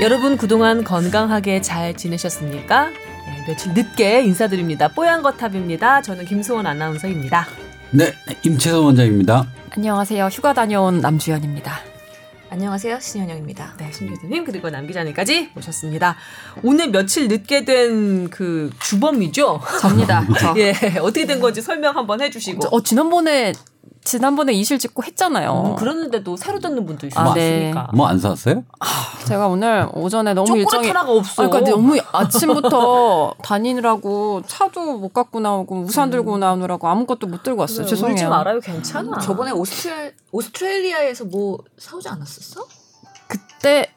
[0.00, 2.88] 여러분 그동안 건강하게 잘 지내셨습니까?
[2.88, 4.88] 네, 며칠 늦게 인사드립니다.
[4.88, 6.00] 뽀얀 거탑입니다.
[6.02, 7.46] 저는 김소원 아나운서입니다.
[7.90, 9.46] 네, 임채선 원장입니다.
[9.76, 10.26] 안녕하세요.
[10.26, 11.80] 휴가 다녀온 남주현입니다.
[12.48, 12.98] 안녕하세요.
[12.98, 13.74] 신현영입니다.
[13.78, 16.16] 네, 신 교수님 그리고 남 기자님까지 모셨습니다.
[16.64, 19.60] 오늘 며칠 늦게 된 그 주범이죠?
[19.80, 20.26] 접니다.
[20.40, 20.54] 저.
[20.58, 22.68] 예, 어떻게 된 건지 설명 한번 해주시고.
[22.74, 23.52] 어, 지난번에
[24.02, 25.52] 지난번에 이실 찍고 했잖아요.
[25.66, 27.58] 음, 그러는데도 새로 듣는 분도 있을 아, 수 네.
[27.58, 27.90] 있으니까.
[27.94, 28.64] 뭐안 사왔어요?
[29.26, 31.44] 제가 오늘 오전에 너무 일정이 하나가 없어.
[31.44, 37.60] 아, 그러니까 너무 아침부터 다니느라고 차도 못 갖고 나오고 우산 들고 나오느라고 아무것도 못 들고
[37.60, 37.82] 왔어요.
[37.82, 38.30] 울지 죄송해요.
[38.30, 39.18] 말아요, 괜찮아.
[39.18, 42.64] 저번에 오스트레, 오스트레일리아에서 뭐 사오지 않았었어?
[43.28, 43.92] 그때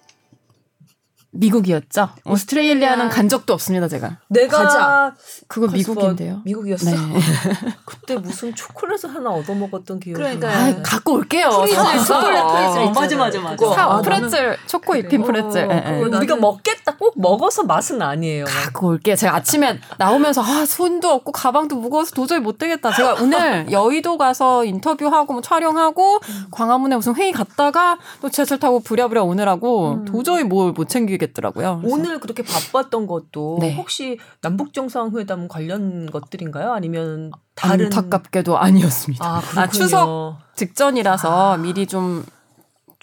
[1.34, 2.10] 미국이었죠.
[2.26, 4.18] 오스트레일리아는 간 적도 없습니다, 제가.
[4.30, 5.16] 내가 가자.
[5.48, 6.42] 그거 미국인데요.
[6.46, 6.92] 미국이었어?
[6.92, 6.98] 네.
[7.86, 10.48] 그때 무슨 초콜릿을 하나 얻어 먹었던 기억이 그러니까.
[10.50, 10.66] 나.
[10.68, 11.50] 아, 갖고 올게요.
[11.52, 12.04] 사와서.
[12.06, 12.92] 초콜릿 어, 있잖아요.
[12.92, 13.70] 맞아, 맞아, 맞아.
[13.74, 15.70] 사, 아, 프레첼 초코 입힌 프레첼.
[15.72, 16.02] 예, 예.
[16.04, 18.46] 그거 우리가 먹겠다 꼭 먹어서 맛은 아니에요.
[18.46, 19.16] 갖고 올게요.
[19.16, 22.92] 제가 아침에 나오면서 아 손도 없고 가방도 무거워서 도저히 못 되겠다.
[22.94, 26.20] 제가 오늘 여의도 가서 인터뷰하고 뭐 촬영하고
[26.52, 31.80] 광화문에 무슨 회의 갔다가 또 지하철 타고 부랴부랴 오느라고 도저히 뭘 못 챙기 겠더라고요.
[31.80, 33.76] 그래서 오늘 그렇게 바빴던 것도 네.
[33.76, 36.72] 혹시 남북 정상회담 관련 것들인가요?
[36.72, 39.26] 아니면 다른 안타깝게도 아니었습니다.
[39.26, 39.68] 아, 아.
[39.70, 42.26] 추석 직전이라서 미리 좀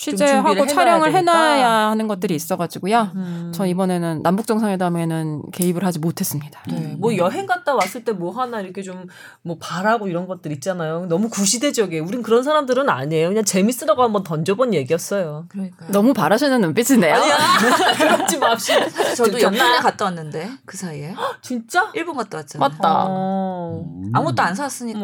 [0.00, 1.12] 취재하고 해놔야 촬영을.
[1.12, 3.10] 해놔야 하는 것들이 있어가지고요.
[3.14, 3.52] 음.
[3.54, 6.60] 전 이번에는 남북 정상회담에는 개입을 하지 못했습니다.
[6.68, 9.06] 네, 뭐 여행 갔다 왔을 때 뭐 하나 이렇게 좀
[9.42, 11.06] 뭐 바라고 이런 것들 있잖아요.
[11.06, 12.04] 너무 구시대적이에요.
[12.04, 13.28] 우린 그런 사람들은 아니에요.
[13.28, 15.46] 그냥 재밌으라고 한번 던져본 얘기였어요.
[15.48, 15.86] 그러니까.
[15.88, 17.14] 너무 바라시는 눈빛이네요.
[17.14, 17.36] 아니야,
[17.96, 19.14] 그러지 맙시다.
[19.14, 19.42] 저도 진짜.
[19.46, 21.90] 옆면에 갔다 왔는데 그 사이에 진짜?
[21.94, 22.68] 일본 갔다 왔잖아요.
[22.68, 23.04] 맞다.
[23.08, 23.82] 어.
[23.86, 24.10] 음.
[24.14, 24.98] 아무것도 안 사왔으니까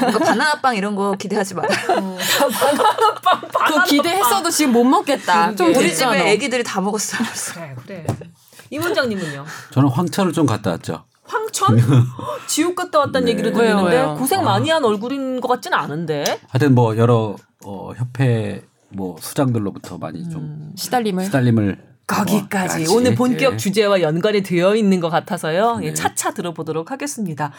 [0.00, 1.86] 뭔가 바나나 빵 이런 거 기대하지 말아요.
[1.86, 3.84] 바나나빵, 그 바나나빵.
[3.86, 5.54] 기대 했어도 지금 못 먹겠다.
[5.54, 5.74] 좀.
[5.74, 5.94] 우리.
[5.94, 7.26] 집에 애기들이 다 먹었어요.
[7.84, 8.30] 그래, 그래.
[8.70, 9.44] 임 원장님은요?
[9.72, 11.04] 저는 황천을 좀 갔다 왔죠.
[11.24, 11.78] 황천?
[12.48, 13.32] 지옥 갔다 왔다는 네.
[13.32, 14.14] 얘기를 왜요, 듣는데 왜요?
[14.18, 16.24] 고생 많이 한 얼굴인 것 같지는 않은데.
[16.48, 21.24] 하여튼 뭐 여러 어, 협회 뭐 수장들로부터 많이 좀 시달림을.
[21.24, 23.56] 시달림을 거기까지 뭐, 오늘 본격 예.
[23.56, 25.78] 주제와 연관이 되어 있는 것 같아서요.
[25.82, 25.94] 예, 네.
[25.94, 27.50] 차차 들어보도록 하겠습니다.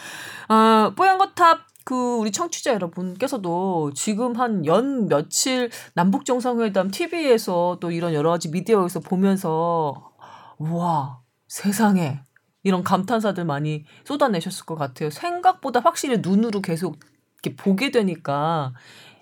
[0.48, 8.12] 아, 뽀얀거탑 그 우리 청취자 여러분께서도 지금 한 연 며칠 남북 정상회담 TV에서 또 이런
[8.12, 10.10] 여러 가지 미디어에서 보면서
[10.58, 12.22] 와 세상에
[12.64, 15.10] 이런 감탄사들 많이 쏟아내셨을 것 같아요.
[15.10, 16.98] 생각보다 확실히 눈으로 계속
[17.44, 18.74] 이렇게 보게 되니까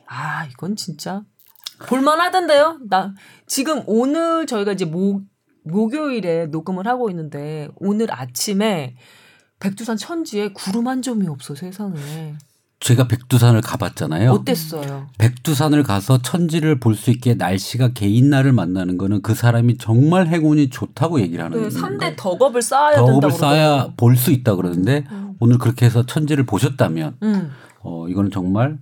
[0.07, 1.23] 아 이건 진짜
[1.87, 2.79] 볼만하던데요.
[2.89, 3.15] 나
[3.47, 5.23] 지금 오늘 저희가 이제 목
[5.65, 8.97] 목요일에 녹음을 하고 있는데 오늘 아침에
[9.61, 12.37] 백두산 천지에 구름 한 점이 없어 세상에.
[12.85, 14.31] 제가 백두산을 가봤잖아요.
[14.33, 15.07] 어땠어요?
[15.17, 20.69] 백두산을 가서 천지를 볼 수 있게 날씨가 개인 날을 만나는 거는 그 사람이 정말 행운이
[20.69, 21.83] 좋다고 얘기를 하는 네, 거예요.
[21.83, 23.89] 3대 덕업을 쌓아야 된다고 덕업을 쌓아야.
[23.97, 25.05] 볼 수 있다 그러는데
[25.41, 27.51] 오늘 그렇게 해서 천지를 보셨다면 음.
[27.81, 28.79] 어 이거는 정말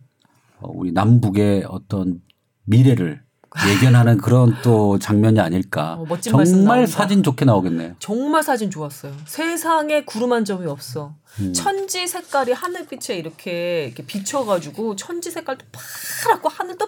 [0.58, 2.20] 어, 우리 남북의 어떤
[2.64, 3.22] 미래를
[3.68, 5.98] 예견하는 그런 또 장면이 아닐까.
[6.00, 6.86] 어, 정말.
[6.86, 7.94] 사진 좋게 나오겠네요.
[7.98, 9.12] 정말 사진 좋았어요.
[9.26, 11.14] 세상에 구름 한 점이 없어.
[11.40, 11.52] 음.
[11.52, 16.86] 천지 색깔이 하늘빛에 이렇게, 이렇게 비춰가지고 천지 색깔도 파랗고 하늘도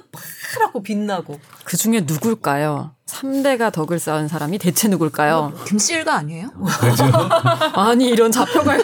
[0.53, 1.41] 파랗고 빛나고.
[1.65, 2.93] 그 중에 누굴까요?
[3.07, 5.53] 3대가 덕을 쌓은 사람이 대체 누굴까요?
[5.67, 6.51] 김씨일가 아니에요?
[7.75, 8.83] 아니 이런 잡혀갈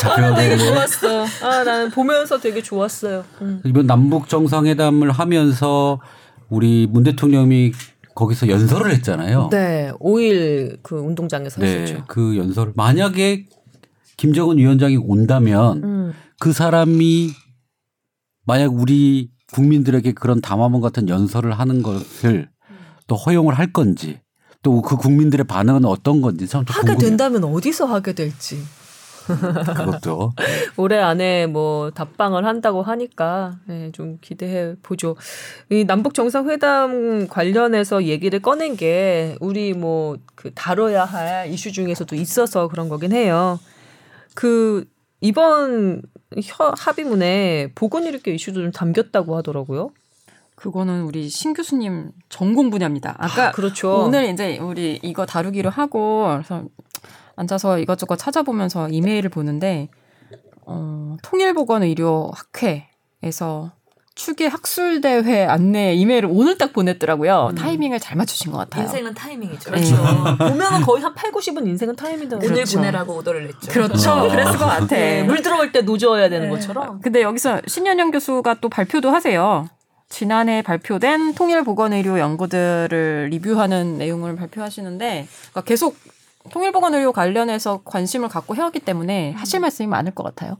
[0.00, 1.26] 잡혀가고 되게 뭐 좋았어.
[1.42, 3.24] 아, 나는 보면서 되게 좋았어요.
[3.40, 3.62] 음.
[3.64, 6.00] 이번 남북 정상회담을 하면서
[6.48, 7.72] 우리 문 대통령이
[8.14, 9.48] 거기서 연설을 했잖아요.
[9.50, 12.04] 네, 5일 그 운동장에서 네, 했었죠.
[12.08, 13.46] 그 연설을 만약에
[14.16, 16.12] 김정은 위원장이 온다면 음.
[16.38, 17.30] 그 사람이
[18.46, 22.48] 만약 우리 국민들에게 그런 담화문 같은 연설을 하는 것을
[23.06, 24.20] 또 허용을 할 건지
[24.62, 27.08] 또 그 국민들의 반응은 어떤 건지 참좀 하게 궁금해요.
[27.10, 28.62] 된다면 어디서 하게 될지.
[29.26, 30.32] 그것도
[30.76, 35.14] 올해 안에 뭐 답방을 한다고 하니까 네, 좀 기대해 보죠.
[35.70, 42.66] 이 남북 정상회담 관련해서 얘기를 꺼낸 게 우리 뭐 그 다뤄야 할 이슈 중에서도 있어서
[42.66, 43.60] 그런 거긴 해요.
[44.34, 44.88] 그
[45.20, 46.02] 이번
[46.42, 49.90] 혀- 합의문에 보건의료계 이슈도 좀 담겼다고 하더라고요.
[50.54, 53.14] 그거는 우리 신 교수님 전공 분야입니다.
[53.18, 54.04] 아까 아, 그렇죠.
[54.04, 56.64] 오늘 이제 우리 이거 다루기로 하고 그래서
[57.36, 59.88] 앉아서 이것저것 찾아보면서 이메일을 보는데
[60.64, 63.72] 어, 통일보건의료학회에서
[64.14, 67.52] 추계 학술대회 안내 이메일을 오늘 딱 보냈더라고요.
[67.56, 68.84] 타이밍을 잘 맞추신 것 같아요.
[68.84, 69.70] 인생은 타이밍이죠.
[69.70, 69.96] 그렇죠.
[70.38, 72.36] 보면은 거의 한 8, 90은 인생은 타임이다.
[72.36, 72.78] 오늘 그렇죠.
[72.78, 73.70] 보내라고 오더를 냈죠.
[73.70, 74.28] 그렇죠.
[74.28, 74.86] 그랬을 것 같아.
[74.86, 76.54] 네, 물 들어갈 때 노져야 되는 네.
[76.54, 77.00] 것처럼.
[77.00, 79.68] 근데 여기서 신현영 교수가 또 발표도 하세요.
[80.10, 85.96] 지난해 발표된 통일보건의료 연구들을 리뷰하는 내용을 발표하시는데 그러니까 계속
[86.50, 90.58] 통일보건의료 관련해서 관심을 갖고 해왔기 때문에 하실 말씀이 많을 것 같아요.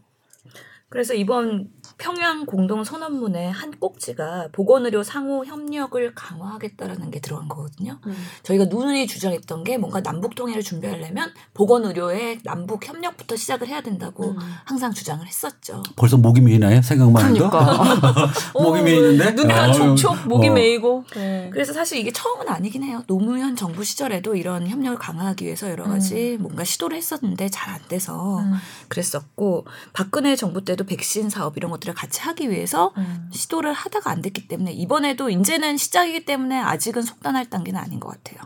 [0.88, 7.98] 그래서 이번 평양 공동 선언문의 한 꼭지가 보건의료 상호 협력을 강화하겠다라는 게 들어간 거거든요.
[8.42, 14.92] 저희가 누누이 주장했던 게 뭔가 남북 통일을 준비하려면 보건의료의 남북 협력부터 시작을 해야 된다고 항상
[14.92, 15.82] 주장을 했었죠.
[15.96, 16.80] 벌써 목이 메이나요?
[16.82, 20.52] 생각만 해도 그러니까 목이 메이는데 눈다 아유, 촉촉 목이 어.
[20.52, 21.04] 메이고.
[21.14, 21.50] 네.
[21.52, 23.02] 그래서 사실 이게 처음은 아니긴 해요.
[23.06, 28.40] 노무현 정부 시절에도 이런 협력을 강화하기 위해서 여러 가지 뭔가 시도를 했었는데 잘 안 돼서
[28.40, 28.52] 음.
[28.88, 33.28] 그랬었고 박근혜 정부 때도 백신 사업 이런 것 들을 같이 하기 위해서 음.
[33.32, 38.40] 시도를 하다가 안 됐기 때문에 이번에도 이제는 시작이기 때문에 아직은 속단할 단계는 아닌 것 같아요.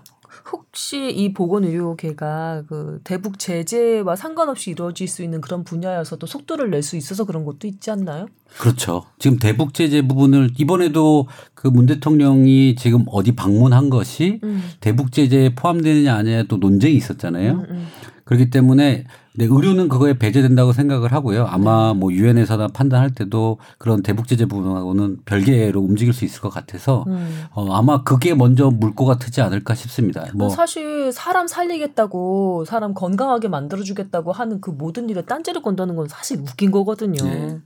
[0.52, 6.96] 혹시 이 보건의료계가 그 대북 제재와 상관없이 이루어질 수 있는 그런 분야여서도 속도를 낼 수
[6.96, 8.26] 있어서 그런 것도 있지 않나요?
[8.58, 9.04] 그렇죠.
[9.18, 14.62] 지금 대북 제재 부분을 이번에도 그 문 대통령이 지금 어디 방문한 것이 음.
[14.80, 17.52] 대북 제재에 포함되느냐 아니냐 또 논쟁이 있었잖아요.
[17.52, 17.86] 음, 음.
[18.24, 19.04] 그렇기 때문에
[19.36, 21.46] 네, 의료는 그거에 배제된다고 생각을 하고요.
[21.46, 27.04] 아마 뭐 유엔에서나 판단할 때도 그런 대북 제재 부분하고는 별개로 움직일 수 있을 것 같아서
[27.06, 27.44] 음.
[27.52, 30.26] 어, 아마 그게 먼저 물꼬가 트지 않을까 싶습니다.
[30.34, 36.38] 뭐 사실 사람 살리겠다고 사람 건강하게 만들어주겠다고 하는 그 모든 일에 딴지를 건다는 건 사실
[36.40, 37.22] 웃긴 거거든요.
[37.22, 37.58] 네.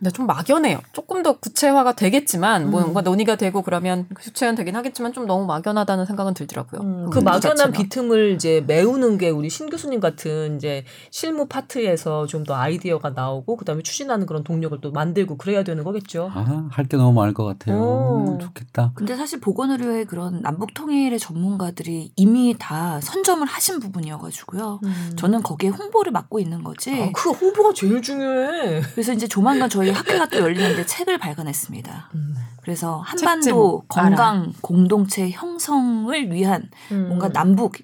[0.00, 0.78] 근데 좀 막연해요.
[0.94, 2.70] 조금 더 구체화가 되겠지만 음.
[2.70, 6.80] 뭔가 논의가 되고 그러면 구체화는 되긴 하겠지만 좀 너무 막연하다는 생각은 들더라고요.
[6.80, 7.70] 음, 그 음, 막연한 자체가.
[7.72, 13.56] 비틈을 이제 메우는 게 우리 신 교수님 같은 이제 실무 파트에서 좀 더 아이디어가 나오고
[13.58, 16.30] 그다음에 추진하는 그런 동력을 또 만들고 그래야 되는 거겠죠.
[16.34, 17.76] 아, 할게 너무 많을 것 같아요.
[17.76, 18.24] 오.
[18.32, 18.92] 음, 좋겠다.
[18.94, 24.80] 근데 사실 보건의료의 그런 남북 통일의 전문가들이 이미 다 선점을 하신 부분이어가지고요.
[25.16, 26.90] 저는 거기에 홍보를 맡고 있는 거지.
[27.02, 28.80] 아, 그 홍보가 제일 중요해.
[28.94, 32.10] 그래서 이제 조만간 저희 학회가 또 열리는데 책을 발간했습니다.
[32.14, 32.34] 음.
[32.62, 37.08] 그래서 책 한반도 건강 공동체 형성을 위한 음.
[37.08, 37.74] 뭔가 남북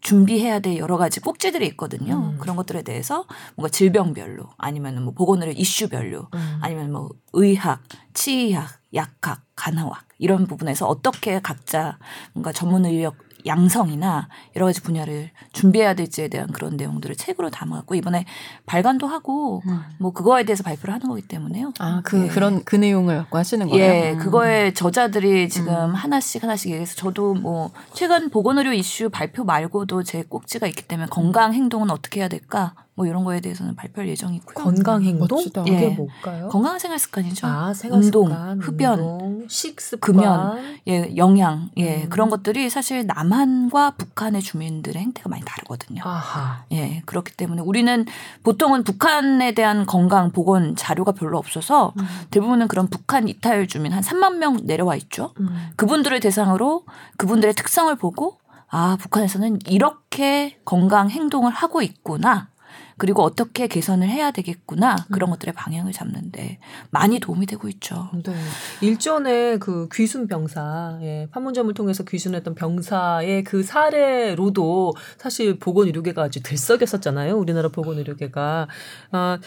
[0.00, 2.32] 준비해야 될 여러 가지 꼭지들이 있거든요.
[2.32, 2.38] 음.
[2.38, 6.58] 그런 것들에 대해서 뭔가 질병별로 아니면 뭐 보건의료 이슈별로 음.
[6.60, 7.82] 아니면 뭐 의학,
[8.14, 11.98] 치의학, 약학, 간호학 이런 부분에서 어떻게 각자
[12.32, 13.16] 뭔가 전문 인력
[13.46, 18.24] 양성이나 여러 가지 분야를 준비해야 될지에 대한 그런 내용들을 책으로 담아갖고 이번에
[18.66, 19.80] 발간도 하고 음.
[19.98, 21.72] 뭐 그거에 대해서 발표를 하는 거기 때문에요.
[21.78, 22.28] 아, 그 예.
[22.28, 23.84] 그런 그 내용을 갖고 하시는 거예요.
[23.84, 24.18] 예, 음.
[24.18, 30.66] 그거에 저자들이 지금 하나씩 하나씩 얘기해서 저도 뭐 최근 보건의료 이슈 발표 말고도 제 꼭지가
[30.68, 34.54] 있기 때문에 건강 행동은 어떻게 해야 될까 뭐 이런 거에 대해서는 발표할 예정이고요.
[34.54, 35.62] 건강 행동 멋지다.
[35.62, 35.88] 이게 예.
[35.88, 36.48] 뭘까요?
[36.50, 37.46] 건강한 생활 습관이죠.
[37.46, 40.78] 아, 생활 운동, 습관, 흡연, 운동, 식습관, 금연.
[40.86, 42.10] 예, 영양, 예, 음.
[42.10, 46.02] 그런 것들이 사실 남한과 북한의 주민들의 행태가 많이 다르거든요.
[46.04, 46.64] 아하.
[46.72, 48.04] 예, 그렇기 때문에 우리는
[48.42, 52.06] 보통은 북한에 대한 건강 보건 자료가 별로 없어서 음.
[52.30, 55.32] 대부분은 그런 북한 이탈 주민 한 3만 명 내려와 있죠.
[55.40, 55.70] 음.
[55.76, 56.84] 그분들을 대상으로
[57.16, 58.36] 그분들의 특성을 보고
[58.68, 62.50] 아, 북한에서는 이렇게 건강 행동을 하고 있구나.
[63.00, 64.94] 그리고 어떻게 개선을 해야 되겠구나.
[65.10, 66.58] 그런 것들의 방향을 잡는데
[66.90, 68.10] 많이 도움이 되고 있죠.
[68.12, 68.34] 네.
[68.82, 77.38] 일전에 그 귀순 병사, 예, 판문점을 통해서 귀순했던 병사의 그 사례로도 사실 보건의료계가 아주 들썩였었잖아요.
[77.38, 78.68] 우리나라 보건의료계가.
[79.12, 79.38] 어,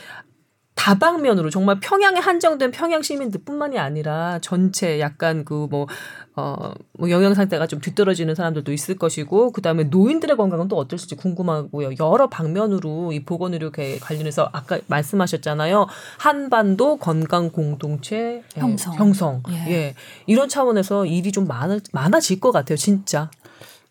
[0.75, 5.87] 다방면으로 정말 평양에 한정된 평양 시민들뿐만이 아니라 전체 약간 그뭐
[6.35, 11.91] 어, 뭐 영양 상태가 좀 뒤떨어지는 사람들도 있을 것이고 그다음에 노인들의 건강은 또 어떨지 궁금하고요.
[11.99, 15.87] 여러 방면으로 이 보건 의료계 관련해서 아까 말씀하셨잖아요.
[16.17, 18.95] 한반도 건강 공동체 예, 형성.
[18.95, 19.43] 형성.
[19.49, 19.71] 예.
[19.71, 19.95] 예.
[20.25, 23.29] 이런 차원에서 일이 좀 많아 많아질 것 같아요, 진짜.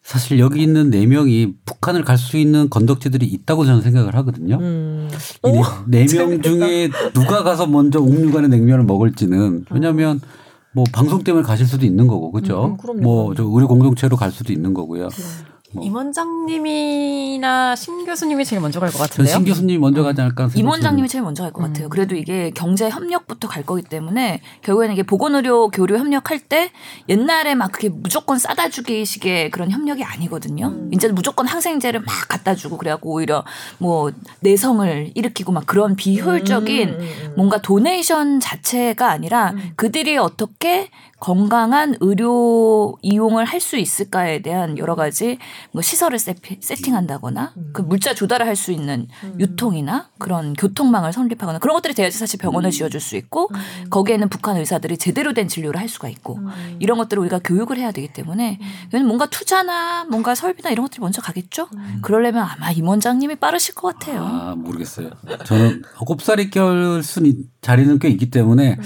[0.03, 4.59] 사실 여기 있는 네 명이 북한을 갈 수 있는 건덕지들이 있다고 저는 생각을 하거든요.
[4.61, 5.09] 음.
[5.45, 6.43] 이 오, 네명 재밌겠다.
[6.49, 10.21] 중에 누가 가서 먼저 옥류관의 냉면을 먹을지는 왜냐하면
[10.73, 12.65] 뭐 방송 때문에 가실 수도 있는 거고 그죠?
[12.65, 13.01] 음, 그럼요.
[13.01, 15.03] 뭐저 의료 공동체로 갈 수도 있는 거고요.
[15.03, 15.52] 뭐.
[15.81, 19.35] 임 원장님이나 신 교수님이 제일 먼저 갈것전 같은데요.
[19.35, 21.89] 신 교수님이 먼저 가지 않을까 생각 임 원장님이 제일 먼저 갈 것 같아요.
[21.89, 26.71] 그래도 이게 경제 협력부터 갈 거기 때문에 결국에는 이게 보건의료 교류 협력할 때
[27.09, 30.75] 옛날에 막 그게 무조건 싸다 주기식의 그런 협력이 아니거든요.
[30.93, 33.45] 이제는 무조건 항생제를 막 갖다 주고 그래갖고 오히려
[33.79, 34.11] 뭐
[34.41, 37.33] 내성을 일으키고 막 그런 비효율적인 음, 음, 음.
[37.37, 40.91] 뭔가 도네이션 자체가 아니라 그들이 어떻게
[41.23, 45.39] 건강한 의료 이용을 할 수 있을까에 대한 여러 가지
[45.71, 49.07] 뭐 시설을 세팅한다거나 그 물자 조달을 할 수 있는
[49.39, 53.51] 유통이나 그런 교통망을 설립하거나 그런 것들이 돼야지 사실 병원을 지어줄 수 있고
[53.91, 56.41] 거기에는 북한 의사들이 제대로 된 진료를 할 수가 있고
[56.81, 61.23] 이런 것들을 우리가 교육을 해야 되기 때문에 이건 뭔가 투자나 뭔가 설비나 이런 것들이 먼저
[61.23, 61.69] 가겠죠.
[62.03, 64.25] 그러려면 아마 임 원장님이 빠르실 것 같아요.
[64.25, 65.11] 아 모르겠어요.
[65.45, 68.77] 저는 곱살이 껴순 자리는 꽤 있기 때문에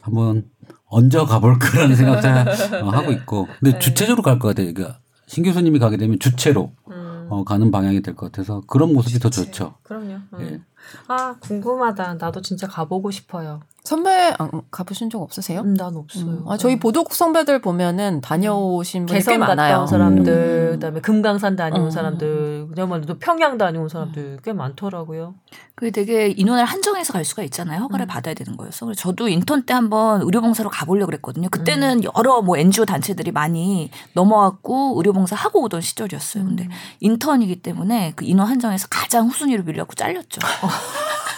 [0.00, 0.44] 한번
[0.90, 3.46] 얹어 가볼 거라는 생각을 어, 하고 있고.
[3.60, 3.78] 근데 네.
[3.78, 4.72] 주체적으로 갈 것 같아요.
[4.74, 7.26] 그러니까 신 교수님이 가게 되면 주체로 음.
[7.30, 9.74] 어, 가는 방향이 될 것 같아서 그런 모습이 더 좋죠.
[9.84, 10.14] 그럼요.
[10.34, 10.40] 음.
[10.40, 10.60] 예.
[11.06, 12.14] 아 궁금하다.
[12.14, 13.60] 나도 진짜 가보고 싶어요.
[13.90, 15.62] 선배 안- 가보신 적 없으세요?
[15.62, 16.24] 음, 난 없어요.
[16.24, 16.44] 음.
[16.46, 19.80] 아, 저희 보도국 선배들 보면은 다녀오신 분이 꽤 많아요.
[19.80, 20.72] 온 사람들, 음.
[20.74, 21.90] 그다음에 금강산 다녀온 음.
[21.90, 25.34] 사람들, 그다음에 또 평양 다녀온 사람들 꽤 많더라고요.
[25.74, 27.80] 그게 되게 인원을 한정해서 갈 수가 있잖아요.
[27.80, 28.06] 허가를 음.
[28.06, 28.86] 받아야 되는 거여서.
[28.86, 31.48] 그래서 저도 인턴 때 한번 의료봉사로 가보려고 그랬거든요.
[31.48, 31.50] 음.
[31.50, 36.44] 그때는 여러 뭐 NGO 단체들이 많이 넘어왔고 의료봉사 하고 오던 시절이었어요.
[36.44, 36.70] 근데 음.
[37.00, 40.38] 인턴이기 때문에 그 인원 한정에서 가장 후순위로 밀려고 잘렸죠.
[40.40, 40.68] 그래서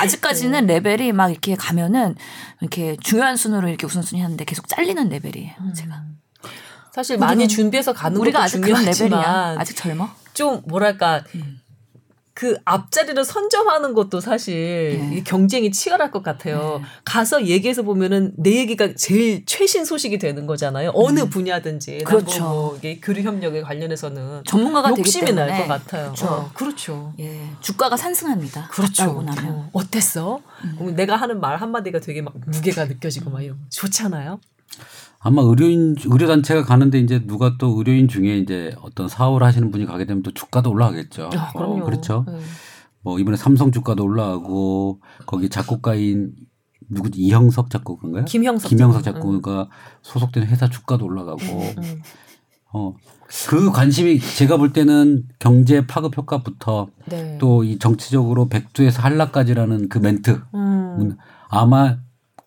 [0.00, 0.74] 아직까지는 네.
[0.74, 2.14] 레벨이 막 이렇게 가면은
[2.60, 5.54] 이렇게 중요한 순으로 이렇게 우선순위 하는데 계속 잘리는 레벨이에요.
[5.74, 6.02] 제가.
[6.92, 8.94] 사실 많이 준비해서 가는 우리가 아직 그런 레벨이야.
[8.94, 10.08] 중요하지만 아직 젊어.
[10.34, 11.57] 좀 뭐랄까 음.
[12.38, 15.16] 그 앞자리를 선점하는 것도 사실 네.
[15.16, 16.80] 이 경쟁이 치열할 것 같아요.
[17.04, 20.92] 가서 얘기해서 보면은 내 얘기가 제일 최신 소식이 되는 거잖아요.
[20.94, 21.98] 어느 분야든지.
[21.98, 22.04] 음.
[22.04, 22.40] 그렇죠.
[22.44, 26.04] 뭐, 뭐 이게 교류 협력에 관련해서는 전문가가 욕심이 날 것 같아요.
[26.04, 26.26] 그렇죠.
[26.26, 27.12] 어, 그렇죠.
[27.18, 28.68] 예, 주가가 상승합니다.
[28.68, 29.20] 그렇죠.
[29.20, 29.44] 나면.
[29.54, 30.40] 어, 어땠어?
[30.78, 34.38] 그럼 내가 하는 말 한마디가 되게 막 무게가 느껴지고 막 이런 거 좋잖아요.
[35.20, 39.86] 아마 의료인 의료 단체가 가는데 이제 누가 또 의료인 중에 이제 어떤 사업을 하시는 분이
[39.86, 41.30] 가게 되면 또 주가도 올라가겠죠.
[41.34, 41.82] 아, 그럼요.
[41.82, 42.24] 어, 그렇죠.
[42.28, 42.38] 네.
[43.02, 46.32] 뭐 이번에 삼성 주가도 올라가고 거기 작곡가인
[46.88, 48.24] 누구지 이형석 작곡가인가요?
[48.24, 49.20] 김형석 김형석 작곡가.
[49.20, 49.68] 작곡가
[50.02, 52.02] 소속된 회사 주가도 올라가고 음.
[52.72, 52.94] 어
[53.46, 57.36] 그 관심이 제가 볼 때는 경제 파급 효과부터 네.
[57.38, 61.16] 또이 정치적으로 백두에서 한라까지라는 그 멘트 음.
[61.48, 61.98] 아마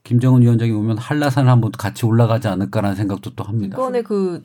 [0.03, 3.75] 김정은 위원장이 오면 한라산 한번 같이 올라가지 않을까라는 생각도 또 합니다.
[3.75, 4.43] 이번에 그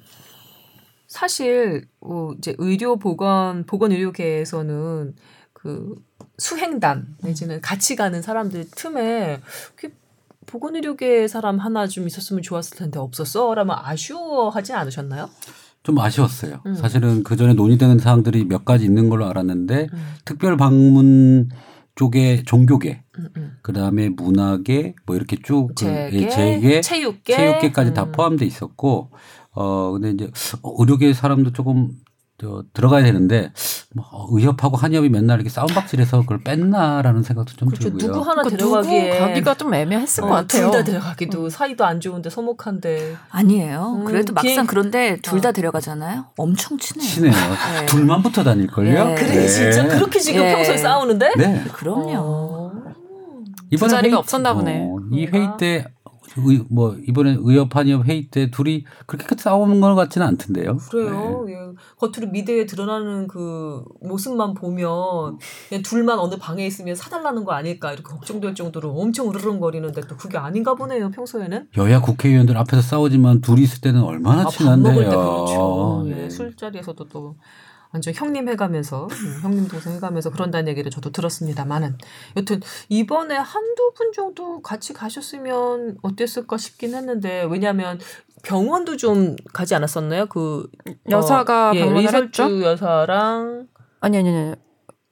[1.07, 5.15] 사실 어 이제 의료 보건 보건 의료계에서는
[5.53, 5.95] 그
[6.39, 9.41] 수행단 내지는 같이 가는 사람들 틈에
[9.75, 9.91] 그
[10.47, 13.55] 보건 의료계 사람 하나 좀 있었으면 좋았을 텐데 없었어?
[13.55, 15.29] 라면 아쉬워하지 않으셨나요?
[15.83, 16.61] 좀 아쉬웠어요.
[16.67, 16.75] 음.
[16.75, 20.15] 사실은 그 전에 논의되는 사항들이 몇 가지 있는 걸로 알았는데 음.
[20.25, 21.49] 특별 방문
[21.97, 23.59] 쪽에 종교계, 음, 음.
[23.63, 28.13] 그 다음에 문화계, 뭐 이렇게 쭉 그, 재계, 예, 재계, 체육계, 체육계까지 다 음.
[28.13, 29.11] 포함돼 있었고,
[29.53, 30.31] 어 근데 이제
[30.63, 31.91] 어, 의료계 사람도 조금
[32.39, 33.51] 저 들어가야 되는데
[33.95, 37.85] 뭐 어, 의협하고 한의협이 맨날 이렇게 싸움박질해서 그걸 뺐나라는 생각도 좀 그렇죠.
[37.91, 38.13] 들고요.
[38.13, 40.71] 누구 하나 그러니까 데려가기에 누구 가기가 좀 애매했을 것 어, 같아요.
[40.71, 43.95] 둘다 데려가기도 사이도 안 좋은데 서먹한데 아니에요.
[44.01, 45.53] 음, 그래도 막상 비행- 그런데 둘다 어.
[45.53, 46.27] 데려가잖아요.
[46.37, 47.09] 엄청 친해요.
[47.11, 47.33] 친해요.
[47.81, 47.87] 네.
[47.87, 49.13] 둘만 붙어 다닐 걸요?
[49.13, 49.15] 예.
[49.15, 50.55] 그래 진짜 그렇게 지금 예.
[50.57, 51.33] 평소에 싸우는데?
[51.39, 51.65] 네.
[51.73, 52.13] 그럼요.
[52.19, 52.73] 어.
[53.71, 54.79] 이번에 자리가 회의- 없었나 보네.
[54.91, 55.27] 어, 이?
[55.27, 55.87] 회의 때,
[56.45, 60.77] 의, 뭐, 이번에 의협, 한의협 회의 때 둘이 그렇게 싸우는 것 같지는 않던데요.
[60.91, 61.47] 그래요.
[61.49, 61.57] 예.
[61.99, 65.39] 겉으로 미대에 드러나는 그 모습만 보면
[65.69, 70.39] 그냥 둘만 어느 방에 있으면 사달라는 거 아닐까 이렇게 걱정될 정도로 엄청 으르렁거리는데 또 그게
[70.39, 71.69] 아닌가 보네요 평소에는.
[71.75, 71.83] 네.
[71.83, 74.93] 여야 국회의원들 앞에서 싸우지만 둘이 있을 때는 얼마나 아, 밥 친한데요.
[74.93, 76.05] 먹을 때 그렇죠.
[76.09, 76.25] 예.
[76.25, 76.31] 예.
[76.31, 77.37] 술자리에서도 또
[77.97, 81.97] 완전 형님 해가면서 음, 형님 동생 해가면서 그런다는 얘기를 저도 들었습니다만은
[82.37, 82.61] 여튼
[82.91, 87.99] 이번에 한두 분 정도 같이 가셨으면 어땠을까 싶긴 했는데 왜냐하면
[88.43, 90.27] 병원도 좀 가지 않았었나요?
[90.27, 90.69] 그
[91.09, 92.63] 여사가 예, 방문을 리설주?
[92.63, 93.67] 여사랑
[94.01, 94.55] 아니 아니 아니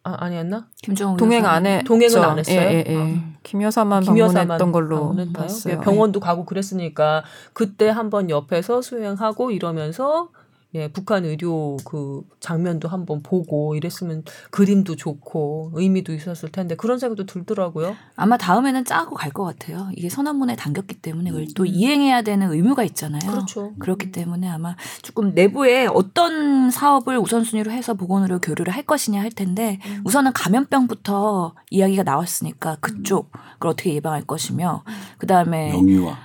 [0.06, 0.68] 아, 아니었나?
[0.82, 1.46] 김정은 동행.
[1.46, 1.82] 안 해.
[1.82, 2.60] 동행은 안 했어요?
[2.60, 2.96] 예, 예, 예.
[2.96, 3.34] 아.
[3.42, 5.32] 김 여사만 김 여사만 방문했던 걸로 방문했나요?
[5.32, 5.74] 봤어요.
[5.74, 7.24] 예, 병원도 가고 그랬으니까
[7.54, 10.28] 그때 한번 옆에서 수행하고 이러면서
[10.74, 17.26] 예, 북한 의료 그 장면도 한번 보고 이랬으면 그림도 좋고 의미도 있었을 텐데 그런 생각도
[17.26, 17.94] 들더라고요.
[18.16, 19.88] 아마 다음에는 짜고 갈 것 같아요.
[19.96, 23.20] 이게 선언문에 담겼기 때문에 그걸 또 이행해야 되는 의무가 있잖아요.
[23.24, 23.30] 음.
[23.32, 23.72] 그렇죠.
[23.80, 29.80] 그렇기 때문에 아마 조금 내부에 어떤 사업을 우선순위로 해서 보건의료 교류를 할 것이냐 할 텐데
[29.86, 30.02] 음.
[30.04, 34.84] 우선은 감염병부터 이야기가 나왔으니까 그쪽 그걸 어떻게 예방할 것이며
[35.18, 36.16] 그 다음에 영유아,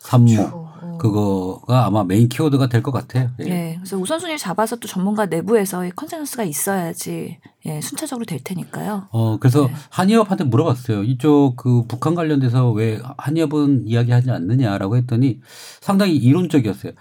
[0.00, 0.71] 산모.
[0.98, 3.30] 그거가 아마 메인 키워드가 될 것 같아요.
[3.40, 3.44] 예.
[3.48, 9.04] 예, 그래서 우선순위를 잡아서 또 전문가 내부에서 consensus가 있어야지 예, 순차적으로 될 테니까요.
[9.10, 9.72] 어, 그래서 네.
[9.90, 11.04] 한의협한테 물어봤어요.
[11.04, 15.40] 이쪽 그 북한 관련돼서 왜 한의협은 이야기하지 않느냐라고 했더니
[15.80, 16.92] 상당히 이론적이었어요.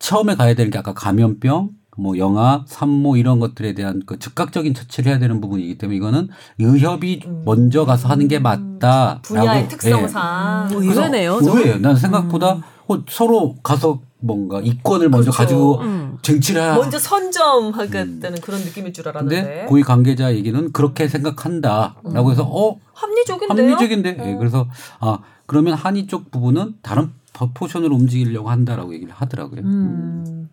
[0.00, 5.10] 처음에 가야 되는 게 아까 감염병, 뭐 영아, 산모 이런 것들에 대한 그 즉각적인 처치를
[5.12, 6.28] 해야 되는 부분이기 때문에 이거는
[6.58, 7.42] 의협이 음.
[7.44, 9.20] 먼저 가서 하는 게 맞다.
[9.22, 11.40] 분야의 특성상 음, 그래서 의외네요.
[11.44, 11.50] 저.
[11.50, 11.78] 의외예요.
[11.78, 12.62] 난 생각보다 어,
[13.08, 15.38] 서로 가서 뭔가 이권을 먼저 그렇죠.
[15.38, 16.18] 가지고 음.
[16.22, 22.78] 쟁취를 해야 먼저 선점하겠다는 그런 느낌일 줄 알았는데 고위 관계자 얘기는 그렇게 생각한다라고 해서 어
[22.92, 23.72] 합리적인데요?
[23.72, 24.38] 합리적인데 예, 어.
[24.38, 24.68] 그래서
[25.00, 29.60] 아 그러면 한의 쪽 부분은 다른 포- 포션으로 움직이려고 한다라고 얘기를 하더라고요.
[29.62, 30.48] 음.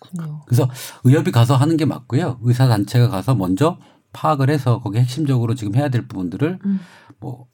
[0.00, 0.42] 그렇군요.
[0.46, 0.68] 그래서
[1.04, 2.38] 의협이 가서 하는 게 맞고요.
[2.42, 3.78] 의사 단체가 가서 먼저
[4.12, 6.80] 파악을 해서 거기 핵심적으로 지금 해야 될 부분들을 음.
[7.18, 7.46] 뭐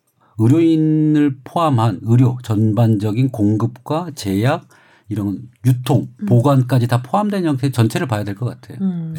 [0.42, 4.66] 의료인을 포함한 의료 전반적인 공급과 제약
[5.08, 8.78] 이런 유통, 보관까지 다 포함된 형태 전체를 봐야 될 것 같아요.
[8.80, 9.14] 음.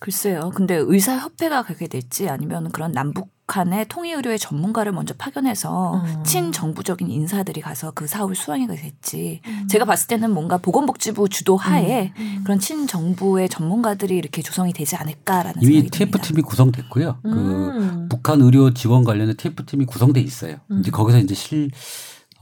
[0.00, 0.50] 글쎄요.
[0.54, 6.24] 근데 의사협회가 그렇게 됐지 아니면 그런 남북한의 통일의료의 전문가를 먼저 파견해서 음.
[6.24, 9.42] 친정부적인 인사들이 가서 그 사업을 수행하게 됐지.
[9.68, 12.14] 제가 봤을 때는 뭔가 보건복지부 주도 하에
[12.44, 16.18] 그런 친정부의 전문가들이 이렇게 조성이 되지 않을까라는 이미 생각이 듭니다.
[16.18, 17.18] TF팀이 구성됐고요.
[17.22, 18.08] 그 음.
[18.08, 20.56] 북한 의료 지원 관련된 TF팀이 구성돼 있어요.
[20.70, 20.80] 음.
[20.80, 21.70] 이제 거기서 이제 실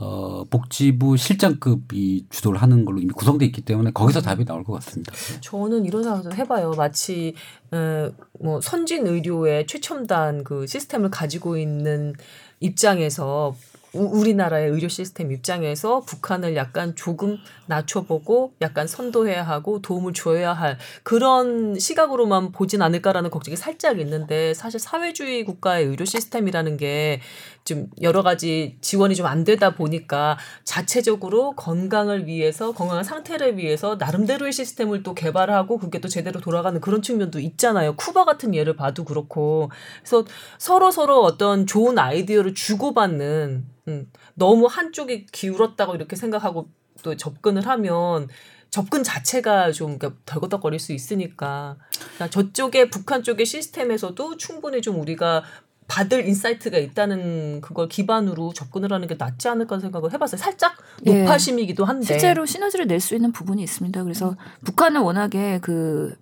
[0.00, 5.12] 어, 복지부 실장급이 주도를 하는 걸로 이미 구성돼 있기 때문에 거기서 답이 나올 것 같습니다.
[5.40, 6.72] 저는 이런 생각도 해봐요.
[6.76, 7.34] 마치
[7.72, 8.10] 에,
[8.40, 12.14] 뭐 선진 의료의 최첨단 그 시스템을 가지고 있는
[12.60, 13.54] 입장에서
[13.94, 20.76] 우- 우리나라의 의료 시스템 입장에서 북한을 약간 조금 낮춰보고 약간 선도해야 하고 도움을 줘야 할
[21.02, 27.20] 그런 시각으로만 보진 않을까라는 걱정이 살짝 있는데 사실 사회주의 국가의 의료 시스템이라는 게
[27.64, 34.52] 좀 여러 가지 지원이 좀 안 되다 보니까 자체적으로 건강을 위해서 건강한 상태를 위해서 나름대로의
[34.52, 37.94] 시스템을 또 개발하고 그게 또 제대로 돌아가는 그런 측면도 있 잖아요.
[37.96, 40.24] 쿠바 같은 예를 봐도 그렇고 그래서
[40.58, 46.68] 서로 서로 어떤 좋은 아이디어를 주고받는 음, 너무 한쪽이 기울었다고 이렇게 생각하고
[47.02, 48.28] 또 접근을 하면
[48.70, 55.42] 접근 자체가 좀 그러니까 덜거덕거릴 수 있으니까 그러니까 저쪽에 북한 쪽의 시스템에서도 충분히 좀 우리가
[55.86, 60.38] 받을 insight가 있다는 그걸 기반으로 접근을 하는 게 낫지 않을까 생각을 해봤어요.
[60.38, 61.22] 살짝 예.
[61.22, 62.04] 노파심이기도 한데.
[62.04, 64.02] 실제로 시너지를 낼 수 있는 부분이 있습니다.
[64.02, 64.36] 그래서
[64.66, 66.14] 북한은 워낙에 그,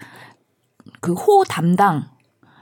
[1.00, 2.04] 그 호 담당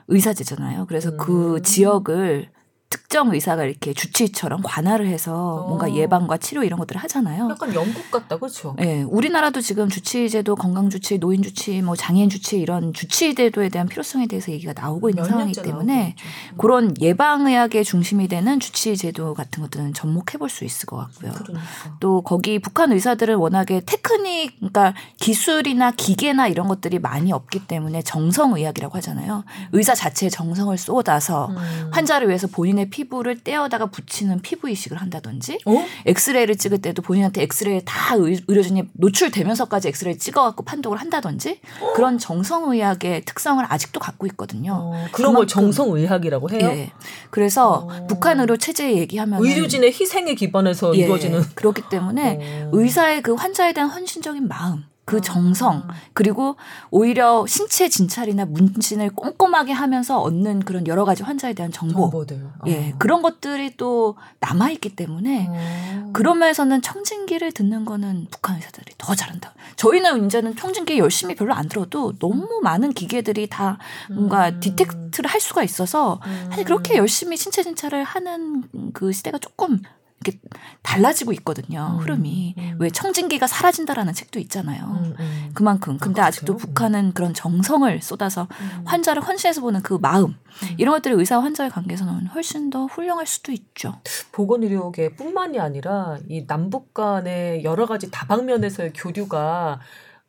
[0.08, 0.86] 의사제잖아요.
[0.86, 1.16] 그래서 음.
[1.18, 2.50] 그 지역을
[2.94, 5.66] 특정 의사가 이렇게 주치의처럼 관할을 해서 어.
[5.66, 7.48] 뭔가 예방과 치료 이런 것들을 하잖아요.
[7.50, 8.76] 약간 영국 같다, 그렇죠?
[8.80, 15.10] 예, 우리나라도 지금 주치의제도, 건강주치의, 노인주치의, 뭐 장애인주치의 이런 주치의제도에 대한 필요성에 대해서 얘기가 나오고
[15.10, 16.14] 있는 상황이기 때문에
[16.56, 21.32] 그런 예방의학의 중심이 되는 주치의제도 같은 것들은 접목해 볼 수 있을 것 같고요.
[21.32, 21.66] 그러니까.
[21.99, 28.97] 또 거기 북한 의사들은 워낙에 테크닉, 그러니까 기술이나 기계나 이런 것들이 많이 없기 때문에 정성의학이라고
[28.99, 29.45] 하잖아요.
[29.73, 31.90] 의사 자체의 정성을 쏟아서 음.
[31.92, 32.47] 환자를 위해서
[32.84, 35.84] 본인의 피부를 떼어다가 붙이는 피부 이식을 한다든지 어?
[36.06, 41.60] 엑스레이를 찍을 때도 본인한테 엑스레이 다 의- 의료진이 노출되면서까지 엑스레이 찍어갖고 판독을 한다든지
[41.94, 44.73] 그런 정성의학의 특성을 아직도 갖고 있거든요.
[44.92, 46.60] 어, 그런 걸 정성의학이라고 해요?
[46.68, 46.90] 예.
[47.30, 48.06] 그래서 어.
[48.06, 51.42] 북한 의료 체제 얘기하면 의료진의 희생에 기반해서 예, 이루어지는.
[51.54, 52.70] 그렇기 때문에 어.
[52.73, 55.21] 의사의 그 환자에 대한 헌신적인 마음, 그 아.
[55.21, 56.56] 정성, 그리고
[56.90, 62.47] 오히려 신체 진찰이나 문진을 꼼꼼하게 하면서 얻는 그런 여러 가지 환자에 대한 정보, 정보들.
[62.67, 62.95] 예, 어.
[62.99, 66.10] 그런 것들이 또 남아 있기 때문에 어.
[66.12, 69.54] 그런 면에서는 청진기를 듣는 거는 북한 의사들이 더 잘한다.
[69.76, 73.78] 저희는 이제는 청진기 열심히 별로 안 들어도 너무 많은 기계들이 다
[74.10, 74.60] 뭔가 음.
[74.60, 79.80] 디텍트를 할 수가 있어서 사실 그렇게 열심히 신체 진찰을 하는 그 시대가 조금
[80.25, 80.39] 이렇게
[80.82, 81.95] 달라지고 있거든요.
[81.95, 81.99] 음.
[82.00, 82.76] 흐름이 음.
[82.78, 84.84] 왜 청진기가 사라진다라는 책도 있잖아요.
[84.84, 85.50] 음, 음.
[85.54, 86.67] 그만큼 근데 아, 아직도 그렇죠.
[86.67, 88.82] 북한은 그런 정성을 쏟아서 음.
[88.84, 90.37] 환자를 헌신해서 보는 그 마음
[90.78, 94.00] 이런 것들이 의사와 환자의 관계에서는 훨씬 더 훌륭할 수도 있죠.
[94.32, 99.80] 보건 의료계뿐만이 아니라 이 남북 간의 여러 가지 다방면에서의 교류가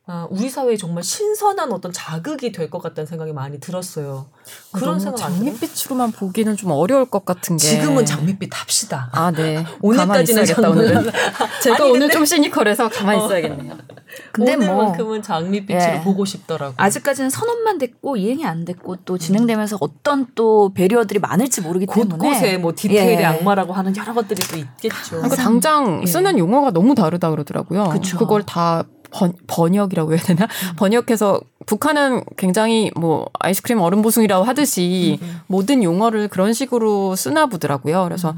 [0.08, 4.28] 아, 우리 사회에 정말 신선한 어떤 자극이 될 것 같다는 생각이 많이 들었어요.
[4.72, 5.18] 그런 너무 생각?
[5.18, 9.10] 장밋빛으로만 보기는 좀 어려울 것 같은 게 지금은 장밋빛 합시다.
[9.14, 9.66] 아, 네.
[9.82, 11.12] 오늘까지는 있어야겠다, 오늘은.
[11.64, 13.26] 제가 아니, 오늘 근데- 좀 시니컬해서 가만히 어.
[13.26, 13.78] 있어야겠네요.
[14.32, 16.02] 근데 뭐 오늘만큼은 장밋빛으로 예.
[16.02, 16.76] 보고 싶더라고.
[16.78, 22.58] 아직까지는 선언만 됐고 이행이 안 됐고 또 진행되면서 어떤 또 배리어들이 많을지 모르기 때문에 곳곳에
[22.58, 23.26] 뭐 디테일의 예.
[23.26, 25.18] 악마라고 하는 여러 것들이 또 있겠죠.
[25.18, 26.06] 그러니까 당장 예.
[26.06, 27.86] 쓰는 용어가 너무 다르다 그러더라고요.
[27.90, 28.18] 그쵸.
[28.20, 30.48] 그걸 다 번, 번역이라고 해야 되나?
[30.78, 38.04] 번역해서 북한은 굉장히 뭐 아이스크림 얼음 보숭이라고 하듯이 모든 용어를 그런 식으로 쓰나 보더라고요.
[38.04, 38.36] 그래서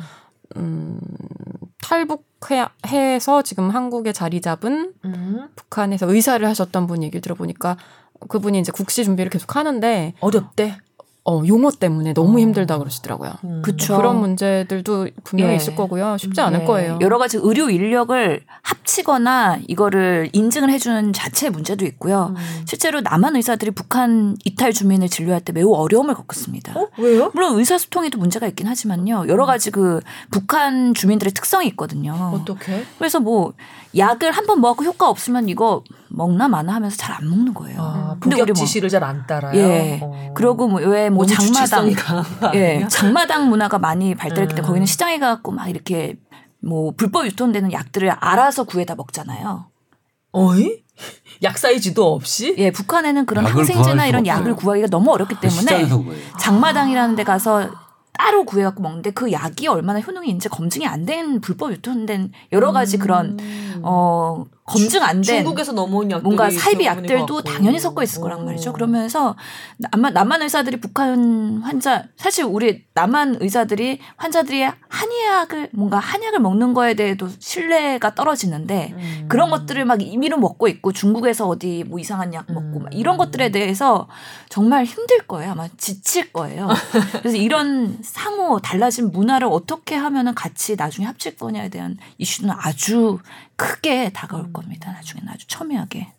[0.55, 0.99] 음,
[1.81, 7.77] 탈북해서 지금 한국에 자리 잡은 음, 북한에서 의사를 하셨던 분 얘기를 들어보니까
[8.27, 10.77] 그분이 이제 국시 준비를 계속 하는데 어렵대.
[11.29, 12.39] 어, 용어 때문에 너무 어.
[12.39, 13.33] 힘들다 그러시더라고요.
[13.43, 13.61] 음.
[13.61, 13.97] 그쵸.
[13.97, 15.55] 그런 문제들도 분명히 예.
[15.57, 16.17] 있을 거고요.
[16.17, 16.99] 쉽지 않을 예, 거예요.
[17.01, 22.33] 여러 가지 의료 인력을 합치거나 이거를 인증을 해주는 자체 문제도 있고요.
[22.37, 22.63] 음.
[22.65, 26.79] 실제로 남한 의사들이 북한 이탈 주민을 진료할 때 매우 어려움을 겪었습니다.
[26.79, 26.87] 어?
[26.97, 27.29] 왜요?
[27.33, 29.25] 물론 의사소통에도 문제가 있긴 하지만요.
[29.27, 29.99] 여러 가지 그
[30.31, 32.13] 북한 주민들의 특성이 있거든요.
[32.33, 32.85] 어떻게?
[32.97, 33.51] 그래서 뭐
[33.95, 37.77] 약을 한 번 먹고 효과 없으면 이거 먹나 마나 하면서 잘 안 먹는 거예요.
[37.81, 39.55] 아, 근데 우리 뭐 지시를 잘 안 따라요.
[39.57, 39.99] 예.
[40.01, 40.33] 어.
[40.35, 41.93] 그러고 뭐왜뭐 너무 장마당
[42.53, 42.85] 예?
[42.89, 44.67] 장마당 문화가 많이 발달했기 때문에 음.
[44.67, 46.15] 거기는 시장에 가고 막 이렇게
[46.61, 49.67] 뭐 불법 유통되는 약들을 알아서 구해다 먹잖아요.
[50.31, 50.83] 어이?
[51.43, 52.55] 약 사이즈도 없이?
[52.57, 54.55] 예, 북한에는 그런 항생제나 이런 약을.
[54.55, 56.21] 구하기가 너무 어렵기 때문에 시장에서 구해요.
[56.39, 57.69] 장마당이라는 데 가서
[58.17, 62.97] 따로 구해갖고 먹는데 그 약이 얼마나 효능이 있는지 검증이 안 된 불법 유통된 여러 가지
[62.97, 63.37] 그런
[63.83, 65.43] 어 검증 안된 음.
[65.43, 67.41] 중국에서 넘어온 약들이 뭔가 사이비 약들도.
[67.41, 68.71] 당연히 섞어 있을 거란 말이죠.
[68.71, 68.73] 어.
[68.73, 69.35] 그러면서
[69.77, 76.95] 남한, 남한 의사들이 북한 환자 사실 우리 남한 의사들이 환자들이 한의학을 뭔가 한약을 먹는 거에
[76.95, 79.25] 대해도 신뢰가 떨어지는데 음.
[79.29, 83.17] 그런 것들을 막 임의로 먹고 있고 중국에서 어디 뭐 이상한 약 먹고 막 이런 음.
[83.19, 84.09] 것들에 대해서
[84.49, 85.53] 정말 힘들 거예요.
[85.53, 86.67] 아마 지칠 거예요.
[87.21, 93.19] 그래서 이런 상호 달라진 문화를 어떻게 하면은 같이 나중에 합칠 거냐에 대한 이슈는 아주
[93.57, 94.91] 크게 다가올 겁니다.
[94.93, 96.13] 나중에는 아주 첨예하게.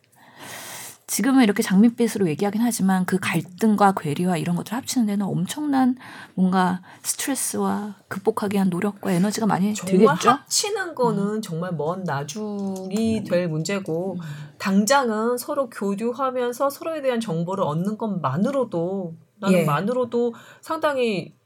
[1.08, 5.96] 지금은 이렇게 장밋빛으로 얘기하긴 하지만 그 갈등과 괴리와 이런 것들 합치는 데는 엄청난
[6.34, 10.30] 뭔가 스트레스와 극복하기 위한 노력과 에너지가 많이 정말 들겠죠.
[10.30, 14.18] 합치는 거는 정말 먼 나중이 될 문제고
[14.58, 19.64] 당장은 서로 교류하면서 서로에 대한 정보를 얻는 것만으로도 나는 예.
[19.64, 21.37] 만으로도 상당히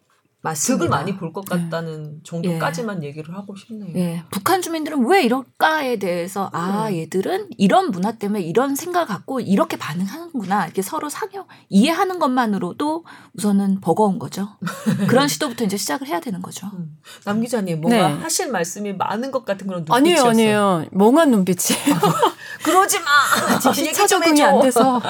[0.42, 0.88] 맞습니다.
[0.96, 3.92] 많이 볼 것 같다는 정도까지만 얘기를 하고 싶네요.
[3.96, 6.96] 예, 북한 주민들은 왜 이럴까에 대해서 아 음.
[6.96, 13.80] 얘들은 이런 문화 때문에 이런 생각 갖고 이렇게 반응하는구나 이렇게 서로 상여 이해하는 것만으로도 우선은
[13.80, 14.48] 버거운 거죠.
[15.08, 16.66] 그런 시도부터 이제 시작을 해야 되는 거죠.
[16.74, 16.98] 음.
[17.24, 18.14] 남 기자님 뭔가 네.
[18.20, 19.96] 하실 말씀이 많은 것 같은 그런 눈빛이었어.
[19.96, 20.84] 아니에요, 아니에요.
[20.90, 21.78] 멍한 눈빛이.
[22.64, 23.60] 그러지 마.
[23.72, 24.42] 시차 좀 적응이.
[24.42, 25.00] 안 돼서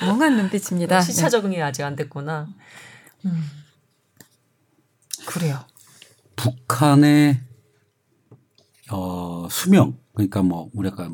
[0.00, 1.00] 멍한 눈빛입니다.
[1.00, 1.28] 시차 네.
[1.30, 2.46] 적응이 아직 안 됐구나.
[3.24, 3.44] 음.
[5.26, 5.58] 그래요.
[6.36, 7.40] 북한의
[8.90, 11.10] 어, 수명 그러니까 뭐 우리가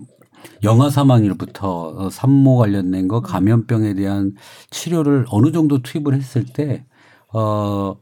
[0.62, 4.35] 영아 사망일부터 어, 산모 관련된 거 감염병에 대한
[4.70, 6.85] 치료를 어느 정도 투입을 했을 때
[7.35, 7.96] 어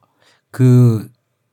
[0.50, 1.08] 그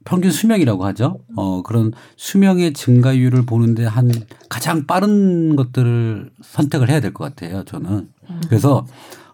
[0.05, 1.19] 평균 수명이라고 하죠.
[1.35, 4.09] 어 그런 수명의 증가율을 보는데 한
[4.49, 7.63] 가장 빠른 것들을 선택을 해야 될 것 같아요.
[7.65, 8.09] 저는
[8.47, 8.87] 그래서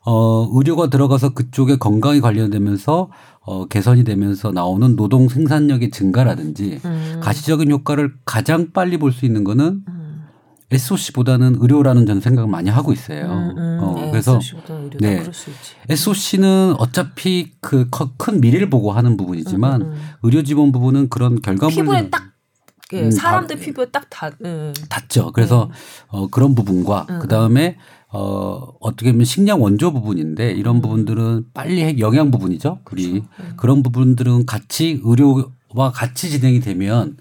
[0.06, 3.10] 어 의료가 들어가서 그쪽에 건강이 관련되면서
[3.42, 7.20] 어 개선이 되면서 나오는 노동 생산력의 증가라든지 음.
[7.22, 10.24] 가시적인 효과를 가장 빨리 볼 수 있는 거는 음.
[10.72, 13.26] SOC보다는 의료라는 저는 생각을 많이 하고 있어요.
[13.26, 13.80] 음, 음.
[13.82, 14.98] 어, 네, 그래서 SOC 보다 의료다.
[15.08, 15.24] 네.
[15.89, 17.88] SOC는 어차피 그
[18.18, 20.02] 큰 미래를 보고 하는 부분이지만 음, 음, 음.
[20.24, 22.24] 의료 지원 부분은 그런 결과물을 피부에 딱
[22.94, 24.30] 예, 음, 사람들 다- 피부에 딱 다.
[24.46, 24.74] 예.
[24.89, 25.32] 닿죠.
[25.32, 25.70] 그래서
[26.08, 27.78] 어, 그런 부분과 음, 그 다음에
[28.13, 30.82] 어, 어떻게 보면 식량 원조 부분인데 이런 음.
[30.82, 32.80] 부분들은 빨리 해- 영양 부분이죠.
[32.91, 33.54] 우리 음.
[33.58, 37.17] 그런 부분들은 같이 의료와 같이 진행이 되면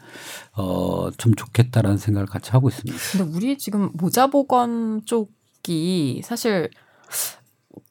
[0.55, 2.99] 어, 좀 좋겠다라는 생각을 같이 하고 있습니다.
[3.13, 6.69] 근데 우리 지금 모자보건 쪽이 사실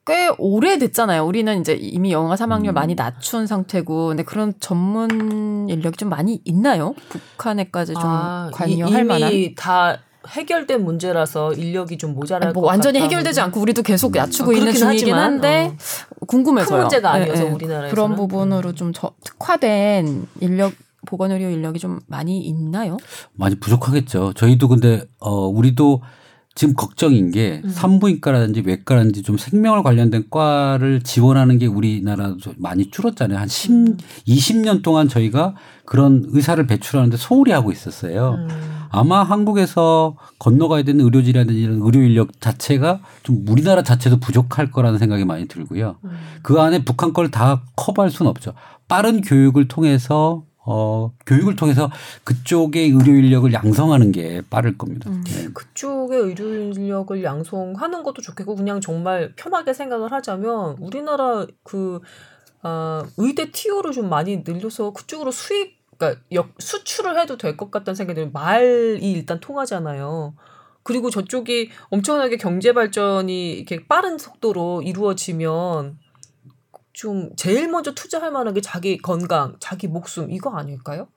[0.06, 1.26] 꽤 오래됐잖아요.
[1.26, 2.74] 우리는 이제 이미 영아 사망률 음.
[2.74, 6.96] 많이 낮춘 상태고, 근데 그런 전문 인력이 좀 많이 있나요?
[7.10, 9.56] 북한에까지 좀 아, 관여할 이, 이미 만한.
[9.56, 13.00] 다 해결된 문제라서 인력이 좀 모자랄 아니, 뭐것 완전히.
[13.02, 15.76] 해결되지 않고 우리도 계속 야추고 어, 있는 그렇긴 중이긴 하지만, 한데
[16.28, 16.70] 궁금해서요.
[16.70, 17.50] 큰 문제가 예, 아니어서 예.
[17.50, 17.90] 우리나라에서는.
[17.90, 20.74] 그런 부분으로 좀 저, 특화된 인력
[21.08, 22.98] 보건 의료 인력이 좀 많이 있나요?
[23.34, 24.34] 많이 부족하겠죠.
[24.34, 26.02] 저희도 근데 어 우리도
[26.54, 27.70] 지금 걱정인 게 음.
[27.70, 33.40] 산부인과라든지 외과라든지 좀 생명을 관련된 과를 지원하는 게 우리나라 좀 많이 줄었잖아요.
[33.40, 33.98] 한 10, 음.
[34.28, 35.56] 20년 동안 저희가
[35.86, 38.36] 그런 의사를 배출하는데 소홀히 하고 있었어요.
[38.38, 38.48] 음.
[38.92, 45.24] 아마 한국에서 건너가야 되는 의료진이라든지 이런 의료 인력 자체가 좀 우리나라 자체도 부족할 거라는 생각이
[45.26, 45.96] 많이 들고요.
[46.04, 46.12] 음.
[46.44, 48.54] 그 안에 북한 걸 다 커버할 수는 없죠.
[48.90, 51.90] 빠른 교육을 통해서 어 교육을 통해서
[52.26, 55.10] 그쪽의 의료 인력을 양성하는 게 빠를 겁니다.
[55.10, 55.24] 음.
[55.26, 55.48] 네.
[55.54, 62.00] 그쪽의 의료 인력을 양성하는 것도 좋겠고 그냥 정말 편하게 생각을 하자면 우리나라 그
[62.64, 67.96] 아, 의대 TO를 좀 많이 늘려서 그쪽으로 수입 그러니까 역, 수출을 해도 될 것 같다는
[67.96, 68.32] 생각이 들어요.
[68.32, 70.36] 말이 일단 통하잖아요.
[70.84, 76.00] 그리고 저쪽이 엄청나게 경제 발전이 이렇게 빠른 속도로 이루어지면
[76.94, 81.08] 좀 제일 먼저 투자할 만한 게 자기 건강, 자기 목숨 이거 아닐까요?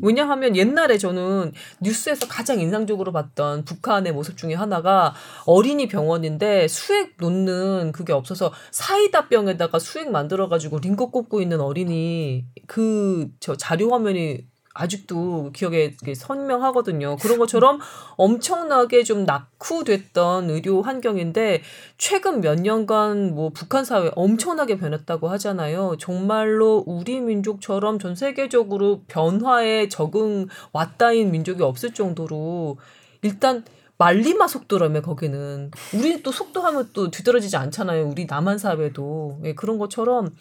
[0.00, 5.14] 왜냐하면 옛날에 저는 뉴스에서 가장 인상적으로 봤던 북한의 모습 중에 하나가
[5.46, 12.44] 어린이 병원인데 수액 놓는 그게 없어서 사이다 병에다가 수액 만들어 가지고 링거 꽂고 있는 어린이
[12.66, 17.16] 그 저 자료 화면이 아직도 기억에 선명하거든요.
[17.16, 17.78] 그런 것처럼
[18.16, 21.62] 엄청나게 좀 낙후됐던 의료 환경인데
[21.96, 25.96] 최근 몇 년간 뭐 북한 사회 엄청나게 변했다고 하잖아요.
[25.98, 32.76] 정말로 우리 민족처럼 전 세계적으로 변화에 적응 왔다인 민족이 없을 정도로
[33.22, 33.64] 일단
[33.96, 38.08] 말리마 속도라며 거기는 우리는 또 속도하면 또 뒤떨어지지 않잖아요.
[38.08, 40.34] 우리 남한 사회도 예, 그런 것처럼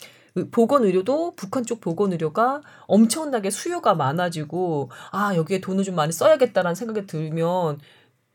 [0.52, 6.76] 보건 의료도 북한 쪽 보건 의료가 엄청나게 수요가 많아지고 아 여기에 돈을 좀 많이 써야겠다라는
[6.76, 7.80] 생각이 들면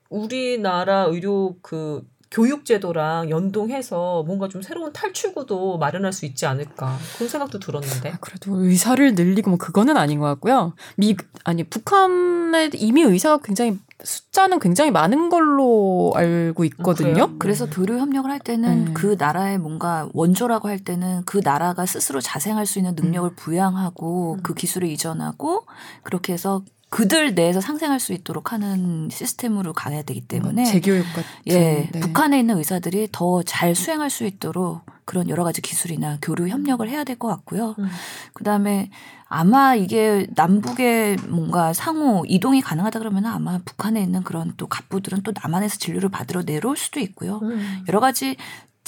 [0.09, 7.59] 우리나라 의료 그 교육제도랑 연동해서 뭔가 좀 새로운 탈출구도 마련할 수 있지 않을까 그런 생각도
[7.59, 8.11] 들었는데.
[8.11, 10.75] 아, 그래도 의사를 늘리고 뭐 그거는 아닌 것 같고요.
[10.97, 17.13] 미 아니 북한에 이미 의사가 굉장히 숫자는 굉장히 많은 걸로 알고 있거든요.
[17.13, 17.35] 그래요?
[17.39, 18.93] 그래서 교류 협력을 할 때는 네.
[18.95, 24.43] 그 나라의 뭔가 원조라고 할 때는 그 나라가 스스로 자생할 수 있는 능력을 부양하고 음.
[24.43, 25.65] 그 기술을 이전하고
[26.05, 31.23] 그렇게 해서 그들 내에서 상생할 수 있도록 하는 시스템으로 가야 되기 때문에 재교육 같은.
[31.49, 32.01] 예, 네.
[32.01, 37.05] 북한에 있는 의사들이 더 잘 수행할 수 있도록 그런 여러 가지 기술이나 교류 협력을 해야
[37.05, 37.75] 될 것 같고요.
[37.79, 37.89] 음.
[38.35, 38.91] 그다음에
[39.27, 45.33] 아마 이게 남북의 뭔가 상호 이동이 가능하다 그러면 아마 북한에 있는 그런 또 갑부들은 또
[45.43, 47.41] 남한에서 진료를 받으러 내려올 수도 있고요.
[47.43, 47.85] 음.
[47.89, 48.37] 여러 가지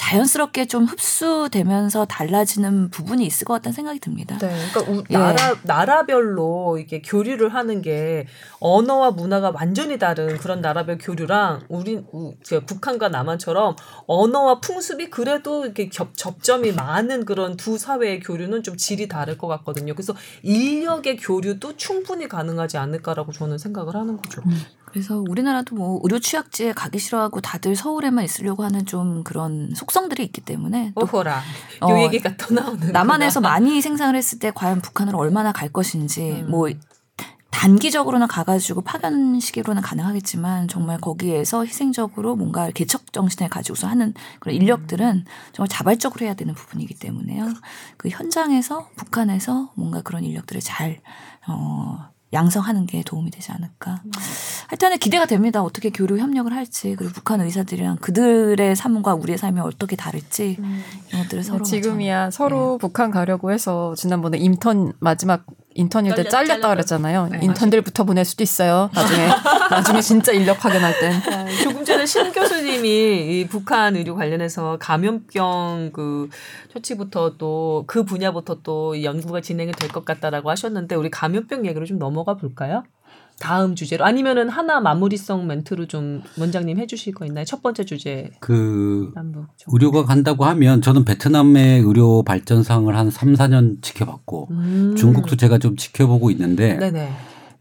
[0.01, 4.39] 자연스럽게 좀 흡수되면서 달라지는 부분이 있을 것 같다는 생각이 듭니다.
[4.39, 5.13] 네, 그러니까 우- 예.
[5.13, 8.27] 나라 나라별로 이게 교류를 하는 게
[8.61, 15.67] 언어와 문화가 완전히 다른 그런 나라별 교류랑 우리 우- 저 북한과 남한처럼 언어와 풍습이 그래도
[15.67, 19.95] 이렇게 겹, 접점이 많은 그런 두 사회의 교류는 좀 질이 다를 것 같거든요.
[19.95, 24.41] 그래서 인력의 교류도 충분히 가능하지 않을까라고 저는 생각을 하는 거죠.
[24.91, 30.41] 그래서 우리나라도 뭐 의료 취약지에 가기 싫어하고 다들 서울에만 있으려고 하는 좀 그런 속성들이 있기
[30.41, 31.43] 때문에 또 오호라 요
[31.83, 32.93] 어, 얘기가 또 나오는.
[32.93, 36.51] 남한에서 많이 생산을 했을 때 과연 북한으로 얼마나 갈 것인지 음.
[36.51, 36.69] 뭐
[37.51, 45.25] 단기적으로는 가가지고 파견 시기로는 가능하겠지만 정말 거기에서 희생적으로 뭔가 개척 정신을 가지고서 하는 그런 인력들은
[45.53, 47.53] 정말 자발적으로 해야 되는 부분이기 때문에요.
[47.97, 51.01] 그 현장에서 북한에서 뭔가 그런 인력들을 잘
[51.49, 54.03] 어, 양성하는 게 도움이 되지 않을까.
[54.69, 55.63] 하여튼 기대가 됩니다.
[55.63, 60.83] 어떻게 교류 협력을 할지 그리고 북한 의사들이랑 그들의 삶과 우리의 삶이 어떻게 다를지 음.
[61.09, 65.45] 이런 것들을 서로 지금이야 서로 북한 가려고 해서 지난번에 인턴 마지막
[65.81, 66.69] 인턴 일 때 잘렸- 잘렸다 잘렸다.
[66.71, 67.29] 그랬잖아요.
[67.33, 68.91] 네, 인턴들부터 보낼 수도 있어요.
[68.95, 69.29] 나중에
[69.71, 71.13] 나중에 진짜 인력 파견할 땐.
[71.33, 72.89] 아, 조금 전에 신 교수님이
[73.41, 76.29] 이 북한 의료 관련해서 감염병 그
[76.73, 81.99] 처치부터 또 그 분야부터 또 연구가 진행이 될 것 같다라고 하셨는데 우리 감염병 얘기로 좀
[81.99, 82.85] 넘어가 볼까요?
[83.41, 87.47] 다음 주제로 아니면은 하나 마무리성 멘트로 좀 원장님 해주실 거 있나요?
[87.47, 89.47] 첫 번째 주제 그 남북.
[89.67, 94.95] 의료가 간다고 하면 저는 베트남의 의료 발전 상을 한 3, 4년 지켜봤고 음.
[94.97, 97.11] 중국도 제가 좀 지켜보고 있는데 네네.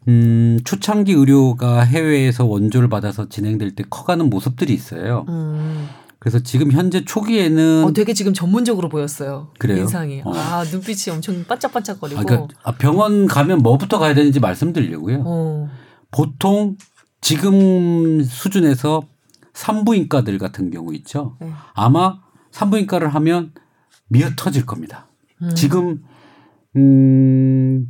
[0.09, 5.25] 음, 초창기 의료가 해외에서 원조를 받아서 진행될 때 커가는 모습들이 있어요.
[5.29, 5.87] 음.
[6.19, 9.51] 그래서 지금 현재 초기에는 어, 되게 지금 전문적으로 보였어요.
[9.57, 9.81] 그래요?
[9.81, 10.21] 인상이.
[10.25, 10.33] 어.
[10.33, 12.19] 아 눈빛이 엄청 반짝반짝거리고.
[12.19, 15.23] 아, 그러니까 아, 병원 가면 뭐부터 가야 되는지 말씀드리려고요.
[15.25, 15.69] 어.
[16.11, 16.75] 보통
[17.21, 19.03] 지금 수준에서
[19.53, 21.37] 산부인과들 같은 경우 있죠.
[21.39, 21.51] 네.
[21.73, 22.19] 아마
[22.51, 23.53] 산부인과를 하면
[24.09, 25.07] 미어 터질 겁니다.
[25.41, 25.55] 음.
[25.55, 26.03] 지금
[26.75, 27.87] 음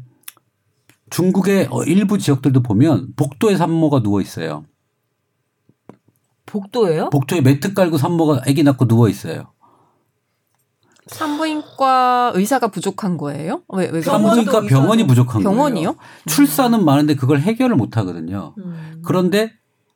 [1.10, 4.66] 중국의 어, 일부 지역들도 보면 복도에 산모가 누워 있어요.
[6.50, 7.10] 복도예요?
[7.12, 9.52] 복도에 매트 깔고 산모가 아기 낳고 누워 있어요.
[11.08, 13.64] 산부인과 의사가 부족한 거예요?
[13.70, 15.94] 왜, 왜 산부인과 병원이 부족한 병원이요?
[15.94, 15.98] 거예요.
[16.28, 18.54] 출산은 많은데 그걸 해결을 못 하거든요.
[18.60, 19.02] 음.
[19.04, 19.52] 그런데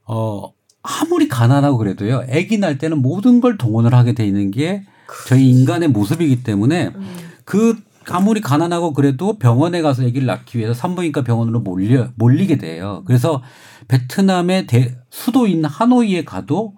[0.06, 2.26] 어 아무리 가난하고 그래도요.
[2.32, 4.86] 아기 날 때는 모든 걸 동원을 하게 돼 있는 게
[5.28, 7.16] 저희 인간의 모습이기 때문에 음.
[7.46, 7.78] 그
[8.10, 13.04] 아무리 가난하고 그래도 병원에 가서 아기를 낳기 위해서 산부인과 병원으로 몰려 몰리게 돼요.
[13.06, 13.42] 그래서
[13.88, 16.76] 베트남의 대, 수도인 하노이에 가도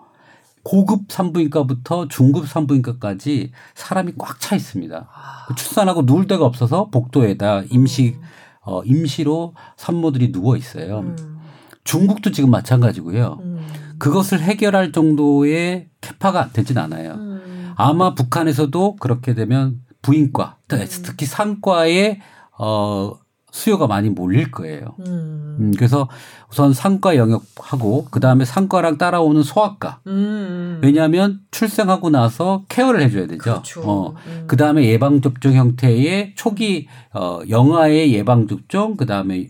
[0.64, 5.08] 고급 산부인과부터 중급 산부인과까지 사람이 꽉 차 있습니다.
[5.48, 8.18] 그 출산하고 누울 데가 없어서 복도에다 임시
[8.62, 11.00] 어, 임시로 산모들이 누워 있어요.
[11.02, 11.40] 음.
[11.84, 13.38] 중국도 지금 마찬가지고요.
[13.42, 13.68] 음.
[14.00, 17.14] 그것을 해결할 정도의 캐파가 되진 않아요.
[17.14, 17.74] 음.
[17.76, 22.22] 아마 북한에서도 그렇게 되면 부인과 특히 상과에
[22.58, 23.14] 어
[23.56, 24.96] 수요가 많이 몰릴 거예요.
[25.08, 25.56] 음.
[25.60, 26.10] 음, 그래서
[26.52, 30.02] 우선 상과 영역하고 그 다음에 상과랑 따라오는 소아과.
[30.08, 30.82] 음.
[30.84, 33.42] 왜냐하면 출생하고 나서 케어를 해줘야 되죠.
[33.42, 33.82] 그렇죠.
[33.86, 34.44] 어, 음.
[34.48, 39.48] 그 다음에 예방 접종 형태의 초기 어, 영아의 예방 접종, 그 다음에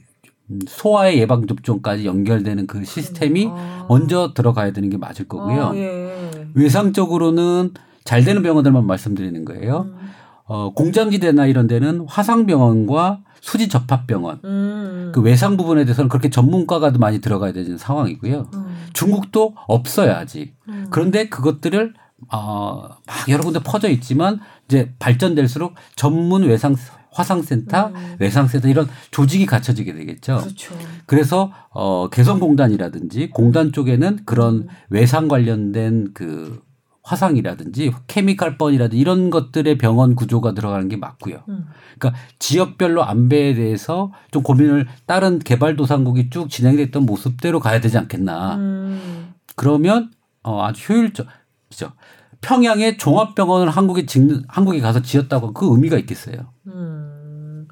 [0.67, 3.87] 소아의 예방 접종까지 연결되는 그 시스템이 아.
[3.89, 5.63] 먼저 들어가야 되는 게 맞을 거고요.
[5.63, 6.47] 아, 예.
[6.53, 7.71] 외상적으로는
[8.03, 9.89] 잘 되는 병원들만 말씀드리는 거예요.
[10.47, 10.51] 음.
[10.53, 14.39] 어, 공장지대나 이런 데는 화상병원과 수지 접합병원.
[14.43, 15.11] 음.
[15.13, 18.49] 그 외상 부분에 대해서는 그렇게 전문가가 많이 들어가야 되는 상황이고요.
[18.53, 18.75] 음.
[18.93, 20.55] 중국도 없어요, 아직.
[20.67, 20.87] 음.
[20.89, 21.93] 그런데 그것들을
[22.31, 26.75] 어, 막 여러 군데 퍼져 있지만 이제 발전될수록 전문 외상
[27.11, 28.15] 화상센터, 음.
[28.19, 30.37] 외상센터 이런 조직이 갖춰지게 되겠죠.
[30.37, 30.75] 그렇죠.
[31.05, 34.67] 그래서 어 개성공단이라든지 공단 쪽에는 그런 음.
[34.89, 36.61] 외상 관련된 그
[37.05, 41.43] 화상이라든지 케미칼번이라든지 이런 것들의 병원 구조가 들어가는 게 맞고요.
[41.47, 41.67] 음.
[41.99, 48.55] 그러니까 지역별로 안배에 대해서 좀 고민을 다른 개발도상국이 쭉 진행됐던 모습대로 가야 되지 않겠나.
[48.55, 49.33] 음.
[49.55, 51.27] 그러면 어 아주 효율적
[51.69, 51.91] 그죠?
[52.41, 56.37] 평양에 종합병원을 한국에 짓는 한국에 가서 지었다고 그 의미가 있겠어요.
[56.67, 57.67] 음.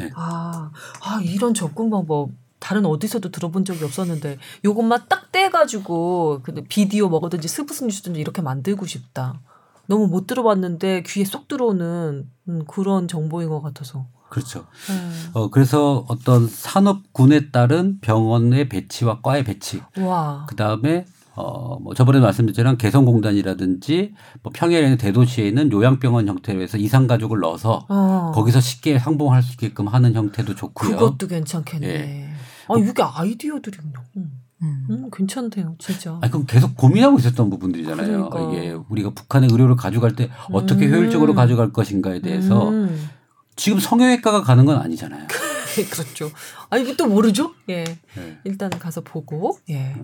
[0.00, 0.10] 네.
[0.14, 0.70] 아,
[1.04, 2.30] 아 이런 접근 방법
[2.68, 8.84] 다른 어디서도 들어본 적이 없었는데 요것만 딱 떼가지고 그 비디오 머그든지 스브스 뉴스든지 이렇게 만들고
[8.84, 9.40] 싶다.
[9.86, 14.04] 너무 못 들어봤는데 귀에 쏙 들어오는 음, 그런 정보인 것 같아서.
[14.28, 14.66] 그렇죠.
[14.90, 15.30] 음.
[15.32, 20.44] 어 그래서 어떤 산업군에 따른 병원의 배치와 과의 배치, 와.
[20.46, 27.06] 그 다음에 어 뭐 저번에 말씀드렸지만 개성공단이라든지 뭐 있는 대도시에 있는 요양병원 형태로 해서 이상
[27.06, 28.32] 가족을 넣어서 어.
[28.34, 30.96] 거기서 쉽게 상봉할 수 있게끔 하는 형태도 좋고요.
[30.98, 31.88] 그것도 괜찮겠네.
[31.88, 32.37] 예.
[32.68, 33.78] 아 이게 아이디어들이
[34.16, 34.86] 음, 음.
[34.90, 36.18] 음, 괜찮대요, 진짜.
[36.20, 38.28] 아니 그럼 계속 고민하고 있었던 부분들이잖아요.
[38.30, 38.52] 그러니까.
[38.58, 40.92] 이게 우리가 북한의 의료를 가져갈 때 어떻게 음.
[40.94, 43.08] 효율적으로 가져갈 것인가에 대해서 음.
[43.56, 45.26] 지금 성형외과가 가는 건 아니잖아요.
[45.92, 46.30] 그렇죠.
[46.70, 47.54] 아 이게 또 모르죠?
[47.68, 47.84] 예.
[47.84, 48.38] 네.
[48.44, 49.94] 일단 가서 보고 예.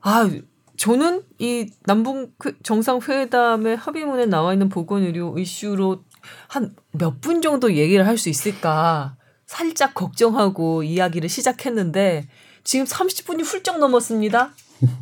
[0.00, 0.30] 아
[0.76, 6.04] 저는 이 남북 그 정상회담의 합의문에 나와 있는 보건의료 이슈로
[6.48, 9.16] 한 몇 분 정도 얘기를 할 수 있을까
[9.52, 12.26] 살짝 걱정하고 이야기를 시작했는데
[12.64, 14.54] 지금 30분이 훌쩍 넘었습니다.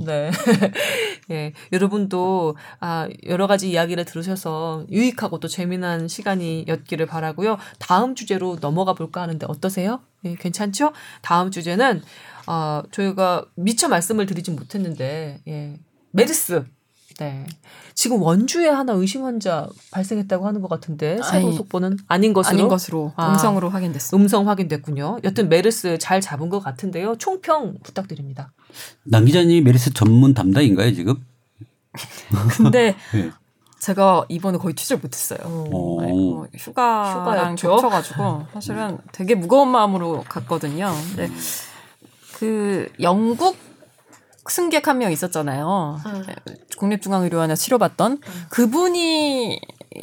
[0.05, 0.33] 네.
[1.31, 1.53] 예.
[1.73, 7.59] 여러분도 아, 여러 가지 이야기를 들으셔서 유익하고 또 재미난 시간이었기를 바라고요.
[7.79, 10.01] 다음 주제로 넘어가 볼까 하는데 어떠세요?
[10.25, 10.93] 예, 괜찮죠?
[11.23, 12.03] 다음 주제는
[12.47, 15.79] 아, 저희가 미처 말씀을 드리진 못했는데 예.
[16.11, 16.65] 메르스.
[17.21, 17.47] 네.
[17.95, 22.69] 지금 원주에 하나 의심 환자 발생했다고 하는 것 같은데 새로 아니, 속보는 아닌 것으로 아닌
[22.69, 23.31] 것으로 아.
[23.31, 24.17] 음성으로 확인됐습니다.
[24.17, 25.19] 음성 확인됐군요.
[25.23, 27.17] 여튼 메르스 잘 잡은 것 같은데요.
[27.19, 28.53] 총평 부탁드립니다.
[29.05, 31.15] 남 기자님이 메르스 전문 담당인가요 지금?
[32.57, 33.31] 근데 네.
[33.81, 35.41] 제가 이번에 거의 취재를 못했어요.
[35.45, 36.47] 어.
[36.57, 37.57] 휴가랑?
[37.57, 40.91] 겹쳐가지고 사실은 되게 무거운 마음으로 갔거든요.
[41.11, 41.31] 근데
[42.39, 43.59] 그 영국
[44.51, 45.99] 승객 한 명 있었잖아요.
[46.77, 49.61] 국립중앙의료원에서 치료받던 그분이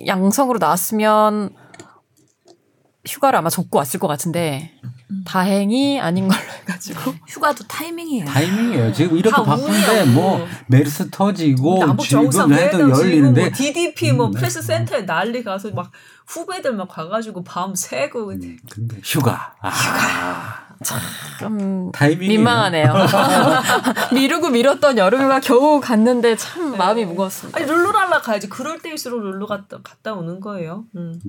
[0.08, 1.50] 양성으로 나왔으면
[3.08, 4.74] 휴가를 아마 접고 왔을 것 같은데
[5.26, 8.26] 다행히 아닌 걸로 해가지고 휴가도 타이밍이에요.
[8.26, 8.92] 타이밍이에요.
[8.92, 10.12] 지금 이렇게 다 바쁜데 우울하고.
[10.12, 14.40] 뭐 메르스 터지고 지금 정상 해도 열리는데 뭐 DDP 뭐 음, 네.
[14.40, 15.92] 프레스 센터에 난리 가서 막
[16.28, 19.56] 후배들 막 가가지고 밤 새고 음, 근데 휴가.
[19.62, 20.67] 아,
[21.40, 22.94] 좀 타이밍이 민망하네요.
[24.14, 27.60] 미루고 미뤘던 여름휴가 겨우 갔는데 참 마음이 무거웠습니다.
[27.60, 28.50] 아니 룰루랄라 가야지.
[28.50, 30.86] 그럴 때일수록 룰루 갔다 갔다 오는 거예요.
[30.96, 31.20] 음.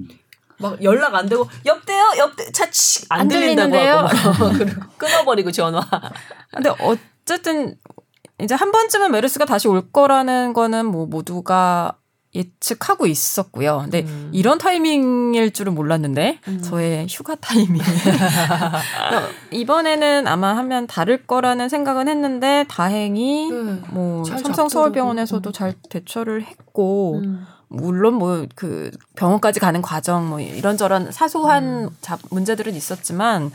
[0.59, 3.97] 막 연락 안 되고 여보세요 여보세요 차안 안 들린다고 들리는데요?
[3.97, 4.51] 하고
[4.99, 5.81] 끊어버리고 전화.
[6.53, 7.77] 근데 어쨌든
[8.41, 11.97] 이제 한 번쯤은 메르스가 다시 올 거라는 거는 뭐 모두가
[12.39, 13.81] 예측하고 있었고요.
[13.83, 14.31] 근데 음.
[14.33, 17.83] 이런 타이밍일 줄은 몰랐는데 저의 휴가 타이밍.
[19.51, 23.81] 이번에는 아마 하면 다를 거라는 생각은 했는데 다행히 네.
[23.91, 24.69] 뭐잘 삼성.
[24.69, 27.47] 서울병원에서도 잘 대처를 했고 음.
[27.69, 31.91] 물론 뭐 그 병원까지 가는 과정 뭐 이런저런 사소한 음.
[32.01, 33.51] 잡 문제들은 있었지만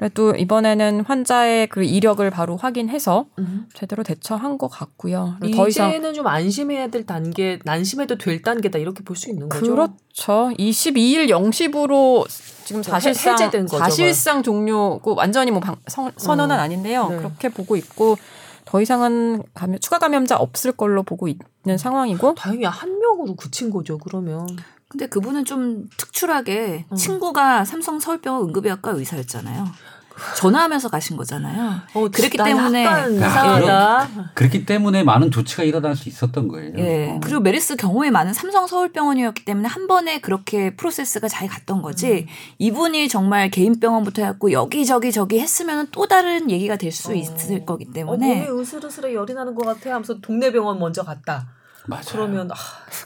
[0.00, 3.66] 그래도 이번에는 환자의 그 이력을 바로 확인해서 음.
[3.74, 5.34] 제대로 대처한 것 같고요.
[5.54, 9.60] 더 이상 이제는 좀 안심해야 될 단계, 난심해도 될 단계다 이렇게 볼 수 있는 거죠.
[9.70, 10.50] 그렇죠.
[10.58, 12.24] 22일 0시부로
[12.64, 16.60] 지금 해- 사실상 해제된 거죠, 사실상 종료고 완전히 뭐 방, 선, 선언은 음.
[16.60, 17.08] 아닌데요.
[17.10, 17.16] 네.
[17.18, 18.16] 그렇게 보고 있고
[18.64, 23.98] 더 이상은 감염, 추가 감염자 없을 걸로 보고 있는 상황이고 다행히 한 명으로 그친 거죠.
[23.98, 24.46] 그러면
[24.90, 26.96] 근데 그분은 좀 특출하게 음.
[26.96, 29.68] 친구가 삼성 서울병원 응급의학과 의사였잖아요.
[30.36, 31.80] 전화하면서 가신 거잖아요.
[31.94, 34.32] 어, 그랬기 나 때문에 이상하다.
[34.34, 36.72] 그렇기 때문에 많은 조치가 일어날 수 있었던 거예요.
[36.76, 37.10] 예.
[37.10, 37.20] 어.
[37.22, 42.26] 그리고 메르스 경우에 많은 삼성 서울병원이었기 때문에 한 번에 그렇게 프로세스가 잘 갔던 거지.
[42.58, 47.14] 이분이 정말 개인 병원부터 해갖고 여기저기 저기 했으면 또 다른 얘기가 될수 어.
[47.14, 48.44] 있을 거기 어, 때문에.
[48.46, 51.59] 몸이 으슬으슬해 열이 나는 것 같아 하면서 동네 병원 먼저 갔다.
[51.90, 52.04] 맞아요.
[52.12, 52.54] 그러면 아,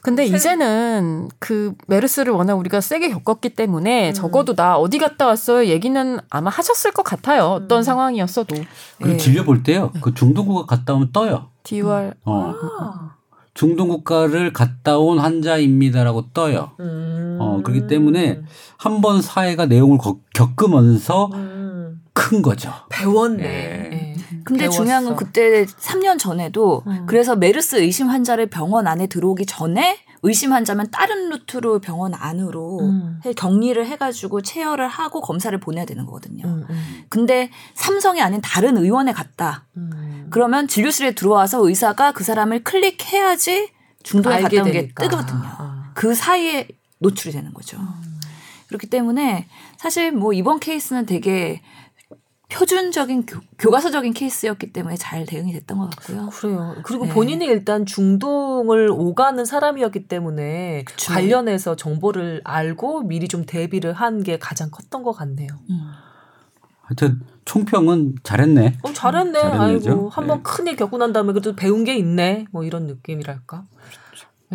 [0.02, 4.14] 근데 새- 이제는 그 메르스를 워낙 우리가 세게 겪었기 때문에 음.
[4.14, 7.44] 적어도 나 어디 갔다 왔어요 얘기는 아마 하셨을 것 같아요.
[7.46, 7.82] 어떤 음.
[7.82, 8.54] 상황이었어도
[8.98, 9.16] 그리고 예.
[9.16, 9.90] 진료 볼 때요.
[10.00, 11.48] 그 중동국가 갔다 오면 떠요.
[11.64, 12.54] DUR 어.
[12.80, 13.14] 아.
[13.54, 16.72] 중동국가를 갔다 온 환자입니다라고 떠요.
[16.80, 17.38] 음.
[17.40, 18.40] 어, 그렇기 때문에
[18.76, 22.02] 한 번 사회가 내용을 거- 겪으면서 음.
[22.12, 22.72] 큰 거죠.
[22.90, 23.44] 배웠네.
[23.44, 23.93] 예.
[24.44, 24.46] 예.
[24.46, 24.76] 근데 배웠어.
[24.78, 27.04] 중요한 건 그때 3년 전에도 음.
[27.06, 33.20] 그래서 메르스 의심 환자를 병원 안에 들어오기 전에 의심 환자면 다른 루트로 병원 안으로 음.
[33.26, 36.46] 해- 격리를 해가지고 체열을 하고 검사를 보내야 되는 거거든요.
[36.46, 39.64] 음, 음, 근데 삼성이 아닌 다른 의원에 갔다.
[39.76, 40.28] 음.
[40.30, 43.68] 그러면 진료실에 들어와서 의사가 그 사람을 클릭해야지
[44.02, 45.02] 중동에 알게 갔다 온게 되니까.
[45.08, 45.42] 뜨거든요.
[45.44, 45.90] 아.
[45.94, 46.68] 그 사이에
[47.00, 47.78] 노출이 되는 거죠.
[48.68, 51.60] 그렇기 때문에 사실 뭐 이번 케이스는 되게
[52.54, 53.26] 표준적인
[53.58, 56.28] 교, 과서적인 케이스였기 때문에 잘 대응이 됐던 것 같고요.
[56.30, 56.76] 그래요.
[56.84, 57.12] 그리고 네.
[57.12, 61.12] 본인이 일단 중동을 오가는 사람이었기 때문에 그쵸.
[61.12, 65.48] 관련해서 정보를 알고 미리 좀 대비를 한 게 가장 컸던 것 같네요.
[65.68, 65.90] 음.
[66.82, 68.78] 하여튼 총평은 잘했네.
[68.82, 69.40] 어, 잘했네.
[69.40, 69.90] 잘했네죠.
[69.90, 70.42] 아이고 한번 네.
[70.44, 72.46] 큰일 겪고 난 다음에 그래도 배운 게 있네.
[72.52, 73.64] 뭐 이런 느낌이랄까.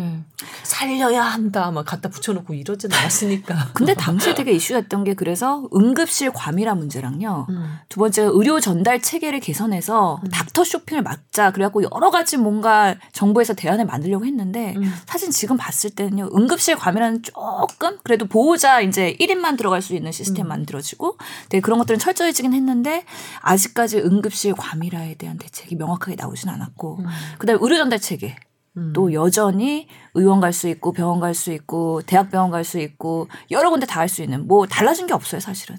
[0.00, 0.24] 네.
[0.62, 1.70] 살려야 한다.
[1.70, 3.70] 막 갖다 붙여놓고 이러진 않았으니까.
[3.74, 7.46] 근데 당시에 되게 이슈였던 게 그래서 응급실 과밀화 문제랑요.
[7.50, 7.78] 음.
[7.88, 13.84] 두 번째 의료 전달 체계를 개선해서 닥터 쇼핑을 막자 그래갖고 여러 가지 뭔가 정부에서 대안을
[13.84, 14.92] 만들려고 했는데 음.
[15.06, 20.46] 사실 지금 봤을 때는요 응급실 과밀화는 조금 그래도 보호자 이제 1인만 들어갈 수 있는 시스템
[20.46, 20.48] 음.
[20.48, 23.04] 만들어지고 되게 그런 것들은 철저해지긴 했는데
[23.40, 27.06] 아직까지 응급실 과밀화에 대한 대책이 명확하게 나오진 않았고 음.
[27.38, 28.36] 그다음에 의료 전달 체계
[28.76, 28.92] 음.
[28.94, 33.70] 또 여전히 의원 갈 수 있고 병원 갈 수 있고 대학병원 갈 수 있고 여러
[33.70, 35.76] 군데 다 할 수 있는 뭐 달라진 게 없어요 사실은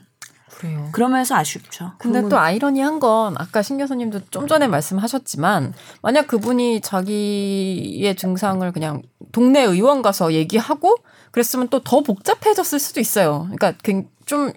[0.57, 0.89] 그래요.
[0.91, 1.93] 그러면서 아쉽죠.
[1.97, 5.73] 근데 그러면- 또 아이러니한 건 아까 신 교수님도 좀 전에 말씀하셨지만
[6.03, 10.97] 만약 그분이 자기의 증상을 그냥 동네 의원 가서 얘기하고
[11.31, 13.47] 그랬으면 또 더 복잡해졌을 수도 있어요.
[13.51, 14.51] 그러니까 굉- 좀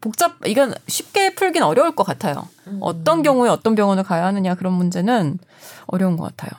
[0.00, 2.48] 복잡 이건 쉽게 풀긴 어려울 것 같아요.
[2.80, 5.38] 어떤 경우에 어떤 병원을 가야 하느냐 그런 문제는
[5.88, 6.50] 어려운 것 같아요.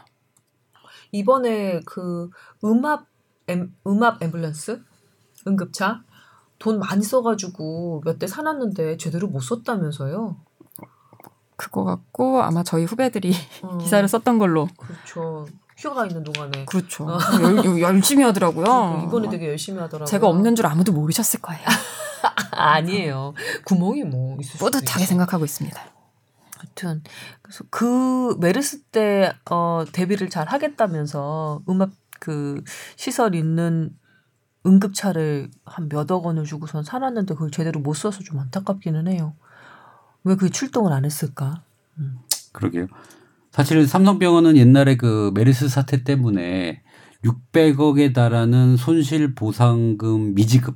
[1.12, 2.30] 이번에 그
[2.64, 3.06] 음압
[3.48, 4.82] 엠, 음압 앰뷸런스
[5.48, 6.04] 응급차
[6.60, 10.38] 돈 많이 써가지고 몇 대 사놨는데 제대로 못 썼다면서요.
[11.56, 15.46] 그거 갖고 아마 저희 후배들이 어, 기사를 썼던 걸로 그렇죠.
[15.78, 17.08] 휴가 있는 동안에 그렇죠.
[17.42, 19.04] 열, 열심히 하더라고요.
[19.08, 20.06] 이번에 되게 열심히 하더라고요.
[20.06, 21.64] 제가 없는 줄 아무도 모르셨을 거예요.
[22.52, 23.34] 아니에요.
[23.66, 25.10] 구멍이 뭐 뿌듯하게 있어.
[25.10, 25.82] 생각하고 있습니다.
[26.76, 27.04] 하여튼
[27.42, 32.64] 그래서 그 메르스 때 어, 대비를 잘 하겠다면서 음압 그
[32.96, 33.96] 시설 있는
[34.66, 39.36] 응급차를 한 몇억 원을 주고선 사놨는데 그걸 제대로 못 써서 좀 안타깝기는 해요.
[40.24, 41.64] 왜 그 출동을 안 했을까?
[42.52, 42.88] 그러게요.
[43.52, 46.84] 사실 삼성병원은 옛날에 그 메르스 사태 때문에
[47.24, 50.76] 600억에 달하는 손실 보상금 미지급을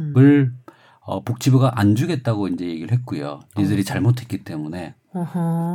[0.00, 0.58] 음.
[1.00, 3.40] 어, 복지부가 안 주겠다고 이제 얘기를 했고요.
[3.58, 4.94] 니들이 잘못했기 때문에.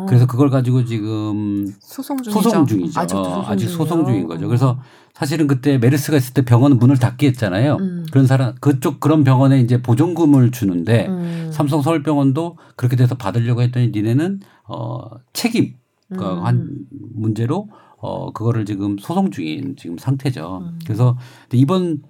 [0.08, 2.42] 그래서 그걸 가지고 지금 소송 중이죠.
[2.42, 3.00] 소송 중이죠.
[3.00, 4.06] 아직도 소송 아직 소송?
[4.06, 4.48] 중인 거죠.
[4.48, 4.80] 그래서
[5.14, 7.78] 사실은 그때 메르스가 있을 때 병원은 문을 닫게 했잖아요.
[7.80, 8.06] 음.
[8.12, 11.50] 그런 사람 그쪽 그런 병원에 이제 보존금을 주는데 음.
[11.52, 15.00] 삼성 서울병원도 그렇게 돼서 받으려고 했더니 니네는 어
[15.34, 15.76] 책임
[16.10, 16.46] 그러니까 음.
[16.46, 16.70] 한
[17.16, 20.64] 문제로 어 그거를 지금 소송 중인 지금 상태죠.
[20.64, 20.80] 음.
[20.86, 21.18] 그래서
[21.54, 22.02] 이번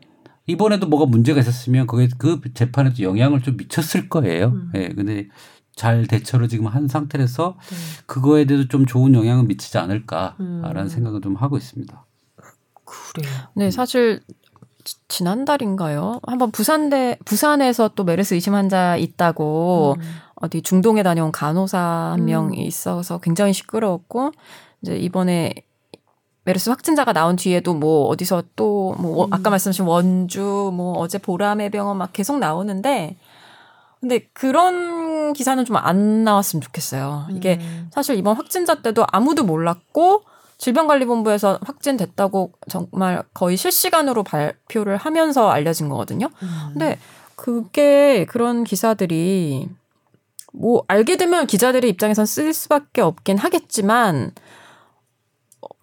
[0.47, 4.47] 이번에도 뭐가 문제가 있었으면 그게 그 재판에도 영향을 좀 미쳤을 거예요.
[4.47, 4.71] 음.
[4.75, 4.89] 예.
[4.89, 5.27] 근데
[5.77, 7.75] 잘 대처를 지금 한 상태라서 네.
[8.07, 10.87] 그거에 대해서 좀 좋은 영향을 미치지 않을까라는 음.
[10.89, 12.05] 생각을 좀 하고 있습니다.
[12.83, 13.31] 그래요.
[13.53, 14.21] 네, 사실
[14.83, 16.19] 지- 지난달인가요?
[16.25, 20.03] 한번 부산대 부산에서 또 메르스 의심 환자 있다고 음.
[20.35, 22.25] 어디 중동에 다녀온 간호사 한 음.
[22.25, 24.31] 명이 있어서 굉장히 시끄러웠고
[24.81, 25.53] 이제 이번에
[26.43, 29.33] 메르스 확진자가 나온 뒤에도 뭐 어디서 또뭐 음.
[29.33, 33.17] 아까 말씀하신 원주 뭐 어제 보라매 병원 막 계속 나오는데
[33.99, 37.27] 근데 그런 기사는 좀 안 나왔으면 좋겠어요.
[37.31, 37.89] 이게 음.
[37.93, 40.23] 사실 이번 확진자 때도 아무도 몰랐고
[40.57, 46.29] 질병관리본부에서 확진됐다고 정말 거의 실시간으로 발표를 하면서 알려진 거거든요.
[46.41, 46.69] 음.
[46.73, 46.97] 근데
[47.35, 49.69] 그게 그런 기사들이
[50.53, 54.35] 뭐 알게 되면 기자들의 입장에선 쓸 수밖에 없긴 하겠지만 어,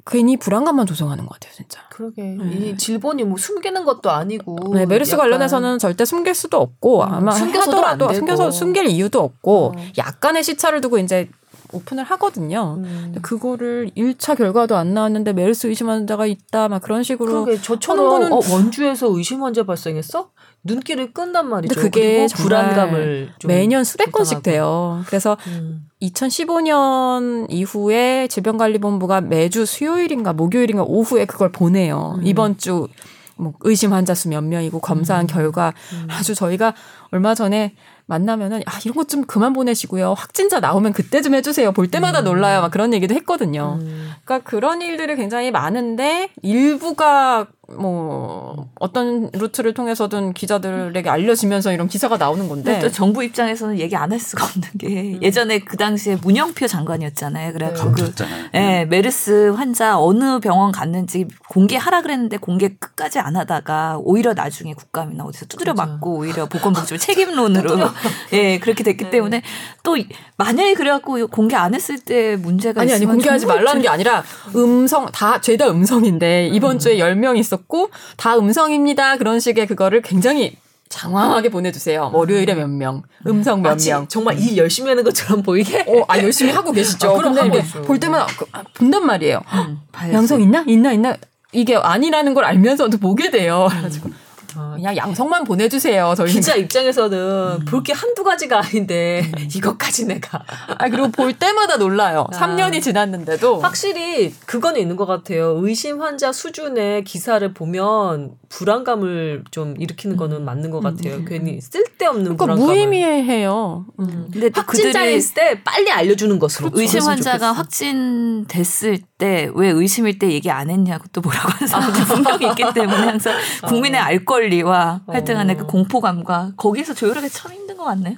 [0.07, 1.81] 괜히 불안감만 조성하는 것 같아요, 진짜.
[1.91, 2.53] 그러게 네.
[2.53, 7.09] 이 질본이 뭐 숨기는 것도 아니고 네, 메르스 약간 관련해서는 절대 숨길 수도 없고 음,
[7.13, 8.13] 아마 숨겨서도.
[8.13, 9.73] 숨겨서 숨길 이유도 없고 어.
[9.97, 11.31] 약간의 시차를 두고 이제
[11.73, 12.77] 오픈을 하거든요.
[12.79, 13.15] 음.
[13.23, 18.41] 그거를 1차 결과도 안 나왔는데 메르스 의심 환자가 있다 막 그런 식으로 그러게 저처럼 어,
[18.51, 20.31] 원주에서 의심 환자 발생했어?
[20.65, 21.79] 눈길을 끈단 말이죠.
[21.81, 24.43] 그게 불안감을 좀 매년 수백 건씩.
[24.43, 25.03] 돼요.
[25.07, 25.87] 그래서 음.
[26.03, 32.17] 2015년 이후에 질병관리본부가 매주 수요일인가 목요일인가 오후에 그걸 보내요.
[32.19, 32.27] 음.
[32.27, 32.89] 이번 주
[33.37, 35.27] 뭐 의심 환자 수 몇 명이고 검사한 음.
[35.27, 36.07] 결과 음.
[36.11, 36.73] 아주 저희가
[37.11, 37.75] 얼마 전에
[38.07, 40.15] 만나면은 아 이런 것 좀 그만 보내시고요.
[40.17, 41.73] 확진자 나오면 그때 좀 해주세요.
[41.73, 42.25] 볼 때마다 음.
[42.27, 42.61] 놀라요.
[42.61, 43.79] 막 그런 얘기도 했거든요.
[43.81, 44.13] 음.
[44.25, 47.47] 그러니까 그런 일들이 굉장히 많은데 일부가
[47.79, 54.13] 뭐 어떤 루트를 통해서든 기자들에게 알려지면서 이런 기사가 나오는 건데 또 정부 입장에서는 얘기 안
[54.13, 54.87] 할 수가 없는 게
[55.17, 55.19] 음.
[55.23, 57.53] 예전에 그 당시에 문영표 장관이었잖아요.
[57.55, 58.03] 그래서 네.
[58.17, 58.25] 그.
[58.55, 65.25] 예, 메르스 환자 어느 병원 갔는지 공개하라 그랬는데 공개 끝까지 안 하다가 오히려 나중에 국감이나
[65.25, 65.93] 어디서 두드려 맞아.
[65.93, 67.77] 맞고 오히려 보건복지부 책임론으로
[68.35, 69.11] 예 그렇게 됐기 네.
[69.11, 69.43] 때문에
[69.83, 70.07] 또 이-
[70.37, 74.23] 만약에 그래갖고 공개 안 했을 때 문제가 아니 아니 공개하지 말라는 게 아니라
[74.55, 79.17] 음성 다 죄다 음성인데 이번 주에 10명 있 었고 다 음성입니다.
[79.17, 80.57] 그런 식의 그거를 굉장히
[80.89, 82.11] 장황하게 보내주세요.
[82.11, 84.07] 뭐 월요일에 몇 명, 음성 몇 마치 명.
[84.07, 85.85] 정말 일 열심히 하는 것처럼 보이게.
[85.89, 87.11] 어, 아 열심히 하고 계시죠.
[87.11, 87.63] 아, 그럼 근데.
[87.83, 89.41] 볼 때마다 그- 아, 본단 말이에요.
[89.55, 89.81] 음.
[90.13, 90.63] 양성 있나?
[90.69, 90.93] 있나?
[90.93, 91.17] 있나?
[91.53, 93.67] 이게 아니라는 걸 알면서도 보게 돼요.
[93.71, 94.11] 그래가지고
[94.57, 96.15] 어, 그냥 양성만 보내주세요.
[96.17, 96.35] 저희는.
[96.35, 100.43] 기자 입장에서는 볼게 한두 가지가 아닌데 이것까지 내가
[100.79, 102.27] 아 그리고 볼 때마다 놀라요.
[102.33, 102.37] 아.
[102.39, 105.59] 3년이 지났는데도 확실히 그거는 있는 것 같아요.
[105.61, 111.25] 의심 환자 수준의 기사를 보면 불안감을 좀 일으키는 거는 맞는 것 같아요.
[111.25, 112.75] 괜히 쓸데없는 그러니까 불안감을.
[112.75, 113.87] 무의미해요.
[114.01, 114.29] 음.
[114.33, 116.71] 근데 또 그들이 확진자일 때 빨리 알려주는 것으로.
[116.75, 117.53] 의심 그랬으면 환자가.
[117.53, 122.97] 확진됐을 때 왜 의심일 때 얘기 안 했냐고 또 뭐라고 하는 사람들이 분명히 있기 때문에
[123.07, 123.35] 항상
[123.67, 128.17] 국민의 알권 리와 할때 간의 그 공포감과 거기서 조율하기 참 힘든 것 같네요.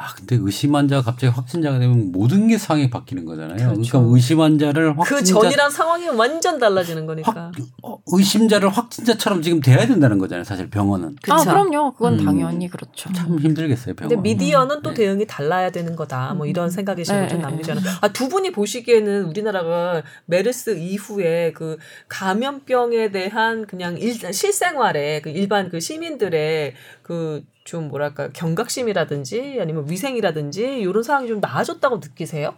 [0.00, 3.58] 아 근데 의심 환자가 갑자기 확진자가 되면 모든 게 상황이 바뀌는 거잖아요.
[3.58, 4.00] 그러니 그렇죠.
[4.00, 7.30] 까 의심 환자를 그 확진자 전이랑 상황이 완전 달라지는 거니까.
[7.30, 10.44] 확, 어, 의심자를 확진자처럼 지금 돼야 된다는 거잖아요.
[10.44, 11.50] 사실 병원은 아 그쵸?
[11.50, 11.92] 그럼요.
[11.92, 12.24] 그건 음.
[12.24, 13.12] 당연히 그렇죠.
[13.12, 13.94] 참 힘들겠어요.
[13.94, 14.08] 병원.
[14.08, 15.04] 근데 미디어는 또 네.
[15.04, 16.32] 대응이 달라야 되는 거다.
[16.32, 17.96] 뭐 이런 생각이 지금 네, 좀 네, 남기잖아요.
[18.00, 21.76] 아, 두 분이 보시기에는 우리나라가 메르스 이후에 그
[22.08, 26.72] 감염병에 대한 그냥 일, 실생활에 그 일반 그 시민들의
[27.02, 32.54] 그 좀 뭐랄까 경각심이라든지 아니면 위생이라든지 이런 상황이 좀 나아졌다고 느끼세요?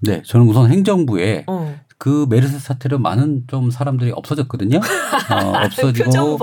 [0.00, 1.76] 네, 저는 우선 행정부에 어.
[1.98, 4.78] 그 메르스 사태로 많은 좀 사람들이 없어졌거든요.
[4.78, 6.38] 어, 없어지고.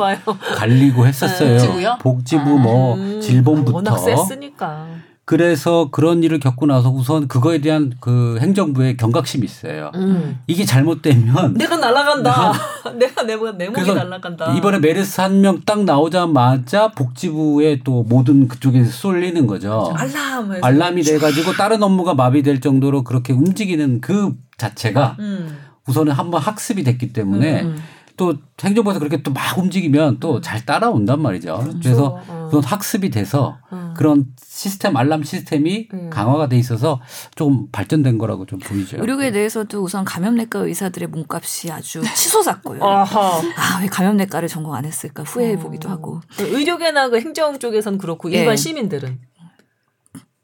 [0.58, 1.58] 갈리고 했었어요.
[1.58, 1.98] 복지부요?
[2.02, 3.78] 복지부 뭐 음, 질본부터.
[3.78, 4.88] 워낙 셌으니까.
[5.28, 9.92] 그래서 그런 일을 겪고 나서 우선 그거에 대한 그 행정부의 경각심이 있어요.
[9.96, 10.40] 음.
[10.46, 12.54] 이게 잘못되면 내가 날아간다.
[12.98, 14.54] 내가 내, 내 몸이 날아간다.
[14.54, 19.92] 이번에 메르스 한 명 딱 나오자마자 복지부에 또 모든 그쪽에서 쏠리는 거죠.
[19.98, 20.52] 알람.
[20.62, 25.58] 알람이 돼 가지고 다른 업무가 마비될 정도로 그렇게 움직이는 그 자체가 음.
[25.88, 27.78] 우선은 한번 학습이 됐기 때문에 음.
[28.18, 31.63] 또 행정부에서 그렇게 또 막 움직이면 또 잘 따라온단 말이죠.
[31.82, 32.45] 그래서 어.
[32.47, 33.93] 우선 학습이 돼서 음.
[33.97, 36.09] 그런 시스템 알람 시스템이 음.
[36.09, 37.01] 강화가 돼 있어서
[37.36, 38.97] 좀 발전된 거라고 좀 보이죠.
[38.99, 42.84] 의료계에 대해서도 우선 감염내과 의사들의 몸값이 아주 치솟았고요.
[42.86, 43.41] 아하.
[43.57, 46.22] 아, 왜 감염내과를 전공 안 했을까 후회해 보기도 하고.
[46.39, 48.39] 의료계나 그 행정 쪽에서는 그렇고 예.
[48.39, 49.20] 일반 시민들은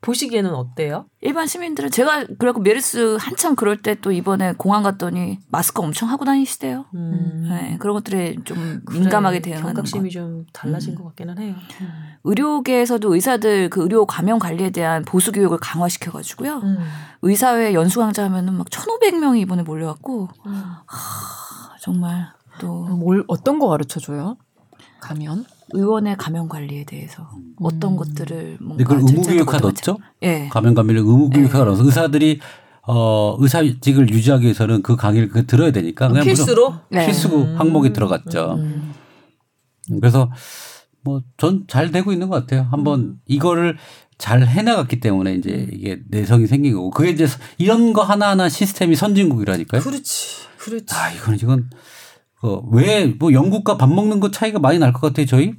[0.02, 1.06] 보시기에는 어때요?
[1.22, 6.26] 일반 시민들은 제가 그래고 메르스 한참 그럴 때 또 이번에 공항 갔더니 마스크 엄청 하고
[6.26, 6.86] 다니시대요.
[6.96, 7.46] 음.
[7.48, 10.14] 네, 그런 것들에 좀 그래, 민감하게 대응하는 경각심이 것.
[10.14, 11.54] 좀 달라진 것 같기는 해요.
[12.24, 16.58] 의료계에서도 의사들 그 의료 감염 관리에 대한 보수 교육을 강화시켜 가지고요.
[16.64, 16.78] 음.
[17.22, 20.52] 의사회 연수강좌 하면은 막 1,500명이 이번에 몰려왔고 음.
[20.86, 22.28] 하, 정말
[22.60, 24.38] 또 뭘 어떤 거 가르쳐 줘요?
[25.00, 25.46] 가면?
[25.74, 27.30] 의원의 감염 관리에 대해서
[27.62, 27.98] 어떤 음.
[27.98, 29.98] 것들을 뭔가 근데 그걸 의무 교육화 넣었죠?
[30.24, 30.48] 예.
[30.50, 32.40] 감염 감염을 의무 교육화가 넣어서 의사들이
[32.88, 36.74] 어 의사직을 유지하기 위해서는 그 강의를 그 들어야 되니까 그냥 필수로?
[36.90, 37.06] 네.
[37.06, 37.56] 필수 음.
[37.60, 38.56] 항목에 들어갔죠.
[38.60, 38.94] 음.
[40.00, 40.32] 그래서
[41.04, 42.68] 뭐 전 잘 되고 있는 것 같아요.
[42.72, 43.78] 한번 이거를
[44.18, 49.82] 잘 해나갔기 때문에 이제 이게 내성이 생긴 거고 그게 이제 이런 거 하나하나 시스템이 선진국이라니까요.
[49.82, 50.48] 그렇지.
[50.60, 50.94] 그렇지.
[50.94, 51.70] 아 이건 이건
[52.72, 55.26] 왜뭐 영국과 밥 먹는 거 차이가 많이 날 것 같아요.
[55.26, 55.54] 저희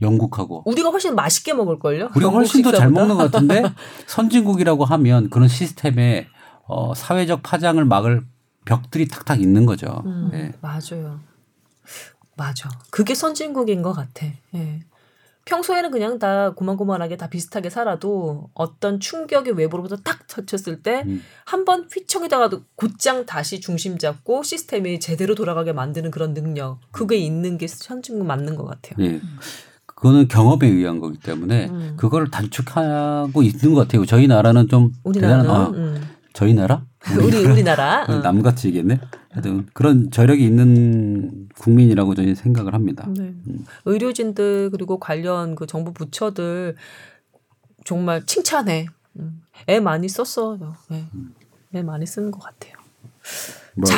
[0.00, 2.10] 영국하고 우리가 훨씬 맛있게 먹을걸요?
[2.16, 2.90] 우리가 훨씬 더 잘?
[2.90, 3.62] 먹는 것 같은데
[4.08, 6.26] 선진국이라고 하면 그런 시스템에
[6.66, 8.24] 어, 사회적 파장을 막을
[8.64, 10.02] 벽들이 탁탁 있는 거죠.
[10.06, 10.52] 음, 예.
[10.60, 11.20] 맞아요.
[12.36, 12.68] 맞아.
[12.90, 14.26] 그게 선진국인 것 같아.
[14.54, 14.80] 예.
[15.44, 21.22] 평소에는 그냥 다 고만고만하게 다 비슷하게 살아도 어떤 충격이 외부로부터 딱 터쳤을 때 음.
[21.44, 27.66] 한번 휘청이다가도 곧장 다시 중심 잡고 시스템이 제대로 돌아가게 만드는 그런 능력 그게 있는 게
[27.66, 28.94] 선진국 맞는 것 같아요.
[29.04, 29.20] 예.
[29.86, 31.94] 그거는 경험에 의한 거기 때문에 음.
[31.96, 34.04] 그거를 단축하고 있는 것 같아요.
[34.04, 36.08] 저희 나라는 좀 우리나라는 대단한 어, 음.
[36.32, 36.84] 저희 나라?
[37.20, 38.18] 우리 우리나라 어.
[38.18, 39.00] 남같이 얘기했네.
[39.30, 43.08] 하여튼 그런 저력이 있는 국민이라고 저는 생각을 합니다.
[43.16, 43.34] 네.
[43.84, 46.76] 의료진들 그리고 관련 그 정부 부처들
[47.84, 48.86] 정말 칭찬해.
[49.18, 49.42] 음.
[49.68, 50.74] 애 많이 썼어요.
[50.92, 51.06] 예.
[51.74, 52.74] 애 많이 쓰는 것 같아요.
[53.74, 53.92] MERS.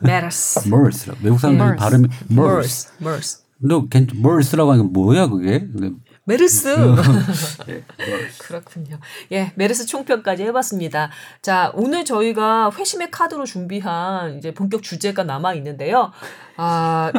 [0.00, 0.68] 메르스.
[0.68, 1.12] MERS.
[1.22, 1.78] 외국 사람들이 MERS.
[1.78, 2.88] 발음이 MERS.
[3.00, 3.02] MERS.
[3.02, 3.46] MERS.
[3.58, 3.86] 너
[4.22, 5.60] MERS라고 하는 게 뭐야 그게?
[5.60, 5.90] 근데
[6.26, 6.68] 메르스.
[7.68, 7.84] 예,
[8.38, 8.98] 그렇군요.
[9.30, 11.10] 예, 메르스 총평까지 해봤습니다.
[11.40, 16.10] 자, 오늘 저희가 회심의 카드로 준비한 이제 본격 주제가 남아 있는데요.
[16.56, 17.12] 아,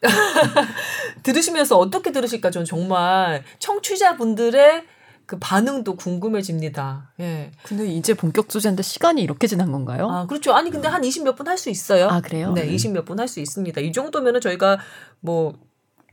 [1.22, 2.50] 들으시면서 어떻게 들으실까?
[2.50, 4.84] 전 정말 청취자분들의
[5.26, 7.12] 그 반응도 궁금해집니다.
[7.20, 7.50] 예.
[7.64, 10.08] 근데 이제 본격 주제인데 시간이 이렇게 지난 건가요?
[10.10, 10.54] 아, 그렇죠.
[10.54, 12.08] 아니, 근데 한 20 몇 분 할 수 있어요.
[12.08, 12.52] 아, 그래요?
[12.52, 13.80] 네, 20 몇 분 할 수 있습니다.
[13.80, 14.78] 이 정도면은 저희가
[15.20, 15.54] 뭐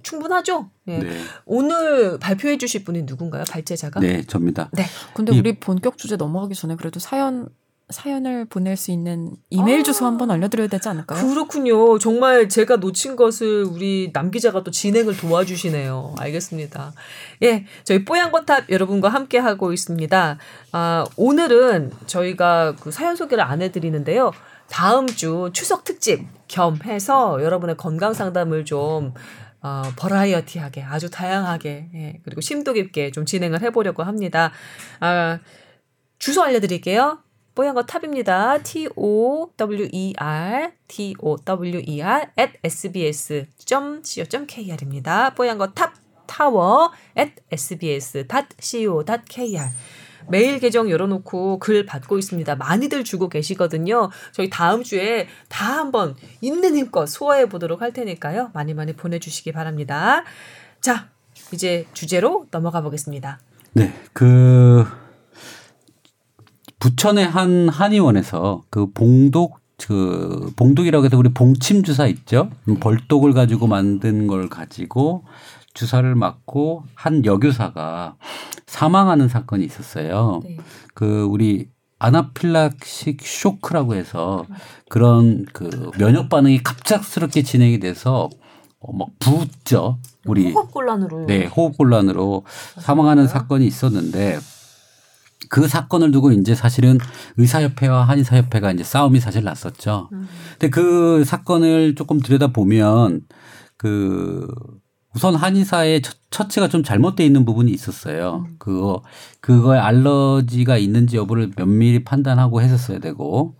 [0.03, 0.69] 충분하죠?
[0.87, 0.97] 예.
[0.99, 1.21] 네.
[1.45, 3.43] 오늘 발표해 주실 분이 누군가요?
[3.49, 3.99] 발제자가?
[3.99, 4.69] 네, 접니다.
[4.73, 4.85] 네.
[5.13, 7.49] 근데 이- 우리 본격 주제 넘어가기 전에 그래도 사연
[7.89, 9.83] 사연을 보낼 수 있는 이메일 아.
[9.83, 11.27] 주소 한번 알려드려야 되지 않을까요?
[11.27, 11.99] 그렇군요.
[11.99, 16.15] 정말 제가 놓친 것을 우리 남 기자가 또 진행을 도와주시네요.
[16.17, 16.93] 알겠습니다.
[17.43, 20.37] 예, 저희 뽀얀거탑 여러분과 함께 하고 있습니다.
[20.71, 24.31] 아, 오늘은 저희가 그 사연 소개를 안 해드리는데요.
[24.69, 29.13] 다음 주 추석 특집 겸 해서 여러분의 건강 상담을 좀
[29.61, 34.51] 어, 버라이어티하게 아주 다양하게 예, 그리고 심도 깊게 좀 진행을 해보려고 합니다.
[34.99, 35.39] 아,
[36.19, 37.19] 주소 알려드릴게요.
[37.53, 38.59] 뽀얀거탑입니다.
[38.59, 43.65] T O W E R T O W E R at sbs.co.kr입니다.
[45.35, 45.93] 뽀얀거탑
[46.27, 49.09] tower at sbs.co.kr
[50.27, 52.55] 메일 계정 열어놓고 글 받고 있습니다.
[52.55, 54.09] 많이들 주고 계시거든요.
[54.31, 58.51] 저희 다음 주에 다 한번 있는 힘껏 소화해 보도록 할 테니까요.
[58.53, 60.23] 많이 많이 보내주시기 바랍니다.
[60.79, 61.09] 자,
[61.51, 63.39] 이제 주제로 넘어가 보겠습니다.
[63.73, 64.85] 네, 그
[66.79, 72.49] 부천의 한 한의원에서 그 봉독 그 봉독이라고 해서 우리 봉침 주사 있죠?
[72.79, 75.23] 벌독을 가지고 만든 걸 가지고
[75.73, 78.15] 주사를 맞고 한 여교사가
[78.67, 80.41] 사망하는 사건이 있었어요.
[80.43, 80.57] 네.
[80.93, 81.69] 그 우리
[81.99, 84.45] 아나필락식 쇼크라고 해서
[84.89, 88.29] 그런 그 면역 반응이 갑작스럽게 진행이 돼서
[88.79, 89.99] 어막 붓죠.
[90.25, 91.25] 우리 호흡곤란으로.
[91.27, 92.43] 네, 호흡곤란으로
[92.79, 94.39] 사망하는 사건이 있었는데
[95.49, 96.97] 그 사건을 두고 이제 사실은
[97.37, 100.09] 의사협회와 한의사협회가 이제 싸움이 사실 났었죠.
[100.13, 100.27] 음.
[100.53, 103.21] 근데 그 사건을 조금 들여다 보면
[103.77, 104.47] 그
[105.15, 108.45] 우선 한의사의 처- 처치가 좀 잘못돼 있는 부분이 있었어요.
[108.59, 109.03] 그거
[109.41, 113.55] 그거에 알러지가 있는지 여부를 면밀히 판단하고 했었어야 되고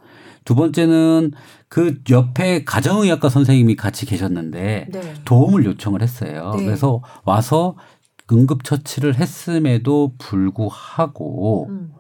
[0.46, 1.32] 두 번째는
[1.68, 5.14] 그 옆에 가정의학과 선생님이 같이 계셨는데 네.
[5.26, 6.54] 도움을 요청을 했어요.
[6.58, 6.66] 네.
[6.66, 7.76] 그래서 와서
[8.32, 11.92] 응급 처치를 했음에도 불구하고 음.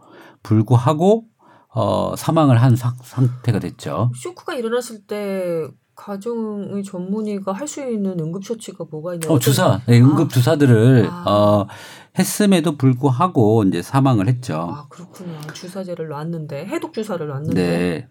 [0.43, 1.25] 불구하고
[1.73, 4.11] 어 사망을 한 사- 상태가 됐죠.
[4.15, 5.67] 쇼크가 일어났을 때
[6.01, 9.29] 가정의 전문의가 할 수 있는 응급처치가 뭐가 있냐?
[9.29, 11.23] 어 주사 네, 응급 주사들을 아.
[11.29, 11.67] 어
[12.17, 14.55] 했음에도 불구하고 이제 사망을 했죠.
[14.55, 15.39] 아 그렇군요.
[15.53, 17.53] 주사제를 놨는데 해독 주사를 놨는데.
[17.53, 18.07] 네.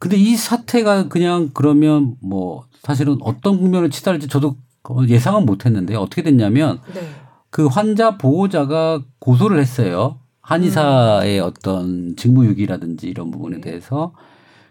[0.00, 4.56] 근데 이 사태가 그냥 그러면 뭐 사실은 어떤 국면을 치달을지 저도
[5.08, 7.08] 예상은 못 했는데 어떻게 됐냐면 네.
[7.48, 10.18] 그 환자 보호자가 고소를 했어요.
[10.40, 13.62] 한의사의 어떤 직무유기라든지 이런 부분에 네.
[13.62, 14.12] 대해서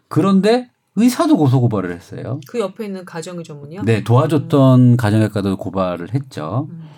[0.07, 2.39] 그런데 의사도 고소 고발을 했어요.
[2.47, 3.81] 그 옆에 있는 가정의 전문의요?
[3.83, 6.67] 네, 도와줬던 가정의학과도 고발을 했죠.
[6.69, 6.89] 음.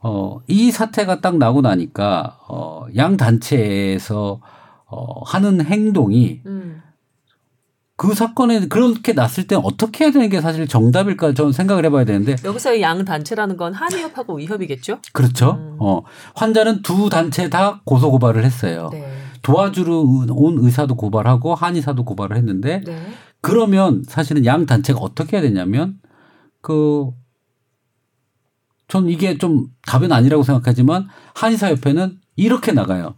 [0.00, 4.40] 어, 이 사태가 딱 나고 나니까 어, 양 단체에서
[4.86, 6.82] 어, 하는 행동이 음.
[7.96, 12.36] 그 사건에 그렇게 났을 때 어떻게 해야 되는 게 사실 정답일까 저는 생각을 해봐야 되는데
[12.44, 15.00] 여기서의 양 단체라는 건 한의협하고 의협이겠죠?
[15.12, 15.52] 그렇죠.
[15.52, 15.76] 음.
[15.80, 16.02] 어,
[16.34, 18.90] 환자는 두 단체 다 고소 고발을 했어요.
[18.92, 19.06] 네.
[19.46, 23.00] 도와주러 온 의사도 고발하고 한의사도 고발을 했는데 네.
[23.40, 26.00] 그러면 사실은 양 단체가 어떻게 해야 되냐면
[26.62, 27.14] 그전
[29.06, 33.14] 이게 좀 답은 아니라고 생각하지만 한의사 협회는 이렇게 나가요.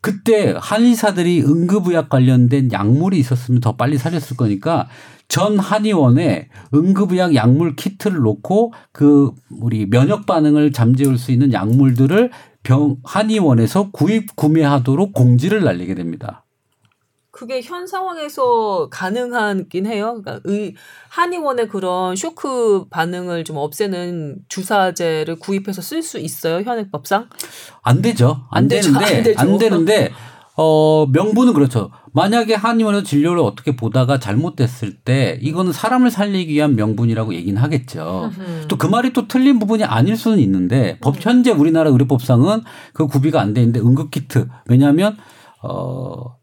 [0.00, 4.88] 그때 한의사들이 응급의학 관련된 약물이 있었으면 더 빨리 살렸을 거니까
[5.28, 12.30] 전 한의원에 응급의학 약물 키트를 놓고 그 우리 면역 반응을 잠재울 수 있는 약물들을
[12.62, 16.44] 병 한의원에서 구입 구매하도록 공지를 날리게 됩니다.
[17.30, 20.20] 그게 현 상황에서 가능하긴 해요.
[20.22, 20.74] 그러니까 의
[21.08, 27.30] 한의원의 그런 쇼크 반응을 좀 없애는 주사제를 구입해서 쓸 수 있어요 현행법상?
[27.82, 28.46] 안 되죠.
[28.50, 28.68] 안, 안.
[28.68, 29.40] 되는데 안 되죠.
[29.40, 30.12] 안 되는데
[30.56, 31.90] 어 명분은 그렇죠.
[32.12, 38.30] 만약에 한의원에서 진료를 어떻게 보다가 잘못됐을 때 이거는 사람을 살리기 위한 명분이라고 얘기는 하겠죠.
[38.36, 38.64] 음.
[38.68, 43.54] 또그 말이 또 틀린 부분이 아닐 수는 있는데 법 현재 우리나라 의료법상은 그 구비가 안
[43.54, 45.16] 돼 있는데 응급 키트 왜냐하면
[45.62, 46.36] 어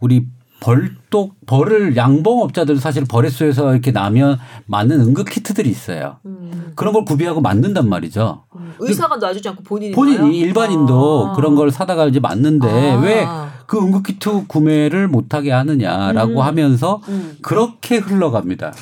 [0.00, 0.26] 우리
[0.62, 6.18] 벌독 벌을 양봉업자들 사실 벌에소에서 이렇게 나면 맞는 응급 키트들이 있어요.
[6.24, 6.72] 음.
[6.76, 8.44] 그런 걸 구비하고 맞는단 말이죠.
[8.56, 8.72] 음.
[8.78, 11.32] 의사가 놔주지 않고 본인이 본인이 일반인도 아.
[11.32, 13.00] 그런 걸 사다가 이제 맞는데 아.
[13.00, 16.46] 왜그 응급 키트 구매를 못하게 하느냐라고 음.
[16.46, 17.36] 하면서 음.
[17.42, 18.72] 그렇게 흘러갑니다.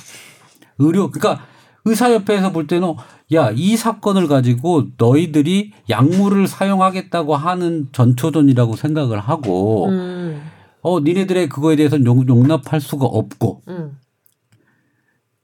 [0.79, 1.45] 의료 그러니까
[1.87, 2.95] 의사협회에서 볼 때는
[3.33, 10.43] 야 이 사건을 가지고 너희들이 약물을 사용하겠다고 하는 전초전이라고 생각을 하고 음.
[10.83, 13.99] 어 니네들의 그거에 대해서는 용, 용납할 수가 없고 음.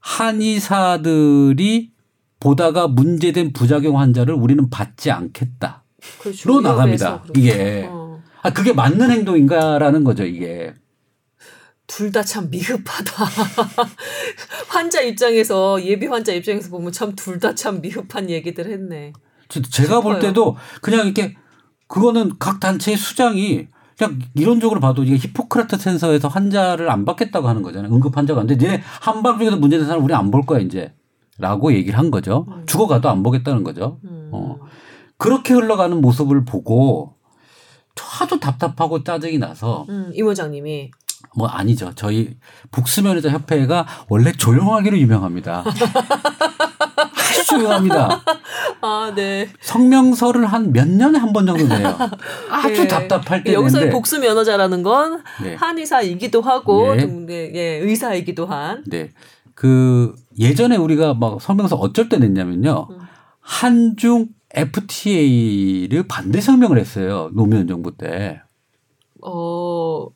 [0.01, 1.91] 한의사들이
[2.41, 5.85] 보다가 문제된 부작용 환자를 우리는 받지 않겠다.
[6.21, 6.49] 그렇죠.
[6.49, 7.23] 로 나갑니다.
[7.23, 7.41] 그렇죠.
[7.41, 7.87] 이게.
[7.91, 8.23] 어.
[8.43, 10.75] 아, 그게 맞는 행동인가라는 거죠, 이게.
[11.89, 13.25] 둘 다 참 미흡하다.
[14.69, 19.13] 환자 입장에서 예비 환자 입장에서 보면 참 둘 다 참 미흡한 얘기들 했네.
[19.49, 20.31] 저- 제가 볼 싶어요.
[20.31, 21.37] 때도 그냥 이렇게
[21.89, 23.69] 그거는 각 단체의 수장이
[23.99, 27.93] 그냥 이론적으로 봐도 이게 히포크라트 센서에서 환자를 안 받겠다고 하는 거잖아요.
[27.93, 28.57] 응급 환자가 안 돼.
[28.57, 30.93] 니네 한방 중에서 문제된 사람 우리 안 볼 거야 이제.
[31.39, 32.47] 라고 얘기를 한 거죠.
[32.67, 33.99] 죽어가도 안 보겠다는 거죠.
[34.05, 34.31] 음.
[34.33, 34.57] 어.
[35.19, 37.15] 그렇게 흘러가는 모습을 보고
[37.99, 40.91] 하도 답답하고 짜증이 나서 음, 임 원장님이
[41.35, 41.93] 뭐 아니죠.
[41.95, 42.37] 저희
[42.71, 45.65] 북수면회자 협회가 원래 조용하기로 유명합니다.
[47.31, 48.23] 아주 조용합니다.
[48.81, 49.49] 아, 네.
[49.61, 51.97] 성명서를 한 몇 년에 한 번 정도 내요.
[52.51, 52.89] 아주 예.
[52.89, 55.55] 답답할 때 여기서의 복수 면허자라는 건 네.
[55.55, 57.01] 한의사이기도 하고 네.
[57.01, 58.83] 좀, 네, 예, 의사이기도 한.
[58.87, 59.11] 네.
[59.55, 62.89] 그 예전에 우리가 막 성명서 어쩔 때 냈냐면요.
[62.91, 62.99] 음.
[63.41, 67.31] 한중 FTA를 반대 성명을 했어요.
[67.33, 68.41] 노무현 정부 때.
[69.23, 70.07] 어,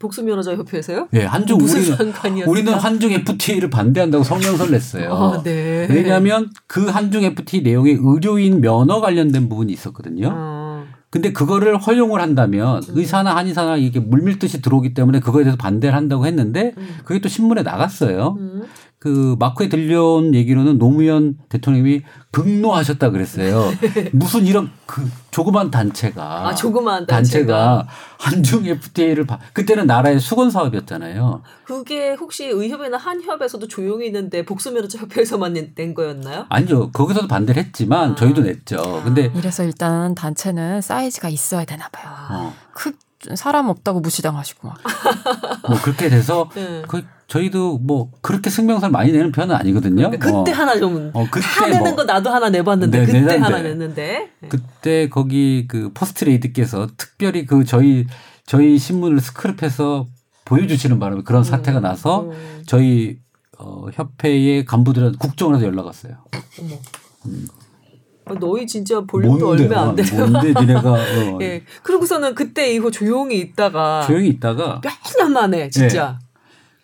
[0.00, 1.08] 복수 면허자 협회에서요?
[1.12, 2.50] 예, 한중 무슨 우리는 상관이었나?
[2.50, 5.12] 우리는 한중 FTA를 반대한다고 성명서를 냈어요.
[5.12, 5.86] 아, 네.
[5.90, 10.32] 왜냐하면 그 한중 FTA 내용에 의료인 면허 관련된 부분이 있었거든요.
[10.34, 12.94] 어, 근데 그거를 허용을 한다면 음.
[12.96, 16.88] 의사나 한의사나 이게 물밀듯이 들어오기 때문에 그거에 대해서 반대를 한다고 했는데 음.
[17.04, 18.36] 그게 또 신문에 나갔어요.
[18.38, 18.62] 음.
[19.00, 23.70] 그 마크에 들려온 얘기로는 노무현 대통령이 극노하셨다 그랬어요.
[24.12, 27.88] 무슨 이런 그 조그만 단체가 아, 조그만 단체가
[28.18, 31.42] 한중 FTA를 그때는 나라의 수건 사업이었잖아요.
[31.64, 36.44] 그게 혹시 의협이나 한협에서도 조용히 있는데 복수 면허자 협회에서만 낸- 낸 거였나요?
[36.50, 36.90] 아니죠.
[36.90, 38.14] 거기서도 반대를 했지만 아.
[38.14, 39.00] 저희도 냈죠.
[39.02, 42.12] 근데 이래서 일단 단체는 사이즈가 있어야 되나 봐요.
[42.30, 42.92] 어, 크
[43.34, 44.78] 사람 없다고 무시당하시고 막.
[45.68, 46.82] 뭐 그렇게 돼서 네.
[46.88, 50.10] 그 저희도 뭐 그렇게 승명서를 많이 내는 편은 아니거든요.
[50.10, 50.44] 그때 어.
[50.52, 51.94] 하나 좀 어, 그때 다 내는 뭐.
[51.94, 53.38] 거 나도 하나 내봤는데 네, 그때 내는데.
[53.38, 54.48] 하나 냈는데 네.
[54.48, 58.06] 그때 거기 그 포스트레이드께서 특별히 그 저희
[58.46, 60.08] 저희 신문을 스크립해서
[60.44, 63.18] 보여주시는 바람에 그런 사태가 나서 음, 저희
[63.58, 66.14] 어, 협회의 간부들은 국정원에서 연락 왔어요.
[66.60, 66.74] 어머.
[68.24, 69.50] 어, 너희 진짜 볼륨도?
[69.50, 70.06] 얼마 안 돼요.
[70.26, 70.98] 뭔데 니네가 어,
[71.42, 71.62] 예.
[71.84, 76.26] 그러고서는 그때 이후 조용히 있다가 조용히 있다가 몇 년 만에 진짜 네.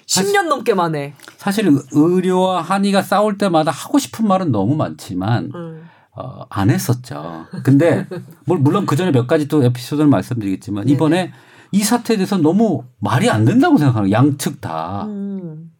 [0.06, 1.14] 10년 넘게 만에.
[1.36, 5.82] 사실 의료와 한의가 싸울 때마다 하고 싶은 말은 너무 많지만 음.
[6.16, 7.44] 어, 안 했었죠.
[7.62, 8.06] 근데
[8.46, 11.32] 물- 물론 그 전에 몇 가지 또 에피소드를 말씀드리겠지만 이번에
[11.72, 14.10] 이 사태에 대해서 너무 말이 안 된다고 생각하는.
[14.12, 15.04] 양측 다.
[15.06, 15.70] 음.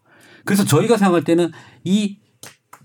[0.45, 1.53] 그래서 저희가 생각할 때는
[1.85, 2.18] 이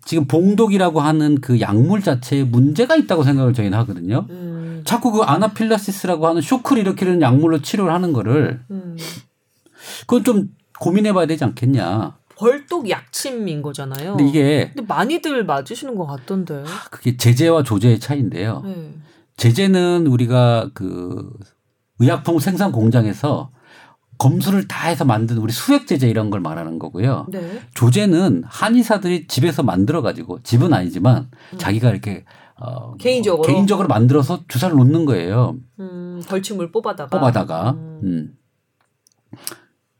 [0.06, 4.26] 지금 봉독이라고 하는 그 약물 자체에 문제가 있다고 생각을 저희는 하거든요.
[4.30, 4.82] 음.
[4.86, 8.98] 자꾸 그 아나필라시스라고 하는 쇼크를 일으키는 약물로 치료를 하는 거를 음.
[10.02, 10.50] 그건 좀
[10.82, 12.18] 고민해 봐야 되지 않겠냐.
[12.36, 14.18] 벌독 약침인 거잖아요.
[14.18, 16.64] 근데 이게 근데 많이들 맞으시는 것 같던데.
[16.90, 18.64] 그게 제재와 조제의 차이인데요.
[18.66, 18.96] 네.
[19.38, 21.32] 제재는 우리가 그
[22.00, 23.52] 의약품 생산 공장에서
[24.18, 27.28] 검수를 다 해서 만든 우리 수액 제재 이런 걸 말하는 거고요.
[27.30, 27.62] 네.
[27.76, 32.26] 조제는 한의사들이 집에서 만들어 가지고 집은 아니지만 자기가 이렇게
[32.56, 32.98] 어, 음.
[32.98, 33.48] 개인적으로?
[33.48, 35.58] 개인적으로 만들어서 주사를 놓는 거예요.
[35.80, 37.20] 음, 벌침을 뽑아다가.
[37.20, 37.72] 뽑아다가.
[37.72, 38.00] 음.
[38.04, 38.38] 음.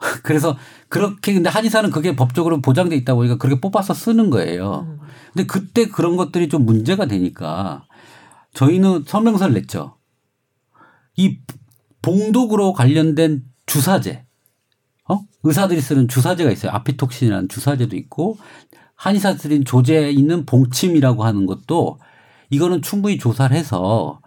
[0.24, 0.58] 그래서
[0.90, 4.88] 그렇게 근데 한의사는 그게 법적으로 보장돼 있다 보니까 그렇게 뽑아서 쓰는 거예요.
[4.88, 5.00] 음.
[5.34, 7.86] 근데 그때 그런 것들이 좀 문제가 되니까
[8.54, 9.96] 저희는 성명서를 냈죠.
[11.16, 11.38] 이
[12.02, 14.26] 봉독으로 관련된 주사제,
[15.08, 15.22] 어?
[15.44, 16.72] 의사들이 쓰는 주사제가 있어요.
[16.74, 18.38] 아피톡신이라는 주사제도 있고
[18.96, 22.00] 한의사들이 조제에 있는 봉침이라고 하는 것도
[22.50, 24.20] 이거는 충분히 조사를 해서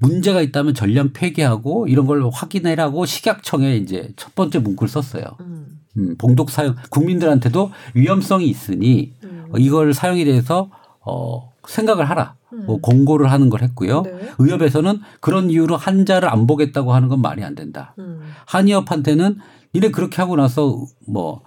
[0.00, 5.24] 문제가 있다면 전량 폐기하고 이런 걸 확인해라고 식약청에 이제 첫 번째 문구를 썼어요.
[5.40, 5.80] 음.
[5.96, 9.46] 음, 봉독 사용 국민들한테도 위험성이 있으니 음.
[9.52, 10.70] 어, 이걸 사용에 대해서
[11.00, 12.34] 어, 생각을 하라.
[12.66, 12.80] 뭐 음.
[12.80, 14.02] 공고를 하는 걸 했고요.
[14.02, 14.30] 네.
[14.38, 17.94] 의협에서는 그런 이유로 한자를 안 보겠다고 하는 건 말이 안 된다.
[17.98, 18.22] 음.
[18.46, 19.38] 한의협한테는
[19.74, 21.42] 니네 그렇게 하고 나서 뭐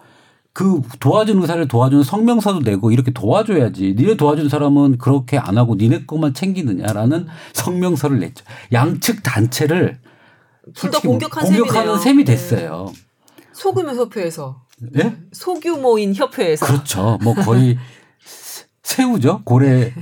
[0.53, 3.95] 그 도와준 의사를 도와주는 성명서도 내고 이렇게 도와줘야지.
[3.97, 7.27] 니네 도와준 사람은 그렇게 안 하고 니네 것만 챙기느냐라는 음.
[7.53, 8.45] 성명서를 냈죠.
[8.71, 9.99] 양측 단체를
[10.75, 11.97] 둘다 솔직히 공격한 공격하는 셈이네요.
[11.97, 12.31] 셈이 네.
[12.31, 12.93] 됐어요.
[13.51, 14.61] 소규모 협회에서.
[14.97, 15.15] 예?
[15.31, 16.65] 소규모인 협회에서.
[16.65, 17.17] 그렇죠.
[17.23, 17.77] 뭐 거의
[18.23, 19.41] 새- 새우죠.
[19.45, 19.93] 고래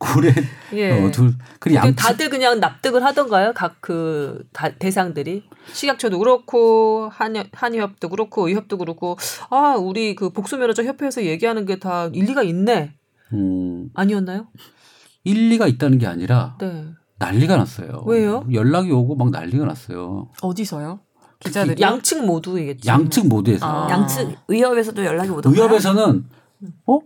[0.00, 0.32] 고래
[0.72, 0.92] 예.
[0.92, 3.52] 어, 둘 그리고 양측 다들 그냥 납득을 하던가요?
[3.54, 4.44] 각 그
[4.78, 9.16] 대상들이 식약처도 그렇고 한의, 한의협도 그렇고 의협도 그렇고
[9.50, 12.94] 아 우리 그 복수면허자 협회에서 얘기하는 게 다 일리가 있네
[13.34, 14.48] 음, 아니었나요?
[15.24, 16.86] 일리가 있다는 게 아니라 네.
[17.18, 18.02] 난리가 났어요.
[18.06, 18.44] 왜요?
[18.52, 20.30] 연락이 오고 막 난리가 났어요.
[20.40, 21.00] 어디서요?
[21.40, 22.86] 기자들이 양측 모두이겠죠.
[22.86, 23.90] 양측 모두에서 아.
[23.90, 25.62] 양측 의협에서도 연락이 오던가요?
[25.62, 26.24] 의협에서는
[26.86, 26.98] 어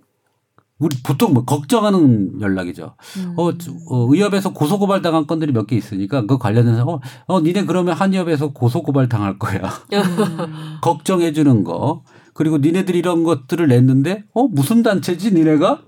[0.81, 2.97] 우리 보통 뭐 걱정하는 연락이죠.
[3.19, 3.35] 음.
[3.37, 7.65] 어, 저- 어, 의협에서 고소고발 당한 건들이 몇 개 있으니까 그 관련해서 어, 어 니네
[7.65, 9.61] 그러면 한의협에서 고소고발 당할 거야.
[9.93, 9.99] 음.
[10.83, 12.03] 걱정해 주는 거.
[12.37, 15.83] 그리고 니네들이 이런 것들을 냈는데 어 무슨 단체지 니네가?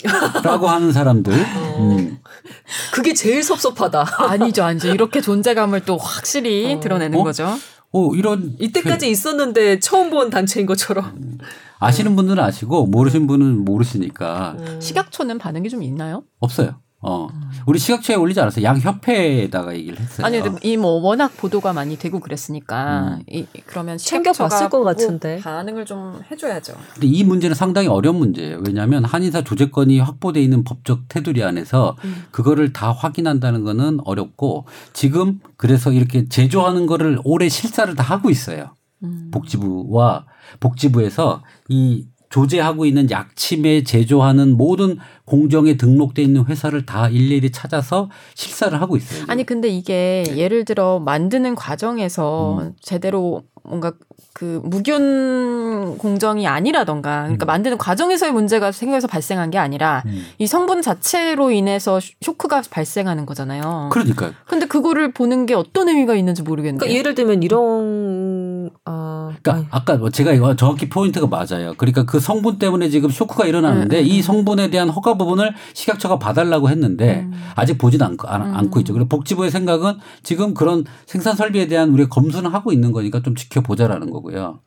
[0.44, 1.32] 라고 하는 사람들.
[1.32, 2.18] 음.
[2.94, 4.04] 그게 제일 섭섭하다.
[4.30, 4.88] 아니죠, 아니죠.
[4.88, 6.80] 이렇게 존재감을 또 확실히 어.
[6.80, 7.24] 드러내는 어?
[7.24, 7.48] 거죠.
[7.92, 11.38] 어 이런 이때까지 있었는데 처음 본 단체인 것처럼.
[11.78, 14.80] 아시는 분들은 아시고 모르신 분은 모르시니까 음.
[14.80, 16.24] 식약처는 반응이 좀 있나요?
[16.40, 16.76] 없어요.
[17.02, 17.28] 어.
[17.66, 18.64] 우리 시각처에 올리지 않았어요.
[18.64, 20.26] 양 협회에다가 얘기를 했어요.
[20.26, 23.22] 아니, 근데 이 뭐 워낙 보도가 많이 되고 그랬으니까 음.
[23.30, 25.38] 이, 그러면 챙겨봤을 식약처가 것뭐 같은데.
[25.40, 26.74] 반응을 좀 해줘야죠.
[26.94, 28.60] 근데 이 문제는 상당히 어려운 문제예요.
[28.66, 32.24] 왜냐하면 한의사 조제권이 확보돼 있는 법적 테두리 안에서 음.
[32.32, 38.70] 그거를 다 확인한다는 거는 어렵고 지금 그래서 이렇게 제조하는 거를 올해 실사를 다 하고 있어요.
[39.04, 39.28] 음.
[39.32, 40.24] 복지부와
[40.60, 48.78] 복지부에서 이 조제하고 있는 약침에 제조하는 모든 공정에 등록돼 있는 회사를 다 일일이 찾아서 실사를
[48.80, 49.24] 하고 있어요.
[49.28, 52.72] 아니 근데 이게 예를 들어 만드는 과정에서 음.
[52.80, 53.92] 제대로 뭔가
[54.32, 57.48] 그 무균 공정이 아니라던가 그러니까 음.
[57.48, 60.24] 만드는 과정에서의 문제가 생겨서 발생한 게 아니라 음.
[60.38, 63.88] 이 성분 자체로 인해서 쇼- 쇼크가 발생하는 거잖아요.
[63.92, 64.32] 그러니까요.
[64.46, 66.78] 근데 그거를 보는 게 어떤 의미가 있는지 모르겠네요.
[66.78, 71.74] 그러니까 예를 들면 이런 아 그러니까 아니, 아까 뭐 제가 이거 정확히 포인트가 맞아요.
[71.76, 76.18] 그러니까 그 성분 때문에 지금 쇼크가 일어나는데 음, 음, 이 성분에 대한 허가 부분을 식약처가
[76.18, 77.32] 봐달라고 했는데 음.
[77.54, 78.54] 아직 보진 않고, 안- 음.
[78.54, 78.92] 않고 있죠.
[78.92, 83.55] 그리고 복지부의 생각은 지금 그런 생산 설비에 대한 우리가 검수는 하고 있는 거니까 좀 지켜
[83.62, 84.60] 보자라는 거고요.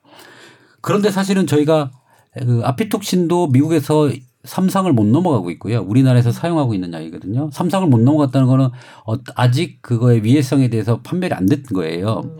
[0.82, 1.92] 그런데 사실은 저희가
[2.40, 4.10] 그 아피톡신도 미국에서
[4.44, 5.82] 삼상을 못 넘어가고 있고요.
[5.82, 7.50] 우리나라에서 사용하고 있는 약이거든요.
[7.52, 8.70] 삼상을 못 넘어갔다는 거는
[9.06, 12.22] 어, 아직 그거의 위해성에 대해서 판별이 안된 거예요.
[12.24, 12.38] 음.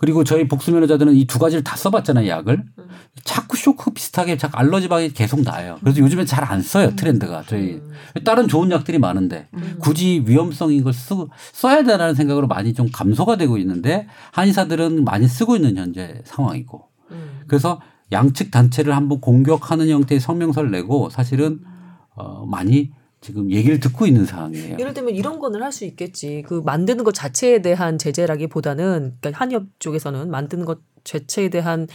[0.00, 2.64] 그리고 저희 복수면허자들은 이 두 가지를 다 써봤잖아요, 약을.
[2.78, 2.84] 음.
[3.22, 5.76] 자꾸 쇼크 비슷하게 자꾸 알러지 방이 계속 나요.
[5.80, 7.44] 그래서 요즘에 잘 안 써요, 트렌드가.
[7.46, 7.74] 저희.
[7.74, 7.90] 음.
[8.24, 9.76] 다른 좋은 약들이 많은데 음.
[9.78, 11.14] 굳이 위험성인 걸 쓰,
[11.52, 16.82] 써야 되라는 생각으로 많이 좀 감소가 되고 있는데 한의사들은 많이 쓰고 있는 현재 상황이고.
[17.10, 17.40] 음.
[17.46, 17.80] 그래서
[18.10, 21.60] 양측 단체를 한번 공격하는 형태의 성명서를 내고 사실은
[22.16, 22.90] 어, 많이
[23.20, 24.76] 지금 얘기를 듣고 있는 상황이에요.
[24.78, 26.42] 예를 들면 이런 거는 할 수 있겠지.
[26.46, 31.86] 그 만드는 것 자체에 대한 제재라기보다는 그러니까 한의업 쪽에서는 만드는 것 자체에 대한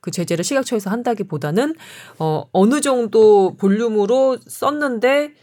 [0.00, 1.74] 그 제재를 식약처에서 한다기보다는
[2.18, 5.34] 어 어느 정도 볼륨으로 썼는데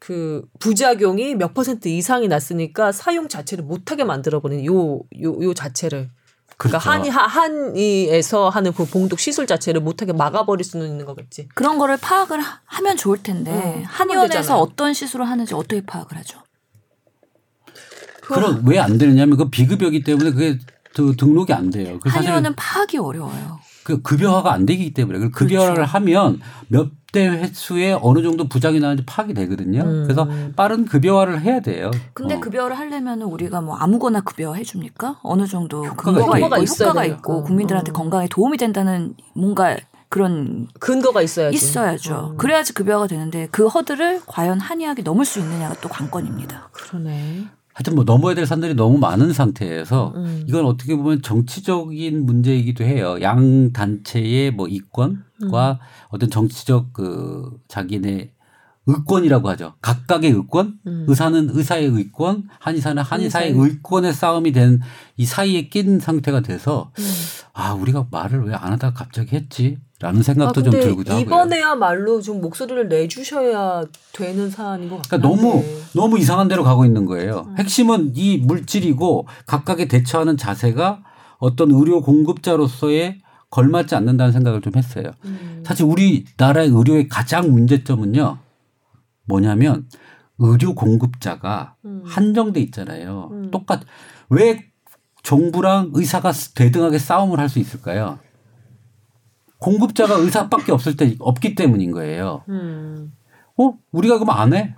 [0.00, 6.10] 그 부작용이 몇 퍼센트 이상이 났으니까 사용 자체를 못하게 만들어버리는 요 요 요 자체를
[6.58, 6.90] 그러니까 그렇죠.
[6.90, 11.48] 한의 하- 한의에서 하는 그 봉독 시술 자체를 못하게 막아버릴 수는 있는 거겠지.
[11.54, 14.58] 그런 거를 파악을 하- 하면 좋을 텐데 어, 하면 한의원에서.
[14.58, 16.40] 어떤 시술을 하는지 어떻게 파악을 하죠?
[18.22, 20.58] 그럼 왜 안 되느냐면 그 비급여기 때문에 그게
[20.94, 21.98] 그 등록이 안 돼요.
[22.00, 23.60] 그 한의원은 파악이 어려워요.
[23.84, 25.90] 그 급여화가 안 되기 때문에 그 급여화를 그렇죠.
[25.92, 29.80] 하면 몇 대 횟수에 어느 정도 부작이 나는지 파악이 되거든요.
[29.80, 30.02] 음.
[30.04, 31.90] 그래서 빠른 급여화를 해야 돼요.
[32.12, 32.40] 근데 어.
[32.40, 35.20] 급여를 하려면 우리가 뭐 아무거나 급여 해줍니까?
[35.22, 37.14] 어느 정도 효과가 근거가 있어야 있고 효과가 돼요.
[37.14, 37.94] 있고 어, 국민들한테 어.
[37.94, 39.76] 건강에 도움이 된다는 뭔가
[40.10, 41.54] 그런 근거가 있어야지.
[41.56, 42.30] 있어야죠.
[42.32, 42.36] 음.
[42.36, 46.68] 그래야지 급여가 되는데 그 허들을 과연 한의학이 넘을 수 있느냐가 또 관건입니다.
[46.72, 47.46] 그러네.
[47.78, 50.44] 하여튼 뭐 넘어야 될 산들이 너무 많은 상태에서 음.
[50.48, 53.18] 이건 어떻게 보면 정치적인 문제이기도 해요.
[53.22, 55.14] 양 단체의 뭐 이권과
[55.44, 55.76] 음.
[56.08, 58.32] 어떤 정치적 그 자기네
[58.86, 59.74] 의권이라고 하죠.
[59.80, 61.04] 각각의 의권, 음.
[61.06, 64.80] 의사는 의사의 의권, 한의사는 한의사의 한의사의 의권의 싸움이 된
[65.16, 67.04] 이 사이에 낀 상태가 돼서 음.
[67.52, 71.24] 아 우리가 말을 왜 안 하다가 갑자기 했지 라는 생각도 아, 좀 들기도 하고요.
[71.26, 75.20] 이번에야말로 좀 목소리를 내주셔야 되는 사안인 것 같아요.
[75.20, 77.46] 그러니까 너무 너무 이상한 데로 가고 있는 거예요.
[77.48, 77.58] 음.
[77.58, 81.02] 핵심은 이 물질이고 각각의 대처하는 자세가
[81.38, 83.20] 어떤 의료 공급자로서의
[83.50, 85.10] 걸맞지 않는다는 생각을 좀 했어요.
[85.24, 85.64] 음.
[85.66, 88.38] 사실 우리나라의 의료의 가장 문제점은요.
[89.24, 89.88] 뭐냐면
[90.38, 92.02] 의료 공급자가 음.
[92.06, 93.30] 한정돼 있잖아요.
[93.32, 93.50] 음.
[93.50, 93.80] 똑같
[94.30, 94.64] 왜
[95.24, 98.20] 정부랑 의사가 대등하게 싸움을 할 수 있을까요?
[99.58, 102.42] 공급자가 의사밖에 없을 때 없기 때문인 거예요.
[102.48, 103.12] 음.
[103.56, 104.74] 어 우리가 그럼 안 해?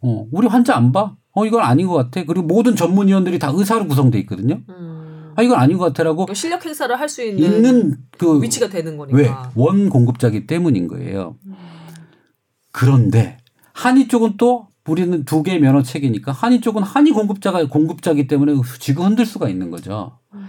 [0.00, 1.16] 어 우리 환자 안 봐?
[1.32, 2.24] 어 이건 아닌 것 같아.
[2.24, 4.60] 그리고 모든 전문의원들이 다 의사로 구성돼 있거든요.
[4.68, 5.32] 음.
[5.36, 9.16] 아 이건 아닌 것 같아라고 실력 행사를 할 수 있는, 있는 그 위치가 되는 거니까.
[9.18, 11.36] 왜 원 공급자기 때문인 거예요.
[11.46, 11.54] 음.
[12.72, 13.38] 그런데
[13.72, 19.24] 한의 쪽은 또 우리는 두개 면허 체계니까 한의 쪽은 한의 공급자가 공급자기 때문에 지금 흔들
[19.26, 20.18] 수가 있는 거죠.
[20.34, 20.46] 음.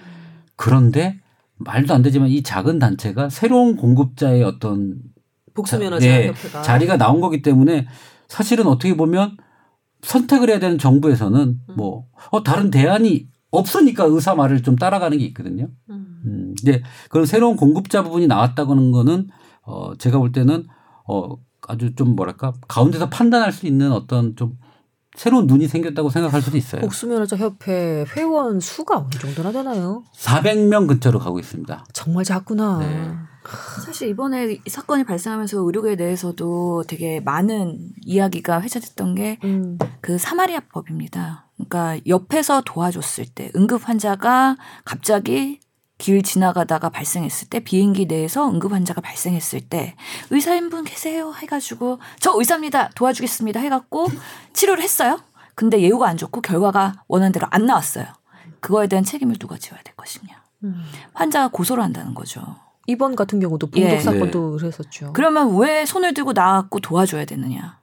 [0.56, 1.20] 그런데
[1.58, 5.00] 말도 안 되지만 이 작은 단체가 새로운 공급자의 어떤
[5.54, 6.34] 복수면허자 네,
[6.64, 7.88] 자리가 나온 거기 때문에
[8.28, 9.38] 사실은 어떻게 보면
[10.02, 11.76] 선택을 해야 되는 정부에서는 음.
[11.76, 15.70] 뭐 어, 다른 대안이 없으니까 의사 말을 좀 따라가는 게 있거든요.
[15.90, 16.22] 음.
[16.26, 19.30] 음, 근데 그런 새로운 공급자 부분이 나왔다고는 거는
[19.62, 20.66] 어, 제가 볼 때는
[21.08, 21.36] 어,
[21.68, 24.58] 아주 좀 뭐랄까 가운데서 판단할 수 있는 어떤 좀
[25.16, 26.82] 새로운 눈이 생겼다고 생각할 수도 있어요.
[26.82, 30.04] 복수면허자 협회 회원 수가 어느 정도나 되나요?
[30.18, 31.86] 400명 근처로 가고 있습니다.
[31.94, 32.80] 정말 작구나.
[32.80, 33.12] 네.
[33.86, 39.78] 사실 이번에 이 사건이 발생하면서 의료계 내에서도 되게 많은 이야기가 회자됐던 게 음.
[40.02, 41.46] 그 사마리아 법입니다.
[41.56, 45.60] 그러니까 옆에서 도와줬을 때 응급 환자가 갑자기
[45.98, 49.96] 길 지나가다가 발생했을 때 비행기 내에서 응급 환자가 발생했을 때
[50.30, 54.08] 의사인 분 계세요 해가지고 저 의사입니다 도와주겠습니다 해갖고
[54.54, 55.22] 치료를 했어요.
[55.56, 58.06] 근데 예후가 안 좋고 결과가 원하는 대로 안 나왔어요.
[58.60, 60.44] 그거에 대한 책임을 누가 지어야 될 것이냐.
[60.66, 60.84] 음.
[61.14, 62.42] 환자가 고소를 한다는 거죠.
[62.88, 63.82] 이번 같은 경우도 예.
[63.82, 65.14] 봉독 사건도 그랬었죠.
[65.14, 67.80] 그러면 왜 손을 들고 나왔고 도와줘야 되느냐?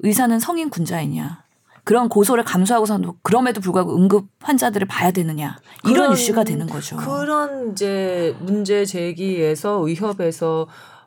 [0.00, 1.44] 의사는 성인 군자이냐?
[1.88, 5.56] 그런 고소를 감수하고서도 그럼에도 불구하고 응급 환자들을 봐야 되느냐?
[5.84, 6.98] 이런 그런- 이슈가 되는 거죠.
[6.98, 10.66] 그런 이제 문제 제기에서 의협에서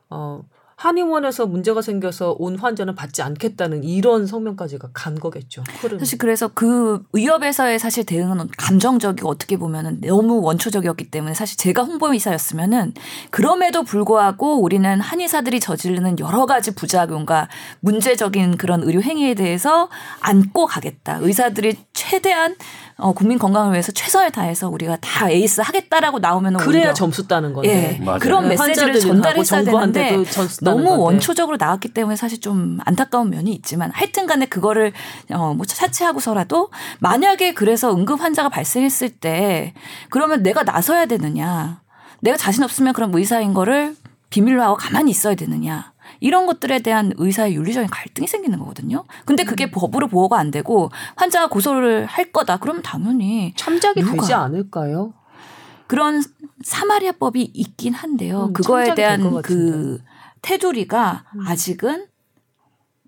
[0.09, 0.41] 어
[0.82, 5.63] 한의원에서 문제가 생겨서 온 환자는 받지 않겠다는 이런 성명까지가 간 거겠죠.
[5.79, 5.99] 흐름.
[5.99, 12.95] 사실 그래서 그 의협에서의 사실 대응은 감정적이고 어떻게 보면은 너무 원초적이었기 때문에 사실 제가 홍보이사였으면은
[13.29, 17.47] 그럼에도 불구하고 우리는 한의사들이 저지르는 여러 가지 부작용과
[17.82, 19.88] 문제적인 그런 의료 행위에 대해서
[20.19, 21.19] 안고 가겠다.
[21.21, 22.55] 의사들이 최대한
[23.01, 27.51] 어, 국민 건강을 위해서 최선을 다해서 우리가 다 에이스 하겠다라고 나오면 그래야 오히려 점수 따는
[27.53, 27.99] 건데.
[27.99, 28.05] 예.
[28.19, 29.71] 그런 네, 메시지를 전달했어야 되는데
[30.09, 31.03] 정부한테도 점수 따는 너무 건데.
[31.03, 34.93] 원초적으로 나왔기 때문에 사실 좀 안타까운 면이 있지만 하여튼간에 그거를
[35.31, 39.73] 어 뭐 차치하고서라도 만약에 그래서 응급 환자가 발생했을 때
[40.09, 41.81] 그러면 내가 나서야 되느냐
[42.21, 43.95] 내가 자신 없으면 그럼 의사인 거를
[44.29, 45.91] 비밀로 하고 가만히 있어야 되느냐
[46.22, 49.03] 이런 것들에 대한 의사의 윤리적인 갈등이 생기는 거거든요.
[49.26, 49.72] 근데 그게 음.
[49.72, 52.57] 법으로 보호가 안 되고 환자가 고소를 할 거다.
[52.57, 54.13] 그러면 당연히 참작이 누가?
[54.22, 55.13] 되지 않을까요?
[55.88, 56.24] 그런
[56.63, 58.45] 사마리아법이 있긴 한데요.
[58.45, 59.41] 음, 그거에 대한.
[59.41, 59.99] 그
[60.41, 61.47] 테두리가 음.
[61.47, 62.05] 아직은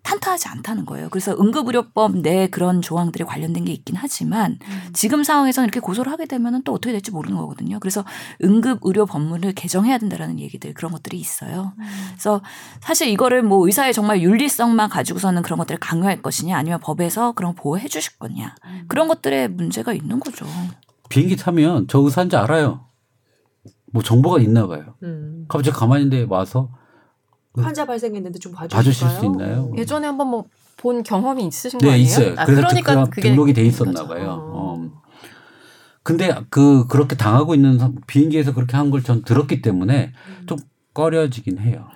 [0.03, 1.09] 탄탄하지 않다는 거예요.
[1.09, 4.89] 그래서 응급의료법 내 그런 조항들이 관련된 게 있긴 하지만 음.
[4.93, 7.79] 지금 상황에서는 이렇게 고소를 하게 되면 또 어떻게 될지 모르는 거거든요.
[7.79, 8.03] 그래서
[8.43, 11.73] 응급의료 법문을 개정해야 된다라는 얘기들 그런 것들이 있어요.
[11.79, 11.85] 음.
[12.11, 12.41] 그래서
[12.81, 17.61] 사실 이거를 뭐 의사의 정말 윤리성만 가지고서는 그런 것들을 강요할 것이냐 아니면 법에서 그런 거
[17.61, 18.85] 보호해 주실 거냐 음.
[18.87, 20.45] 그런 것들에 문제가 있는 거죠.
[21.09, 22.85] 비행기 타면 저 의사인지 알아요.
[23.93, 24.95] 뭐 정보가 있나 봐요.
[25.03, 25.45] 음.
[25.47, 26.69] 갑자기 가만히 있는데 와서
[27.61, 28.77] 환자 발생했는데 좀 봐주실까요?
[28.79, 29.71] 봐주실 수 있나요?
[29.77, 30.45] 예전에 한번 뭐
[30.75, 32.05] 본 경험이 있으신 거 네, 아니에요?
[32.05, 32.33] 있어요.
[32.35, 34.07] 아, 그래서 그러니까 그 그게 등록이 돼 있었나.
[34.07, 34.31] 봐요.
[34.51, 34.75] 어.
[34.75, 35.01] 어.
[36.01, 40.13] 근데 그 그렇게 당하고 있는 사- 비행기에서 그렇게 한 걸 전 들었기 때문에
[40.47, 40.57] 좀
[40.95, 41.87] 꺼려지긴 해요.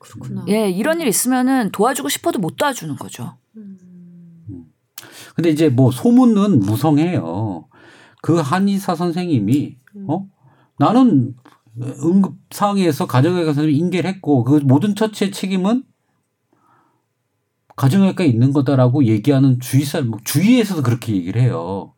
[0.00, 0.44] 그렇구나.
[0.48, 3.36] 예, 이런 일 있으면은 도와주고 싶어도 못 도와주는 거죠.
[3.56, 3.78] 음.
[5.36, 7.66] 근데 이제 뭐 소문은 무성해요.
[8.20, 9.76] 그 한의사 선생님이
[10.08, 10.26] 어
[10.78, 11.34] 나는
[11.80, 15.84] 응급 상황에서 가정의학과 선생님이 인계를 했고 그 모든 처치의 책임은
[17.76, 21.92] 가정의학과에 있는 거다라고 얘기하는 주의사 뭐 주위에서도 그렇게 얘기를 해요.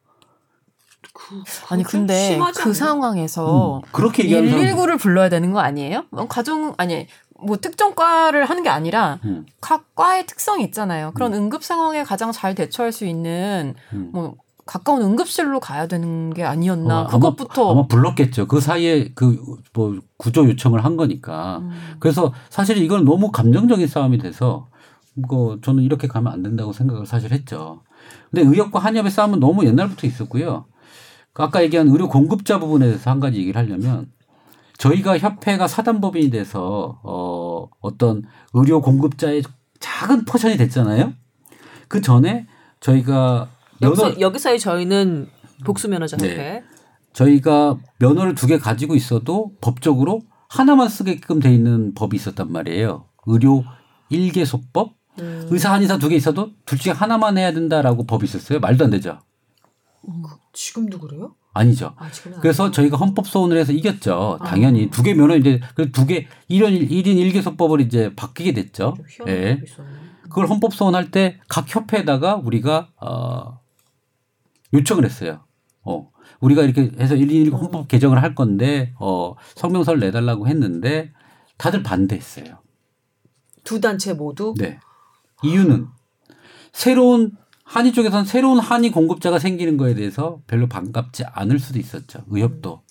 [1.13, 2.73] 그, 아니 좀 근데 그?
[2.73, 6.05] 상황에서 음, 그렇게 얘기하는 사람 119를 불러야 되는 거 아니에요?
[6.11, 7.07] 뭐 가정 아니
[7.39, 11.13] 뭐 특정 과를 하는 게 아니라 음, 각 과의 특성이 있잖아요.
[11.15, 14.11] 그런 응급 상황에 가장 잘 대처할 수 있는 음.
[14.13, 14.37] 뭐
[14.67, 17.03] 가까운 응급실로 가야 되는 게 아니었나.
[17.03, 18.47] 어, 그것부터 아마, 아마 불렀겠죠.
[18.49, 19.37] 그 사이에 그
[19.73, 21.59] 뭐 구조 요청을 한 거니까.
[21.59, 21.71] 음.
[22.01, 24.69] 그래서 사실 이건 너무 감정적인 싸움이 돼서
[25.17, 27.83] 이거 저는 이렇게 가면 안 된다고 생각을 사실 했죠.
[28.31, 30.65] 근데 의협과 한의협의 싸움은 너무 옛날부터 있었고요.
[31.33, 34.11] 그 아까 얘기한 의료 공급자 부분에 대해서 한 가지 얘기를 하려면
[34.79, 38.23] 저희가 협회가 사단법인이 돼서 어 어떤
[38.55, 39.43] 의료 공급자의
[39.79, 41.13] 작은 포션이 됐잖아요.
[41.89, 42.47] 그 전에
[42.81, 43.49] 저희가
[43.83, 45.29] 여기서, 여기서의 저희는
[45.65, 46.31] 복수 면허자 네.
[46.31, 46.65] 협회.
[47.13, 53.07] 저희가 면허를 두 개 가지고 있어도 법적으로 하나만 쓰게끔 돼 있는 법이 있었단 말이에요.
[53.27, 53.65] 의료
[54.11, 54.93] 일개소법.
[55.19, 55.49] 음.
[55.51, 58.61] 의사 한의사 두 개 있어도 둘 중에 하나만 해야 된다라고 법이 있었어요.
[58.61, 59.19] 말도 안 되죠.
[60.53, 61.35] 지금도 그래요?
[61.53, 61.95] 아니죠.
[61.97, 62.09] 아,
[62.41, 62.71] 그래서 아니구나.
[62.71, 64.39] 저희가 헌법 소원을 해서 이겼죠.
[64.41, 64.45] 아.
[64.45, 68.95] 당연히 두개 면허 이제 그두개 1인 1인 일개소법을 이제 바뀌게 됐죠.
[69.27, 69.59] 예.
[69.65, 69.89] 있었네.
[70.25, 73.59] 그걸 헌법 소원할 때 각 협회에다가 우리가 어
[74.77, 75.41] 요청을 했어요.
[75.85, 76.11] 어
[76.41, 81.13] 우리가 이렇게 해서 1인 1 헌법 개정을 할 건데 어 성명서를 내달라고 했는데
[81.59, 82.59] 다들 반대했어요.
[83.65, 84.79] 두 단체 모두 네.
[85.43, 85.89] 이유는
[86.73, 87.33] 새로운
[87.65, 92.21] 한의 쪽에서는 새로운 한의 공급자가 생기는 거에 대해서 별로 반갑지 않을 수도 있었죠.
[92.29, 92.83] 의협도.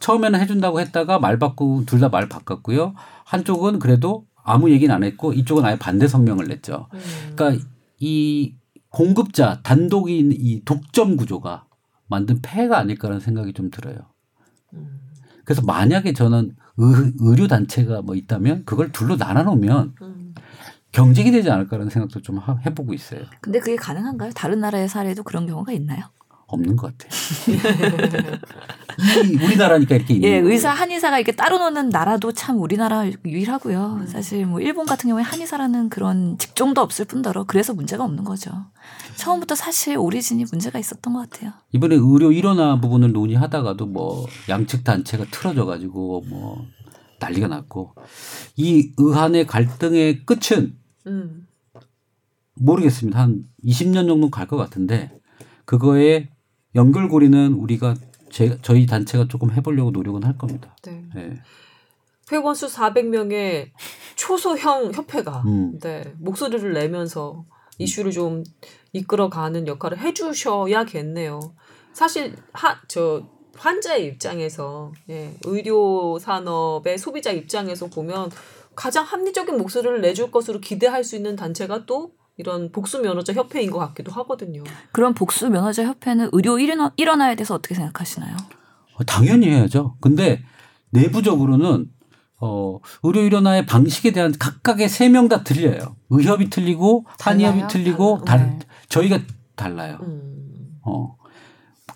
[0.00, 2.94] 처음에는 해준다고 했다가 말 바꾸고 둘 다 말 바꿨고요.
[3.24, 6.88] 한쪽은 그래도 아무 얘기는 안 했고 이쪽은 아예 반대 성명을 냈죠.
[6.94, 7.32] 음.
[7.34, 7.64] 그러니까
[7.98, 8.54] 이
[8.96, 11.66] 공급자 단독인 이 독점 구조가
[12.08, 13.94] 만든 폐해가 아닐까라는 생각이 좀 들어요.
[14.72, 15.00] 음.
[15.44, 20.34] 그래서 만약에 저는 의, 의료 단체가 뭐 있다면 그걸 둘로 나눠 놓으면 음.
[20.92, 23.24] 경쟁이 되지 않을까라는 생각도 좀 하- 해보고 있어요.
[23.42, 24.30] 근데 그게 가능한가요?
[24.34, 26.06] 다른 나라의 사례도 그런 경우가 있나요?
[26.46, 27.10] 없는 것 같아요.
[29.26, 30.52] 이 우리나라니까 이렇게 있는 예, 거예요.
[30.52, 34.04] 의사 한의사가 이렇게 따로 노는 나라도 참 우리나라 유일하고요.
[34.06, 38.50] 사실 뭐 일본 같은 경우에 한의사라는 그런 직종도 없을 뿐더러 그래서 문제가 없는 거죠.
[39.16, 41.52] 처음부터 사실 오리진이 문제가 있었던 것 같아요.
[41.72, 46.64] 이번에 의료 일원화 부분을 논의하다가도 뭐 양측 단체가 틀어져 가지고 뭐
[47.18, 47.94] 난리가 났고
[48.56, 50.76] 이 의한의 갈등의 끝은
[51.06, 51.46] 음.
[52.54, 53.18] 모르겠습니다.
[53.20, 55.10] 한 20년 정도 갈 것 같은데
[55.64, 56.30] 그거에
[56.76, 57.96] 연결고리는 우리가
[58.30, 60.76] 제, 저희 단체가 조금 해보려고 노력은 할 겁니다.
[60.84, 61.02] 네.
[61.14, 61.40] 네.
[62.30, 63.70] 회원 수 400명의
[64.16, 65.78] 초소형 협회가 음.
[65.80, 67.44] 네, 목소리를 내면서
[67.78, 68.42] 이슈를 좀
[68.92, 71.40] 이끌어가는 역할을 해주셔야겠네요.
[71.92, 73.22] 사실 하, 저
[73.56, 78.30] 환자의 입장에서 예, 의료 산업의 소비자 입장에서 보면
[78.74, 83.78] 가장 합리적인 목소리를 내줄 것으로 기대할 수 있는 단체가 또 이런 복수 면허자 협회인 것
[83.78, 84.62] 같기도 하거든요.
[84.92, 88.36] 그럼 복수 면허자 협회는 의료 일어나, 일어나에 대해서 어떻게 생각하시나요?
[88.94, 89.96] 어, 당연히 해야죠.
[90.00, 90.42] 근데
[90.90, 91.90] 내부적으로는
[92.38, 95.96] 어, 의료 일원화의 방식에 대한 각각의 세 명 다 틀려요.
[96.10, 97.68] 의협이 틀리고 한의협이 달라요?
[97.70, 98.24] 틀리고.
[98.24, 98.58] 달,
[98.90, 99.20] 저희가
[99.54, 99.98] 달라요.
[100.02, 100.78] 음.
[100.82, 101.16] 어.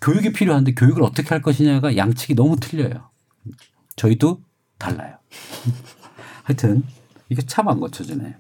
[0.01, 3.11] 교육이 필요한데 교육을 어떻게 할 것이냐가 양측이 너무 틀려요.
[3.97, 4.41] 저희도
[4.79, 5.19] 달라요.
[6.45, 6.83] 하여튼
[7.31, 8.37] 이게 참 안 고쳐지네.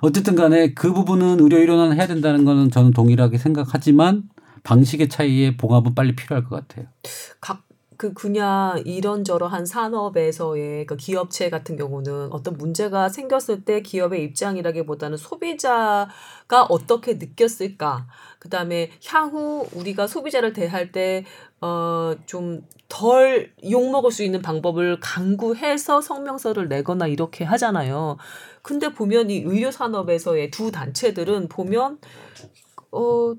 [0.00, 4.24] 어쨌든 간에 그 부분은 의료 일원화는 해야 된다는 거는 저는 동일하게 생각하지만
[4.62, 6.86] 방식의 차이에 봉합은 빨리 필요할 것 같아요.
[7.40, 7.64] 각
[8.02, 16.64] 그 그냥 이런저런한 산업에서의 그 기업체 같은 경우는 어떤 문제가 생겼을 때 기업의 입장이라기보다는 소비자가
[16.68, 18.08] 어떻게 느꼈을까
[18.40, 21.24] 그다음에 향후 우리가 소비자를 대할 때
[21.62, 28.18] 어 좀 덜 욕먹을 수 있는 방법을 강구해서 성명서를 내거나 이렇게 하잖아요.
[28.62, 31.98] 근데 보면 이 의료 산업에서의 두 단체들은 보면
[32.90, 33.34] 어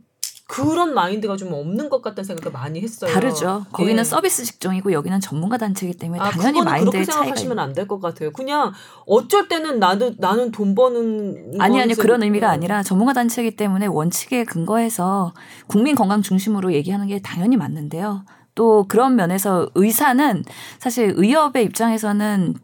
[0.47, 3.11] 그런 마인드가 좀 없는 것 같다는 생각을 많이 했어요.
[3.11, 3.65] 다르죠.
[3.71, 4.03] 거기는 예.
[4.03, 8.31] 서비스 직종이고 여기는 전문가 단체이기 때문에 아, 당연히 마인드의 그렇게 생각하시면 안 될 것 같아요.
[8.31, 8.73] 그냥
[9.07, 12.49] 어쩔 때는 나도 나는 돈 버는 아니 아니 그런 의미가 어.
[12.51, 15.33] 아니라 전문가 단체이기 때문에 원칙에 근거해서
[15.67, 18.25] 국민 건강 중심으로 얘기하는 게 당연히 맞는데요.
[18.55, 20.43] 또 그런 면에서 의사는
[20.79, 22.55] 사실 의협의 입장에서는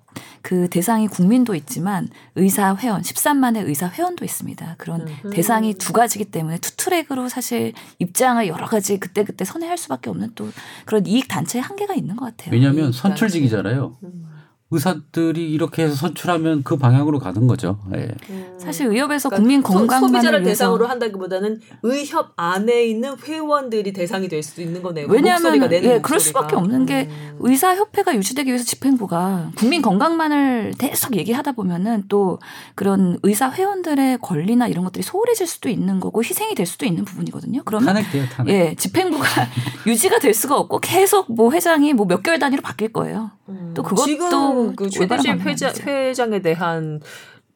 [0.42, 4.76] 그 대상이 국민도 있지만 의사 회원 13만의 의사 회원도 있습니다.
[4.78, 5.30] 그런 음흠.
[5.32, 10.32] 대상이 두 가지기 때문에 two track으로 사실 입장을 여러 가지 그때 그때 선회할 수밖에 없는
[10.36, 10.50] 또
[10.86, 12.54] 그런 이익 단체의 한계가 있는 것 같아요.
[12.54, 13.98] 왜냐하면 이 선출직이잖아요.
[14.04, 14.29] 음.
[14.72, 17.80] 의사들이 이렇게 해서 선출하면 그 방향으로 가는 거죠.
[17.96, 18.08] 예.
[18.30, 18.56] 음.
[18.60, 24.28] 사실 의협에서 그러니까 국민 소- 건강만을 소비자를 위해서 대상으로 한다기보다는 의협 안에 있는 회원들이 대상이
[24.28, 25.08] 될 수도 있는 거네요.
[25.08, 26.20] 그 왜냐하면 목소리가 예, 그럴 목소리가.
[26.20, 27.38] 수밖에 없는 게 음.
[27.40, 32.40] 의사 협회가 유지되기 위해서 집행부가 국민 건강만을 계속 얘기하다 보면은 또
[32.76, 37.62] 그런 의사 회원들의 권리나 이런 것들이 소홀해질 수도 있는 거고 희생이 될 수도 있는 부분이거든요.
[37.66, 38.54] 그러면 탄핵돼요, 탄핵.
[38.54, 39.26] 예, 집행부가
[39.88, 43.32] 유지가 될 수가 없고 계속 뭐 회장이 뭐 몇 개월 단위로 바뀔 거예요.
[43.50, 43.72] 음.
[43.76, 45.72] 또 그것도 지금 그 최대집 방법이 회장.
[45.88, 47.00] 회장에 대한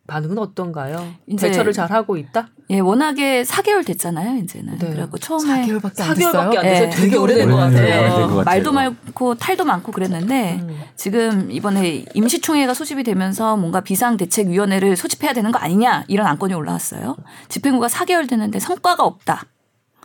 [0.06, 1.14] 반응은 어떤가요?
[1.28, 2.50] 이제- 대처를 잘 하고 있다?
[2.72, 4.78] 예, 워낙에 4개월 됐잖아요, 이제는.
[4.78, 4.88] 네.
[4.90, 6.70] 그래갖고 처음에 4개월밖에 안 4개월밖에 안 예.
[6.74, 8.12] 돼서 되게 오래된 것 오래된 같아요.
[8.28, 8.44] 것 같아요.
[8.44, 10.82] 말도 많고 탈도 많고 그랬는데 음.
[10.98, 17.16] 지금 이번에 임시총회가 소집이 되면서 뭔가 비상대책위원회를 소집해야 되는 거 아니냐 이런 안건이 올라왔어요.
[17.48, 19.46] 집행부가 4개월 됐는데 성과가 없다.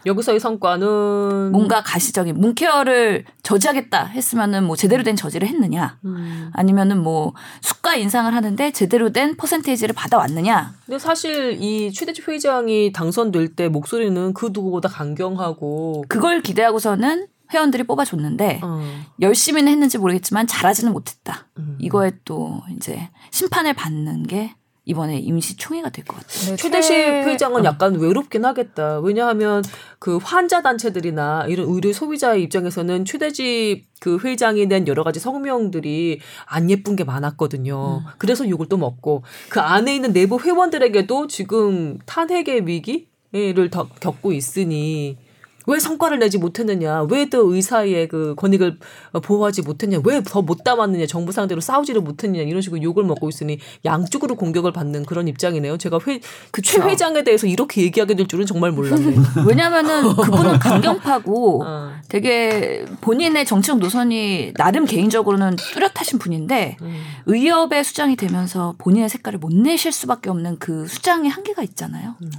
[0.06, 6.50] 여기서의 성과는 뭔가 가시적인 문케어를 저지하겠다 했으면은 뭐 제대로 된 저지를 했느냐 음.
[6.52, 13.54] 아니면은 뭐 수가 인상을 하는데 제대로 된 퍼센테이지를 받아왔느냐 근데 사실 이 최대집 회장이 당선될
[13.54, 18.82] 때 목소리는 그 누구보다 강경하고 그걸 기대하고서는 회원들이 뽑아줬는데 어.
[19.20, 21.46] 열심히는 했는지 모르겠지만 잘하지는 못했다.
[21.58, 21.78] 음.
[21.80, 24.54] 이거에 또 이제 심판을 받는 게
[24.88, 26.50] 이번에 임시총회가 될 것 같아요.
[26.50, 27.64] 네, 최대식 최- 회장은 어.
[27.64, 29.00] 약간 외롭긴 하겠다.
[29.00, 29.62] 왜냐하면
[29.98, 36.70] 그 환자 단체들이나 이런 의료 소비자의 입장에서는 최대집 그 회장이 낸 여러 가지 성명들이 안
[36.70, 38.02] 예쁜 게 많았거든요.
[38.16, 45.18] 그래서 욕을 또 먹고 그 안에 있는 내부 회원들에게도 지금 탄핵의 위기를 더 겪고 있으니
[45.68, 47.02] 왜 성과를 내지 못했느냐?
[47.10, 48.78] 왜더 의사의 그 권익을
[49.22, 50.00] 보호하지 못했냐?
[50.04, 51.04] 왜 더 못 담았느냐?
[51.06, 52.42] 정부 상대로 싸우지를 못했느냐?
[52.42, 55.76] 이런 식으로 욕을 먹고 있으니 양쪽으로 공격을 받는 그런 입장이네요.
[55.76, 56.20] 제가 회,
[56.62, 59.20] 최 회장에 대해서 이렇게 얘기하게 될 줄은 정말 몰랐네요.
[59.46, 61.92] 왜냐면은 그분은 강경파고 어.
[62.08, 67.02] 되게 본인의 정치적 노선이 나름 개인적으로는 뚜렷하신 분인데 음.
[67.26, 72.14] 의협의 수장이 되면서 본인의 색깔을 못 내실 수밖에 없는 그 수장의 한계가 있잖아요.
[72.22, 72.30] 음.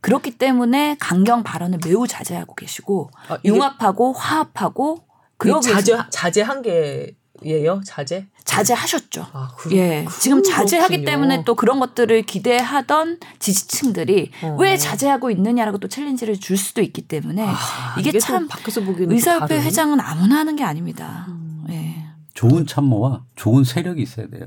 [0.00, 5.04] 그렇기 때문에 강경 발언을 매우 자제하고 계시고 아, 이게- 융합하고 화합하고
[5.38, 7.80] 그 그러기 자제 자제한 게 예요?
[7.84, 8.26] 자제?
[8.44, 9.26] 자제하셨죠.
[9.32, 10.06] 아, 그, 예.
[10.20, 11.04] 지금 자제하기 그렇군요.
[11.10, 14.56] 때문에 또 그런 것들을 기대하던 지지층들이 어.
[14.58, 19.14] 왜 자제하고 있느냐라고 또 챌린지를 줄 수도 있기 때문에 아, 이게 또참 밖에서 보기에는 또
[19.14, 21.26] 의사협회 다른- 회장은 아무나 하는 게 아닙니다.
[21.28, 21.66] 음.
[21.68, 22.06] 예.
[22.32, 24.46] 좋은 참모와 좋은 세력이 있어야 돼요.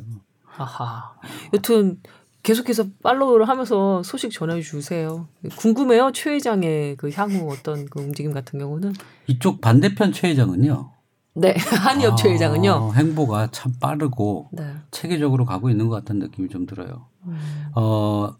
[0.57, 1.13] 아하.
[1.53, 1.99] 여튼
[2.49, 5.27] 계속해서 팔로우를 하면서 소식 전해 주세요.
[5.55, 6.11] 궁금해요.
[6.15, 8.93] 최 회장의 그 향후 어떤 그 움직임 같은 경우는.
[9.27, 10.89] 이쪽 반대편 최 회장은요.
[11.35, 11.53] 네.
[11.77, 12.71] 한의업 최 회장은요.
[12.71, 14.63] 아, 행보가 참 빠르고 네.
[14.89, 17.05] 체계적으로 가고 있는 것 같은 느낌이 좀 들어요.
[17.27, 17.37] 음.
[17.75, 18.31] 어,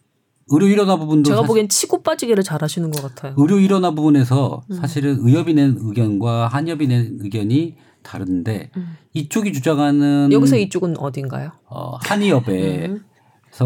[0.47, 3.35] 의료 일원화 부분도 제가 보기엔 치고 빠지기를 잘 하시는 것 같아요.
[3.37, 4.75] 의료 일원화 부분에서 음.
[4.75, 8.97] 사실은 의협이 낸 의견과 한협이 낸 의견이 다른데 음.
[9.13, 11.51] 이쪽이 주장하는 여기서 이쪽은 어딘가요?
[11.67, 12.47] 어, 한의협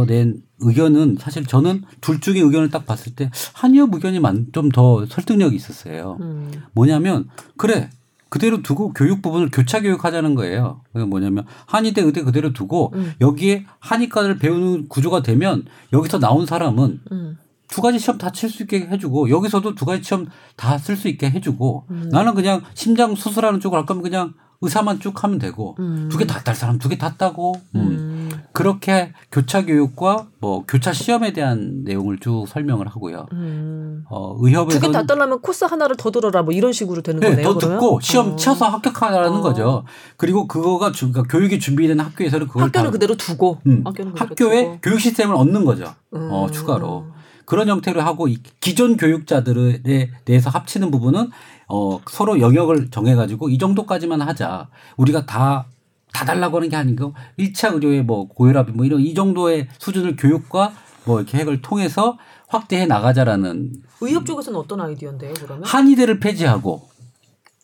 [0.01, 0.05] 음.
[0.07, 4.19] 낸 의견은 사실 저는 둘 중에 의견을 딱 봤을 때 한의협 의견이
[4.51, 6.17] 좀 더 설득력이 있었어요.
[6.21, 6.51] 음.
[6.73, 7.89] 뭐냐면 그래
[8.29, 10.81] 그대로 두고 교육 부분을 교차 교육하자는 거예요.
[10.91, 13.13] 그게 뭐냐면 한의대 의대 그대로 두고 음.
[13.21, 17.37] 여기에 한의과를 배우는 구조가 되면 여기서 나온 사람은 음.
[17.67, 20.25] 두 가지 시험 다 칠 수 있게 해주고 여기서도 두 가지 시험
[20.55, 22.09] 다 쓸 수 있게 해주고 음.
[22.11, 26.07] 나는 그냥 심장 수술하는 쪽을 할 거면 그냥 의사만 쭉 하면 되고 음.
[26.09, 28.12] 두개 다 딸 사람 두 개 다 따고 음.
[28.53, 28.55] 음.
[28.55, 33.25] 그렇게 교차 교육과 뭐 교차 시험에 대한 내용을 쭉 설명을 하고요.
[33.33, 34.05] 음.
[34.09, 37.43] 어, 의협에서 두개다 딸라면 코스 하나를 더 들어라 뭐 이런 식으로 되는 네, 거네요.
[37.43, 37.79] 더 그러면?
[37.79, 38.35] 듣고 시험 어.
[38.35, 39.41] 쳐서 합격하라는 어.
[39.41, 39.83] 거죠.
[40.17, 44.29] 그리고 그거가 주, 그러니까 교육이 준비된 학교에서는 그걸 학교는 다 그대로 두고 음, 학교는 그대로
[44.29, 44.77] 학교에 두고.
[44.83, 45.85] 교육 시스템을 얻는 거죠.
[46.11, 46.51] 어, 음.
[46.51, 47.07] 추가로.
[47.45, 49.81] 그런 형태로 하고 이 기존 교육자들에
[50.23, 51.29] 대해서 합치는 부분은
[51.67, 54.67] 어, 서로 영역을 정해가지고 이 정도까지만 하자.
[54.95, 55.65] 우리가 다,
[56.13, 60.73] 다 달라고 하는 게 아니고 1차 의료의 뭐 고혈압 뭐 이런 이 정도의 수준을 교육과
[61.05, 62.17] 뭐 계획을 통해서
[62.47, 65.63] 확대해 나가자라는 의협 쪽에서는 어떤 아이디어인데요, 그러면?
[65.65, 66.87] 한의대를 폐지하고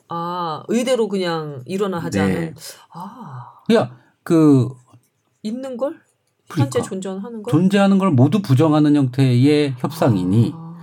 [0.09, 2.33] 아, 의대로 그냥 일어나 하자는.
[2.33, 2.53] 네.
[2.91, 3.91] 아, 그냥
[4.23, 4.69] 그
[5.43, 6.01] 있는 걸?
[6.49, 6.89] 현재 그러니까.
[6.89, 7.51] 존재하는 걸?
[7.51, 10.75] 존재하는 걸 모두 부정하는 형태의 협상이니 아,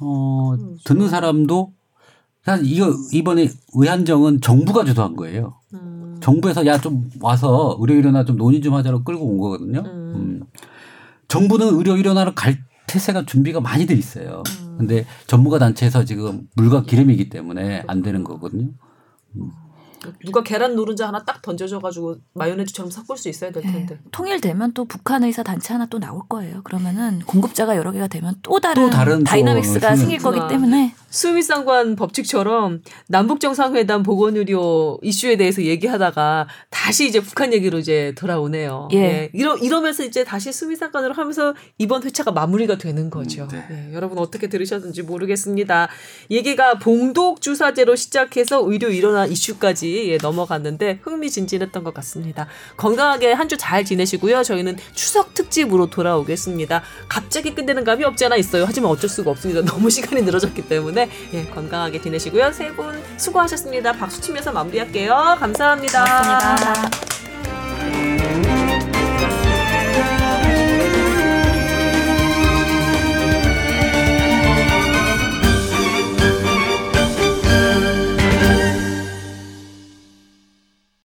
[0.00, 1.72] 어, 음, 듣는 사람도
[2.44, 5.54] 사실 이거 이번에 의한정은 정부가 주도한 거예요.
[5.72, 5.91] 음.
[6.22, 9.80] 정부에서 야 좀 와서 의료 일어나 좀 논의 좀 하자고 끌고 온 거거든요.
[9.80, 10.12] 음.
[10.14, 10.42] 음.
[11.28, 14.42] 정부는 의료 일어나로 갈 태세가 준비가 많이 돼 있어요.
[14.62, 14.76] 음.
[14.78, 18.70] 근데 전문가 단체에서 지금 물과 기름이기 때문에 안 되는 거거든요.
[20.24, 23.98] 누가 계란 노른자 하나 딱 던져줘가지고 마요네즈처럼 섞을 수 있어야 될 텐데.
[24.10, 26.62] 통일되면 또 북한 의사 단체 하나 또 나올 거예요.
[26.62, 30.48] 그러면은 공급자가 여러 개가 되면 또 다른, 또 다른 또 dynamics가 생길 거기 그렇구나.
[30.48, 38.14] 때문에 수미상관 법칙처럼 남북 정상회담 보건 의료 이슈에 대해서 얘기하다가 다시 이제 북한 얘기로 이제
[38.16, 38.88] 돌아오네요.
[38.94, 39.30] 예.
[39.34, 43.42] 이러 이러면서 이제 다시 수미상관으로 하면서 이번 회차가 마무리가 되는 거죠.
[43.44, 43.66] 음, 네.
[43.70, 45.88] 예, 여러분 어떻게 들으셨는지 모르겠습니다.
[46.30, 52.46] 얘기가 봉독 주사제로 시작해서 의료 일어나 이슈까지 예, 넘어갔는데 흥미진진했던 것 같습니다.
[52.76, 54.42] 건강하게 한 주 잘 지내시고요.
[54.42, 56.82] 저희는 추석 특집으로 돌아오겠습니다.
[57.08, 58.64] 갑자기 끝내는 감이 없지 않아 있어요.
[58.66, 59.60] 하지만 어쩔 수가 없습니다.
[59.70, 62.52] 너무 시간이 늘어졌기 때문에 예, 건강하게 지내시고요.
[62.52, 63.92] 세 분 수고하셨습니다.
[63.92, 65.36] 박수 치면서 마무리할게요.
[65.38, 66.04] 감사합니다.
[66.04, 67.21] 고맙습니다.